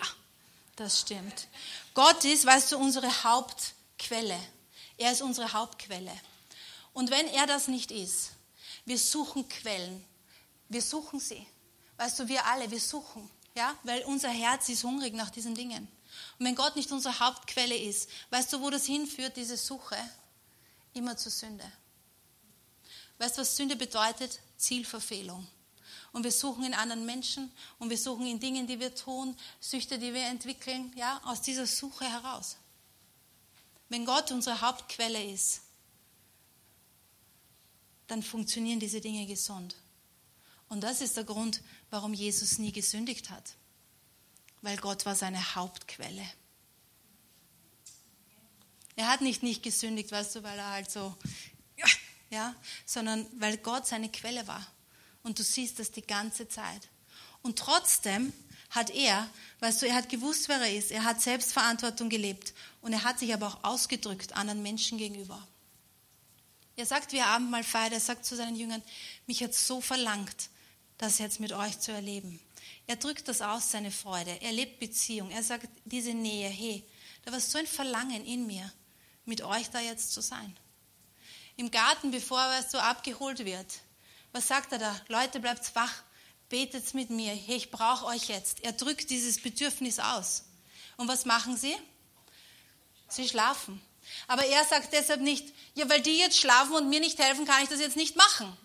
das 0.75 1.01
stimmt. 1.01 1.47
Gott 1.93 2.23
ist, 2.25 2.45
weißt 2.45 2.71
du, 2.71 2.77
unsere 2.77 3.23
Hauptquelle. 3.23 4.39
Er 4.97 5.11
ist 5.11 5.21
unsere 5.21 5.53
Hauptquelle. 5.53 6.11
Und 6.93 7.09
wenn 7.09 7.27
er 7.27 7.47
das 7.47 7.67
nicht 7.67 7.91
ist, 7.91 8.31
wir 8.85 8.97
suchen 8.97 9.47
Quellen. 9.47 10.03
Wir 10.69 10.81
suchen 10.81 11.19
sie. 11.19 11.45
Weißt 11.97 12.19
du, 12.19 12.27
wir 12.27 12.45
alle, 12.45 12.69
wir 12.71 12.79
suchen. 12.79 13.29
Ja, 13.55 13.75
weil 13.83 14.03
unser 14.05 14.29
Herz 14.29 14.69
ist 14.69 14.83
hungrig 14.83 15.13
nach 15.13 15.29
diesen 15.29 15.55
Dingen. 15.55 15.87
Und 16.39 16.45
wenn 16.45 16.55
Gott 16.55 16.75
nicht 16.75 16.91
unsere 16.91 17.19
Hauptquelle 17.19 17.75
ist, 17.77 18.09
weißt 18.29 18.53
du, 18.53 18.61
wo 18.61 18.69
das 18.69 18.85
hinführt, 18.85 19.35
diese 19.35 19.57
Suche? 19.57 19.97
Immer 20.93 21.17
zur 21.17 21.31
Sünde. 21.31 21.69
Weißt 23.17 23.37
du, 23.37 23.41
was 23.41 23.55
Sünde 23.55 23.75
bedeutet? 23.75 24.39
Zielverfehlung. 24.57 25.47
Und 26.11 26.23
wir 26.23 26.31
suchen 26.31 26.65
in 26.65 26.73
anderen 26.73 27.05
Menschen 27.05 27.51
und 27.79 27.89
wir 27.89 27.97
suchen 27.97 28.25
in 28.27 28.39
Dingen, 28.39 28.67
die 28.67 28.79
wir 28.79 28.93
tun, 28.93 29.37
Süchte, 29.59 29.97
die 29.97 30.13
wir 30.13 30.23
entwickeln, 30.23 30.91
ja, 30.95 31.21
aus 31.23 31.41
dieser 31.41 31.65
Suche 31.65 32.05
heraus. 32.05 32.57
Wenn 33.87 34.05
Gott 34.05 34.31
unsere 34.31 34.59
Hauptquelle 34.59 35.23
ist, 35.23 35.61
dann 38.11 38.21
funktionieren 38.21 38.81
diese 38.81 38.99
Dinge 38.99 39.25
gesund. 39.25 39.77
Und 40.67 40.81
das 40.81 40.99
ist 40.99 41.15
der 41.15 41.23
Grund, 41.23 41.61
warum 41.89 42.13
Jesus 42.13 42.57
nie 42.57 42.73
gesündigt 42.73 43.29
hat. 43.29 43.55
Weil 44.61 44.75
Gott 44.77 45.05
war 45.05 45.15
seine 45.15 45.55
Hauptquelle. 45.55 46.25
Er 48.97 49.07
hat 49.07 49.21
nicht 49.21 49.43
nicht 49.43 49.63
gesündigt, 49.63 50.11
weißt 50.11 50.35
du, 50.35 50.43
weil 50.43 50.59
er 50.59 50.71
halt 50.71 50.91
so, 50.91 51.15
ja, 52.29 52.53
sondern 52.85 53.25
weil 53.39 53.57
Gott 53.57 53.87
seine 53.87 54.09
Quelle 54.09 54.45
war. 54.45 54.65
Und 55.23 55.39
du 55.39 55.43
siehst 55.43 55.79
das 55.79 55.91
die 55.91 56.01
ganze 56.01 56.49
Zeit. 56.49 56.89
Und 57.41 57.57
trotzdem 57.59 58.33
hat 58.71 58.89
er, 58.89 59.29
weißt 59.61 59.81
du, 59.81 59.87
er 59.87 59.95
hat 59.95 60.09
gewusst, 60.09 60.49
wer 60.49 60.57
er 60.57 60.73
ist. 60.73 60.91
Er 60.91 61.05
hat 61.05 61.21
Selbstverantwortung 61.21 62.09
gelebt. 62.09 62.53
Und 62.81 62.91
er 62.91 63.05
hat 63.05 63.19
sich 63.19 63.33
aber 63.33 63.47
auch 63.47 63.63
ausgedrückt 63.63 64.33
anderen 64.35 64.61
Menschen 64.61 64.97
gegenüber. 64.97 65.47
Er 66.75 66.85
sagt, 66.85 67.11
wie 67.11 67.17
er 67.17 67.27
Abendmahl 67.27 67.63
feiert, 67.63 67.93
er 67.93 67.99
sagt 67.99 68.25
zu 68.25 68.35
seinen 68.35 68.55
Jüngern, 68.55 68.81
mich 69.27 69.43
hat 69.43 69.53
so 69.53 69.81
verlangt, 69.81 70.49
das 70.97 71.19
jetzt 71.19 71.39
mit 71.39 71.53
euch 71.53 71.79
zu 71.79 71.91
erleben. 71.91 72.39
Er 72.87 72.95
drückt 72.95 73.27
das 73.27 73.41
aus, 73.41 73.71
seine 73.71 73.91
Freude. 73.91 74.41
Er 74.41 74.51
lebt 74.51 74.79
Beziehung. 74.79 75.31
Er 75.31 75.43
sagt, 75.43 75.67
diese 75.85 76.13
Nähe, 76.13 76.49
hey, 76.49 76.83
da 77.23 77.31
war 77.31 77.39
so 77.39 77.57
ein 77.57 77.67
Verlangen 77.67 78.25
in 78.25 78.47
mir, 78.47 78.71
mit 79.25 79.41
euch 79.41 79.69
da 79.69 79.79
jetzt 79.79 80.13
zu 80.13 80.21
sein. 80.21 80.57
Im 81.57 81.71
Garten, 81.71 82.11
bevor 82.11 82.39
er 82.39 82.63
so 82.63 82.79
abgeholt 82.79 83.45
wird, 83.45 83.79
was 84.31 84.47
sagt 84.47 84.71
er 84.71 84.79
da? 84.79 85.01
Leute, 85.07 85.39
bleibt 85.39 85.75
wach, 85.75 86.03
betet 86.49 86.93
mit 86.93 87.09
mir. 87.09 87.33
Hey, 87.33 87.57
ich 87.57 87.71
brauche 87.71 88.05
euch 88.05 88.29
jetzt. 88.29 88.63
Er 88.63 88.71
drückt 88.71 89.09
dieses 89.09 89.41
Bedürfnis 89.41 89.99
aus. 89.99 90.45
Und 90.97 91.07
was 91.07 91.25
machen 91.25 91.57
sie? 91.57 91.75
Sie 93.09 93.27
schlafen. 93.27 93.81
Aber 94.27 94.45
er 94.45 94.63
sagt 94.65 94.93
deshalb 94.93 95.21
nicht, 95.21 95.45
ja, 95.75 95.89
weil 95.89 96.01
die 96.01 96.17
jetzt 96.17 96.37
schlafen 96.37 96.75
und 96.75 96.89
mir 96.89 96.99
nicht 96.99 97.19
helfen, 97.19 97.45
kann 97.45 97.63
ich 97.63 97.69
das 97.69 97.79
jetzt 97.79 97.97
nicht 97.97 98.15
machen 98.15 98.55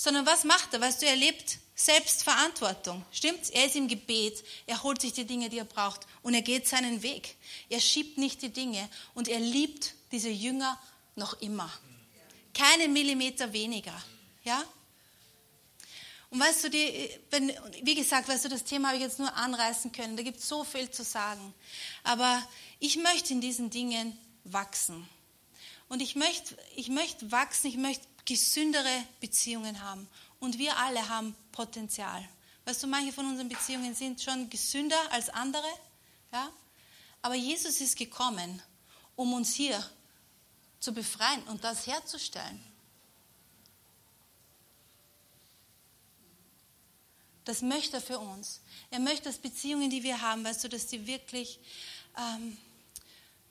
sondern 0.00 0.24
was 0.24 0.44
macht 0.44 0.72
er? 0.72 0.80
Weißt 0.80 1.02
du, 1.02 1.06
er 1.06 1.14
lebt 1.14 1.58
Selbstverantwortung. 1.74 3.04
Stimmt's? 3.12 3.50
Er 3.50 3.66
ist 3.66 3.76
im 3.76 3.86
Gebet, 3.86 4.42
er 4.66 4.82
holt 4.82 4.98
sich 5.02 5.12
die 5.12 5.26
Dinge, 5.26 5.50
die 5.50 5.58
er 5.58 5.66
braucht 5.66 6.06
und 6.22 6.32
er 6.32 6.40
geht 6.40 6.66
seinen 6.66 7.02
Weg. 7.02 7.36
Er 7.68 7.80
schiebt 7.80 8.16
nicht 8.16 8.40
die 8.40 8.48
Dinge 8.48 8.88
und 9.12 9.28
er 9.28 9.40
liebt 9.40 9.92
diese 10.10 10.30
Jünger 10.30 10.80
noch 11.16 11.38
immer. 11.42 11.70
Keinen 12.54 12.94
Millimeter 12.94 13.52
weniger. 13.52 13.92
Ja? 14.42 14.64
Und 16.30 16.40
weißt 16.40 16.64
du, 16.64 16.70
die, 16.70 17.10
wenn, 17.30 17.52
wie 17.82 17.94
gesagt, 17.94 18.26
weißt 18.26 18.46
du, 18.46 18.48
das 18.48 18.64
Thema 18.64 18.88
habe 18.88 18.96
ich 18.96 19.02
jetzt 19.02 19.18
nur 19.18 19.34
anreißen 19.34 19.92
können. 19.92 20.16
Da 20.16 20.22
gibt 20.22 20.38
es 20.38 20.48
so 20.48 20.64
viel 20.64 20.90
zu 20.90 21.04
sagen. 21.04 21.52
Aber 22.04 22.42
ich 22.78 22.96
möchte 22.96 23.34
in 23.34 23.42
diesen 23.42 23.68
Dingen 23.68 24.16
wachsen. 24.44 25.08
Und 25.88 26.00
ich 26.00 26.16
möchte, 26.16 26.56
ich 26.76 26.88
möchte 26.88 27.30
wachsen, 27.32 27.66
ich 27.66 27.76
möchte 27.76 28.06
gesündere 28.24 29.04
Beziehungen 29.20 29.82
haben. 29.82 30.08
Und 30.38 30.58
wir 30.58 30.76
alle 30.76 31.08
haben 31.08 31.34
Potenzial. 31.52 32.26
Weißt 32.64 32.82
du, 32.82 32.86
manche 32.86 33.12
von 33.12 33.26
unseren 33.26 33.48
Beziehungen 33.48 33.94
sind 33.94 34.22
schon 34.22 34.48
gesünder 34.48 35.00
als 35.10 35.28
andere. 35.28 35.66
Ja? 36.32 36.50
Aber 37.22 37.34
Jesus 37.34 37.80
ist 37.80 37.96
gekommen, 37.96 38.62
um 39.16 39.32
uns 39.32 39.54
hier 39.54 39.84
zu 40.78 40.92
befreien 40.92 41.42
und 41.44 41.64
das 41.64 41.86
herzustellen. 41.86 42.60
Das 47.44 47.62
möchte 47.62 47.96
er 47.96 48.02
für 48.02 48.18
uns. 48.18 48.60
Er 48.90 49.00
möchte, 49.00 49.24
dass 49.24 49.38
Beziehungen, 49.38 49.90
die 49.90 50.02
wir 50.02 50.20
haben, 50.22 50.44
weißt 50.44 50.64
du, 50.64 50.68
dass 50.68 50.86
die 50.86 51.06
wirklich, 51.06 51.58
ähm, 52.16 52.56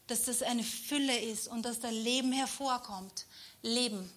dass 0.09 0.23
das 0.23 0.41
eine 0.41 0.63
Fülle 0.63 1.17
ist 1.19 1.47
und 1.47 1.63
dass 1.63 1.79
da 1.79 1.89
Leben 1.89 2.31
hervorkommt. 2.31 3.25
Leben. 3.61 4.11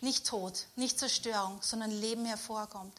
Nicht 0.00 0.26
Tod, 0.26 0.66
nicht 0.76 0.98
Zerstörung, 0.98 1.60
sondern 1.62 1.90
Leben 1.90 2.24
hervorkommt. 2.24 2.94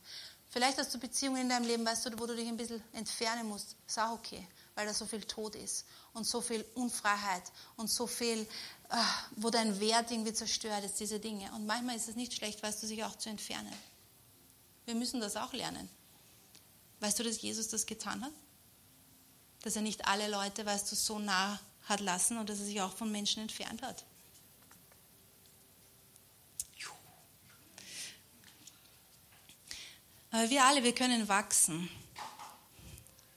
Vielleicht 0.49 0.79
hast 0.79 0.93
du 0.93 0.99
Beziehungen 0.99 1.43
in 1.43 1.49
deinem 1.49 1.65
Leben, 1.65 1.85
weißt 1.85 2.07
du, 2.07 2.19
wo 2.19 2.25
du 2.25 2.35
dich 2.35 2.47
ein 2.47 2.57
bisschen 2.57 2.83
entfernen 2.93 3.47
musst. 3.47 3.75
Ist 3.87 3.99
auch 3.99 4.13
okay, 4.13 4.45
weil 4.73 4.87
da 4.87 4.93
so 4.93 5.05
viel 5.05 5.21
Tod 5.21 5.55
ist 5.55 5.85
und 6.13 6.25
so 6.25 6.41
viel 6.41 6.65
Unfreiheit 6.73 7.43
und 7.77 7.87
so 7.89 8.07
viel, 8.07 8.39
äh, 8.89 8.95
wo 9.35 9.51
dein 9.51 9.79
Wert 9.79 10.09
irgendwie 10.09 10.33
zerstört 10.33 10.83
ist, 10.83 10.99
diese 10.99 11.19
Dinge. 11.19 11.51
Und 11.53 11.67
manchmal 11.67 11.95
ist 11.95 12.09
es 12.09 12.15
nicht 12.15 12.33
schlecht, 12.33 12.63
weißt 12.63 12.81
du, 12.81 12.87
sich 12.87 13.03
auch 13.03 13.15
zu 13.15 13.29
entfernen. 13.29 13.73
Wir 14.85 14.95
müssen 14.95 15.21
das 15.21 15.35
auch 15.35 15.53
lernen. 15.53 15.87
Weißt 16.99 17.19
du, 17.19 17.23
dass 17.23 17.41
Jesus 17.41 17.67
das 17.67 17.85
getan 17.85 18.25
hat? 18.25 18.33
Dass 19.61 19.75
er 19.75 19.83
nicht 19.83 20.05
alle 20.07 20.27
Leute, 20.27 20.65
weißt 20.65 20.91
du, 20.91 20.95
so 20.95 21.19
nah 21.19 21.59
hat 21.89 21.99
lassen 21.99 22.37
und 22.37 22.49
dass 22.49 22.59
er 22.59 22.65
sich 22.65 22.81
auch 22.81 22.95
von 22.95 23.11
Menschen 23.11 23.41
entfernt 23.41 23.81
hat. 23.81 24.05
Aber 30.31 30.49
wir 30.49 30.63
alle, 30.63 30.83
wir 30.83 30.93
können 30.93 31.27
wachsen. 31.27 31.89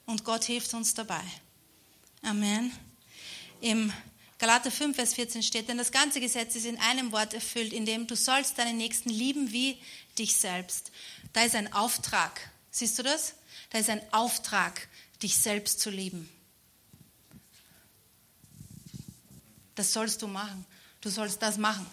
Und 0.04 0.24
Gott 0.24 0.44
hilft 0.44 0.74
uns 0.74 0.92
dabei. 0.94 1.22
Amen. 2.22 2.72
Im 3.60 3.92
Galater 4.38 4.70
5, 4.70 4.96
Vers 4.96 5.14
14 5.14 5.42
steht, 5.42 5.68
denn 5.68 5.78
das 5.78 5.92
ganze 5.92 6.20
Gesetz 6.20 6.54
ist 6.56 6.66
in 6.66 6.78
einem 6.78 7.12
Wort 7.12 7.32
erfüllt, 7.32 7.72
in 7.72 7.86
dem 7.86 8.06
du 8.06 8.16
sollst 8.16 8.58
deinen 8.58 8.76
Nächsten 8.76 9.08
lieben 9.08 9.52
wie 9.52 9.78
dich 10.18 10.36
selbst. 10.36 10.90
Da 11.32 11.44
ist 11.44 11.54
ein 11.54 11.72
Auftrag. 11.72 12.50
Siehst 12.70 12.98
du 12.98 13.02
das? 13.02 13.34
Da 13.70 13.78
ist 13.78 13.88
ein 13.88 14.02
Auftrag, 14.12 14.88
dich 15.22 15.36
selbst 15.36 15.80
zu 15.80 15.90
lieben. 15.90 16.28
Das 19.74 19.92
sollst 19.92 20.22
du 20.22 20.26
machen. 20.26 20.64
Du 21.00 21.10
sollst 21.10 21.42
das 21.42 21.58
machen. 21.58 21.86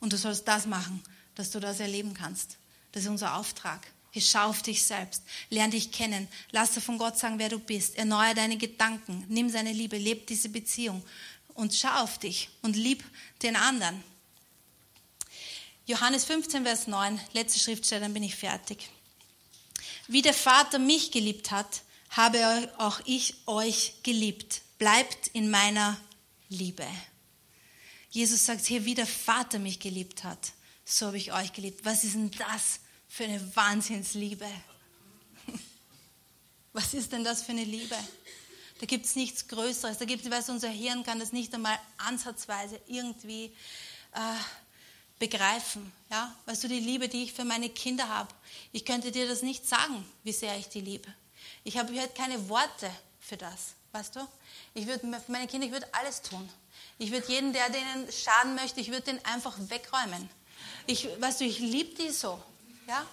Und 0.00 0.12
du 0.12 0.18
sollst 0.18 0.46
das 0.46 0.66
machen, 0.66 1.02
dass 1.34 1.50
du 1.50 1.60
das 1.60 1.80
erleben 1.80 2.14
kannst. 2.14 2.56
Das 2.92 3.04
ist 3.04 3.08
unser 3.08 3.36
Auftrag. 3.36 3.86
Hey, 4.10 4.22
schau 4.22 4.48
auf 4.48 4.62
dich 4.62 4.84
selbst. 4.84 5.22
Lern 5.50 5.70
dich 5.70 5.90
kennen. 5.90 6.28
Lass 6.52 6.72
dir 6.72 6.80
von 6.80 6.98
Gott 6.98 7.18
sagen, 7.18 7.38
wer 7.38 7.48
du 7.48 7.58
bist. 7.58 7.96
Erneuer 7.96 8.34
deine 8.34 8.56
Gedanken. 8.56 9.24
Nimm 9.28 9.50
seine 9.50 9.72
Liebe. 9.72 9.98
Leb 9.98 10.26
diese 10.26 10.48
Beziehung. 10.48 11.02
Und 11.54 11.74
schau 11.74 12.02
auf 12.02 12.18
dich 12.18 12.50
und 12.62 12.76
lieb 12.76 13.02
den 13.42 13.56
anderen. 13.56 14.02
Johannes 15.86 16.24
15, 16.24 16.64
Vers 16.64 16.86
9, 16.86 17.20
letzte 17.34 17.60
Schriftstelle, 17.60 18.00
dann 18.00 18.14
bin 18.14 18.22
ich 18.22 18.36
fertig. 18.36 18.88
Wie 20.08 20.22
der 20.22 20.32
Vater 20.32 20.78
mich 20.78 21.10
geliebt 21.10 21.50
hat, 21.50 21.82
habe 22.10 22.72
auch 22.78 23.00
ich 23.04 23.34
euch 23.46 23.94
geliebt. 24.02 24.62
Bleibt 24.78 25.28
in 25.28 25.50
meiner 25.50 25.98
Liebe. 26.48 26.86
Jesus 28.14 28.46
sagt 28.46 28.64
hier, 28.64 28.84
wie 28.84 28.94
der 28.94 29.08
Vater 29.08 29.58
mich 29.58 29.80
geliebt 29.80 30.22
hat, 30.22 30.52
so 30.84 31.06
habe 31.06 31.16
ich 31.16 31.32
euch 31.32 31.52
geliebt. 31.52 31.84
Was 31.84 32.04
ist 32.04 32.14
denn 32.14 32.30
das 32.30 32.78
für 33.14 33.24
eine 33.24 33.56
Wahnsinnsliebe. 33.56 34.46
Was 36.72 36.94
ist 36.94 37.12
denn 37.12 37.22
das 37.22 37.44
für 37.44 37.52
eine 37.52 37.62
Liebe? 37.62 37.96
Da 38.80 38.86
gibt 38.86 39.06
es 39.06 39.14
nichts 39.14 39.46
Größeres. 39.46 39.98
Da 39.98 40.04
gibt 40.04 40.24
es, 40.24 40.30
weißt 40.32 40.50
unser 40.50 40.68
Hirn 40.68 41.04
kann 41.04 41.20
das 41.20 41.32
nicht 41.32 41.54
einmal 41.54 41.78
ansatzweise 41.96 42.80
irgendwie 42.88 43.52
äh, 44.14 44.40
begreifen. 45.20 45.92
Ja? 46.10 46.34
Weißt 46.46 46.64
du, 46.64 46.68
die 46.68 46.80
Liebe, 46.80 47.08
die 47.08 47.22
ich 47.22 47.32
für 47.32 47.44
meine 47.44 47.68
Kinder 47.68 48.08
habe, 48.08 48.34
ich 48.72 48.84
könnte 48.84 49.12
dir 49.12 49.28
das 49.28 49.42
nicht 49.42 49.68
sagen, 49.68 50.04
wie 50.24 50.32
sehr 50.32 50.58
ich 50.58 50.68
die 50.68 50.80
liebe. 50.80 51.14
Ich 51.62 51.78
habe 51.78 51.94
heute 52.00 52.14
keine 52.14 52.48
Worte 52.48 52.90
für 53.20 53.36
das, 53.36 53.74
weißt 53.92 54.16
du? 54.16 54.26
Ich 54.74 54.88
würde 54.88 55.00
für 55.00 55.32
meine 55.32 55.46
Kinder, 55.46 55.66
ich 55.66 55.72
würde 55.72 55.86
alles 55.94 56.20
tun. 56.20 56.48
Ich 56.98 57.10
würde 57.10 57.26
jeden, 57.30 57.52
der 57.52 57.68
denen 57.70 58.10
schaden 58.12 58.54
möchte, 58.54 58.80
ich 58.80 58.88
würde 58.88 59.02
den 59.02 59.24
einfach 59.24 59.54
wegräumen. 59.58 60.28
Ich, 60.86 61.08
weißt 61.20 61.40
du, 61.40 61.44
ich 61.44 61.58
liebe 61.58 61.94
die 61.94 62.10
so. 62.10 62.40
Ja? 62.86 63.06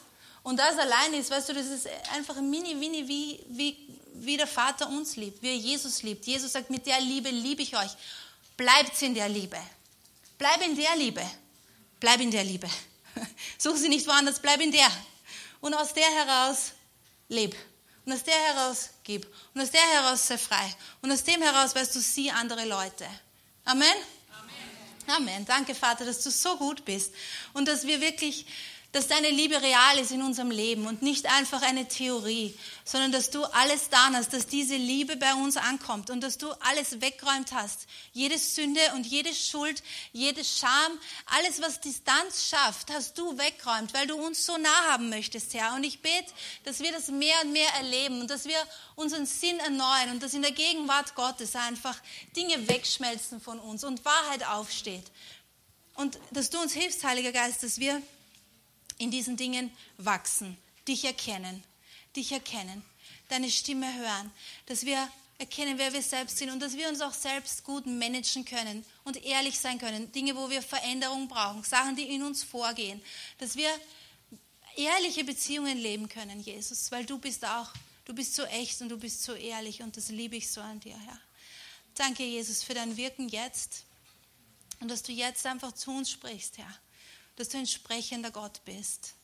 Und 0.44 0.58
das 0.58 0.78
allein 0.78 1.14
ist, 1.14 1.32
weißt 1.32 1.50
du, 1.50 1.54
das 1.54 1.68
ist 1.68 1.88
einfach 2.14 2.36
mini, 2.36 2.76
mini, 2.76 3.08
wie, 3.08 3.40
wie, 3.50 3.78
wie 4.14 4.38
der 4.38 4.48
Vater 4.48 4.88
uns 4.88 5.16
liebt, 5.16 5.42
wie 5.42 5.50
er 5.50 5.56
Jesus 5.56 6.04
liebt. 6.04 6.26
Jesus 6.26 6.52
sagt, 6.52 6.70
mit 6.70 6.86
der 6.86 7.00
Liebe 7.00 7.30
liebe 7.30 7.62
ich 7.62 7.76
euch. 7.78 7.92
Bleibt 8.58 9.02
in 9.02 9.14
der 9.14 9.30
Liebe. 9.30 9.58
Bleib 10.38 10.62
in 10.66 10.76
der 10.76 10.96
Liebe. 10.96 11.24
Bleib 12.00 12.20
in 12.20 12.32
der 12.32 12.44
Liebe. 12.44 12.68
Such 13.58 13.76
sie 13.78 13.90
nicht 13.90 14.08
woanders, 14.08 14.40
bleib 14.40 14.60
in 14.62 14.72
der. 14.72 14.90
Und 15.60 15.74
aus 15.74 15.94
der 15.94 16.10
heraus 16.10 16.72
leb. 17.30 17.56
Und 18.06 18.14
aus 18.14 18.24
der 18.24 18.36
heraus 18.36 18.90
gib. 19.04 19.28
Und 19.54 19.62
aus 19.62 19.70
der 19.70 19.82
heraus 19.82 20.28
sei 20.28 20.38
frei. 20.38 20.76
Und 21.02 21.12
aus 21.12 21.24
dem 21.24 21.42
heraus 21.42 21.76
weißt 21.76 21.94
du, 21.94 22.00
sieh 22.00 22.32
andere 22.32 22.66
Leute. 22.66 23.08
Amen? 23.66 23.88
Amen. 25.08 25.18
Amen. 25.18 25.46
Danke, 25.46 25.76
Vater, 25.76 26.06
dass 26.06 26.24
du 26.24 26.32
so 26.32 26.58
gut 26.58 26.86
bist. 26.86 27.14
Und 27.54 27.68
dass 27.68 27.86
wir 27.86 28.02
wirklich 28.02 28.46
dass 28.92 29.08
deine 29.08 29.30
Liebe 29.30 29.62
real 29.62 30.00
ist 30.00 30.12
in 30.12 30.22
unserem 30.22 30.52
Leben 30.52 30.86
und 30.86 31.02
nicht 31.02 31.26
einfach 31.26 31.62
eine 31.62 31.88
Theorie, 31.88 32.54
sondern 32.84 33.14
dass 33.14 33.30
du 33.30 33.44
alles 33.46 33.90
da 33.90 34.12
hast, 34.12 34.34
dass 34.34 34.48
diese 34.48 34.76
Liebe 34.76 35.16
bei 35.16 35.34
uns 35.34 35.56
ankommt 35.56 36.10
und 36.10 36.22
dass 36.22 36.38
du 36.38 36.52
alles 36.60 37.00
weggeräumt 37.00 37.54
hast. 37.54 37.88
Jede 38.12 38.38
Sünde 38.38 38.82
und 38.96 39.06
jede 39.06 39.34
Schuld, 39.34 39.82
jede 40.12 40.44
Scham, 40.44 41.00
alles, 41.26 41.62
was 41.62 41.80
Distanz 41.80 42.50
schafft, 42.50 42.92
hast 42.92 43.18
du 43.18 43.38
weggeräumt, 43.38 43.94
weil 43.94 44.08
du 44.08 44.16
uns 44.16 44.46
so 44.46 44.58
nah 44.58 44.92
haben 44.92 45.10
möchtest, 45.10 45.54
Herr. 45.54 45.74
Und 45.76 45.86
ich 45.86 46.02
bete, 46.02 46.34
dass 46.66 46.82
wir 46.82 46.92
das 46.92 47.08
mehr 47.08 47.36
und 47.44 47.54
mehr 47.54 47.70
erleben 47.76 48.20
und 48.20 48.30
dass 48.30 48.46
wir 48.46 48.62
unseren 48.96 49.26
Sinn 49.26 49.58
erneuern 49.60 50.12
und 50.12 50.22
dass 50.22 50.34
in 50.34 50.42
der 50.42 50.52
Gegenwart 50.52 51.16
Gottes 51.16 51.56
einfach 51.56 51.98
Dinge 52.36 52.68
wegschmelzen 52.68 53.40
von 53.40 53.58
uns 53.60 53.86
und 53.86 54.04
Wahrheit 54.04 54.46
aufsteht. 54.48 55.06
Und 55.96 56.20
dass 56.32 56.50
du 56.50 56.60
uns 56.60 56.74
hilfst, 56.74 57.06
Heiliger 57.06 57.32
Geist, 57.32 57.64
dass 57.64 57.80
wir 57.80 58.02
in 59.02 59.10
diesen 59.10 59.36
Dingen 59.36 59.72
wachsen, 59.98 60.56
dich 60.88 61.06
erkennen, 61.06 61.64
dich 62.16 62.32
erkennen, 62.32 62.84
deine 63.30 63.50
Stimme 63.50 63.92
hören, 63.96 64.32
dass 64.68 64.86
wir 64.86 65.10
erkennen, 65.40 65.80
wer 65.80 65.92
wir 65.92 66.04
selbst 66.04 66.38
sind 66.38 66.52
und 66.52 66.60
dass 66.60 66.78
wir 66.78 66.88
uns 66.88 67.02
auch 67.02 67.14
selbst 67.14 67.64
gut 67.64 67.88
managen 67.88 68.46
können 68.46 68.86
und 69.04 69.24
ehrlich 69.24 69.58
sein 69.60 69.80
können. 69.80 70.12
Dinge, 70.12 70.36
wo 70.36 70.52
wir 70.52 70.62
Veränderung 70.62 71.28
brauchen, 71.28 71.64
Sachen, 71.64 71.96
die 71.96 72.14
in 72.14 72.22
uns 72.22 72.44
vorgehen, 72.44 73.02
dass 73.40 73.56
wir 73.56 73.70
ehrliche 74.76 75.24
Beziehungen 75.24 75.80
leben 75.80 76.08
können, 76.08 76.40
Jesus, 76.40 76.92
weil 76.92 77.04
du 77.04 77.18
bist 77.18 77.44
auch, 77.44 77.74
du 78.06 78.14
bist 78.14 78.36
so 78.36 78.44
echt 78.44 78.82
und 78.82 78.90
du 78.90 79.00
bist 79.00 79.24
so 79.24 79.34
ehrlich 79.34 79.82
und 79.82 79.98
das 79.98 80.10
liebe 80.10 80.36
ich 80.36 80.52
so 80.52 80.62
an 80.62 80.80
dir, 80.80 80.98
Herr. 80.98 81.20
Danke, 81.96 82.24
Jesus, 82.24 82.62
für 82.62 82.76
dein 82.76 82.96
Wirken 82.98 83.30
jetzt 83.30 83.84
und 84.80 84.90
dass 84.92 85.02
du 85.02 85.12
jetzt 85.12 85.48
einfach 85.48 85.72
zu 85.72 85.90
uns 85.90 86.12
sprichst, 86.12 86.60
Herr 86.60 86.80
dass 87.42 87.50
du 87.50 87.58
ein 87.58 87.66
sprechender 87.66 88.30
Gott 88.30 88.64
bist 88.66 89.16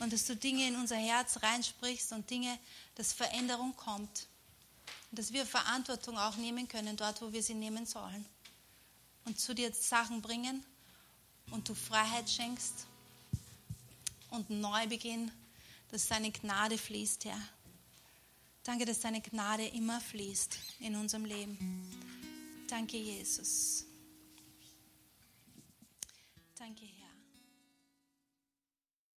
und 0.00 0.12
dass 0.12 0.26
du 0.26 0.34
Dinge 0.34 0.66
in 0.66 0.74
unser 0.74 0.96
Herz 0.96 1.40
reinsprichst 1.44 2.12
und 2.12 2.28
Dinge, 2.28 2.58
dass 2.96 3.12
Veränderung 3.12 3.76
kommt 3.76 4.26
und 5.10 5.18
dass 5.20 5.32
wir 5.32 5.46
Verantwortung 5.46 6.18
auch 6.18 6.34
nehmen 6.34 6.66
können 6.66 6.96
dort, 6.96 7.22
wo 7.22 7.32
wir 7.32 7.40
sie 7.40 7.54
nehmen 7.54 7.86
sollen 7.86 8.26
und 9.26 9.38
zu 9.38 9.54
dir 9.54 9.72
Sachen 9.72 10.20
bringen 10.20 10.64
und 11.52 11.68
du 11.68 11.74
Freiheit 11.74 12.28
schenkst 12.28 12.86
und 14.30 14.50
Neubeginn, 14.50 15.30
dass 15.92 16.08
deine 16.08 16.32
Gnade 16.32 16.76
fließt, 16.76 17.26
Herr. 17.26 17.40
Danke, 18.64 18.86
dass 18.86 18.98
deine 18.98 19.20
Gnade 19.20 19.68
immer 19.68 20.00
fließt 20.00 20.58
in 20.80 20.96
unserem 20.96 21.26
Leben. 21.26 21.86
Danke, 22.66 22.96
Jesus. 22.96 23.84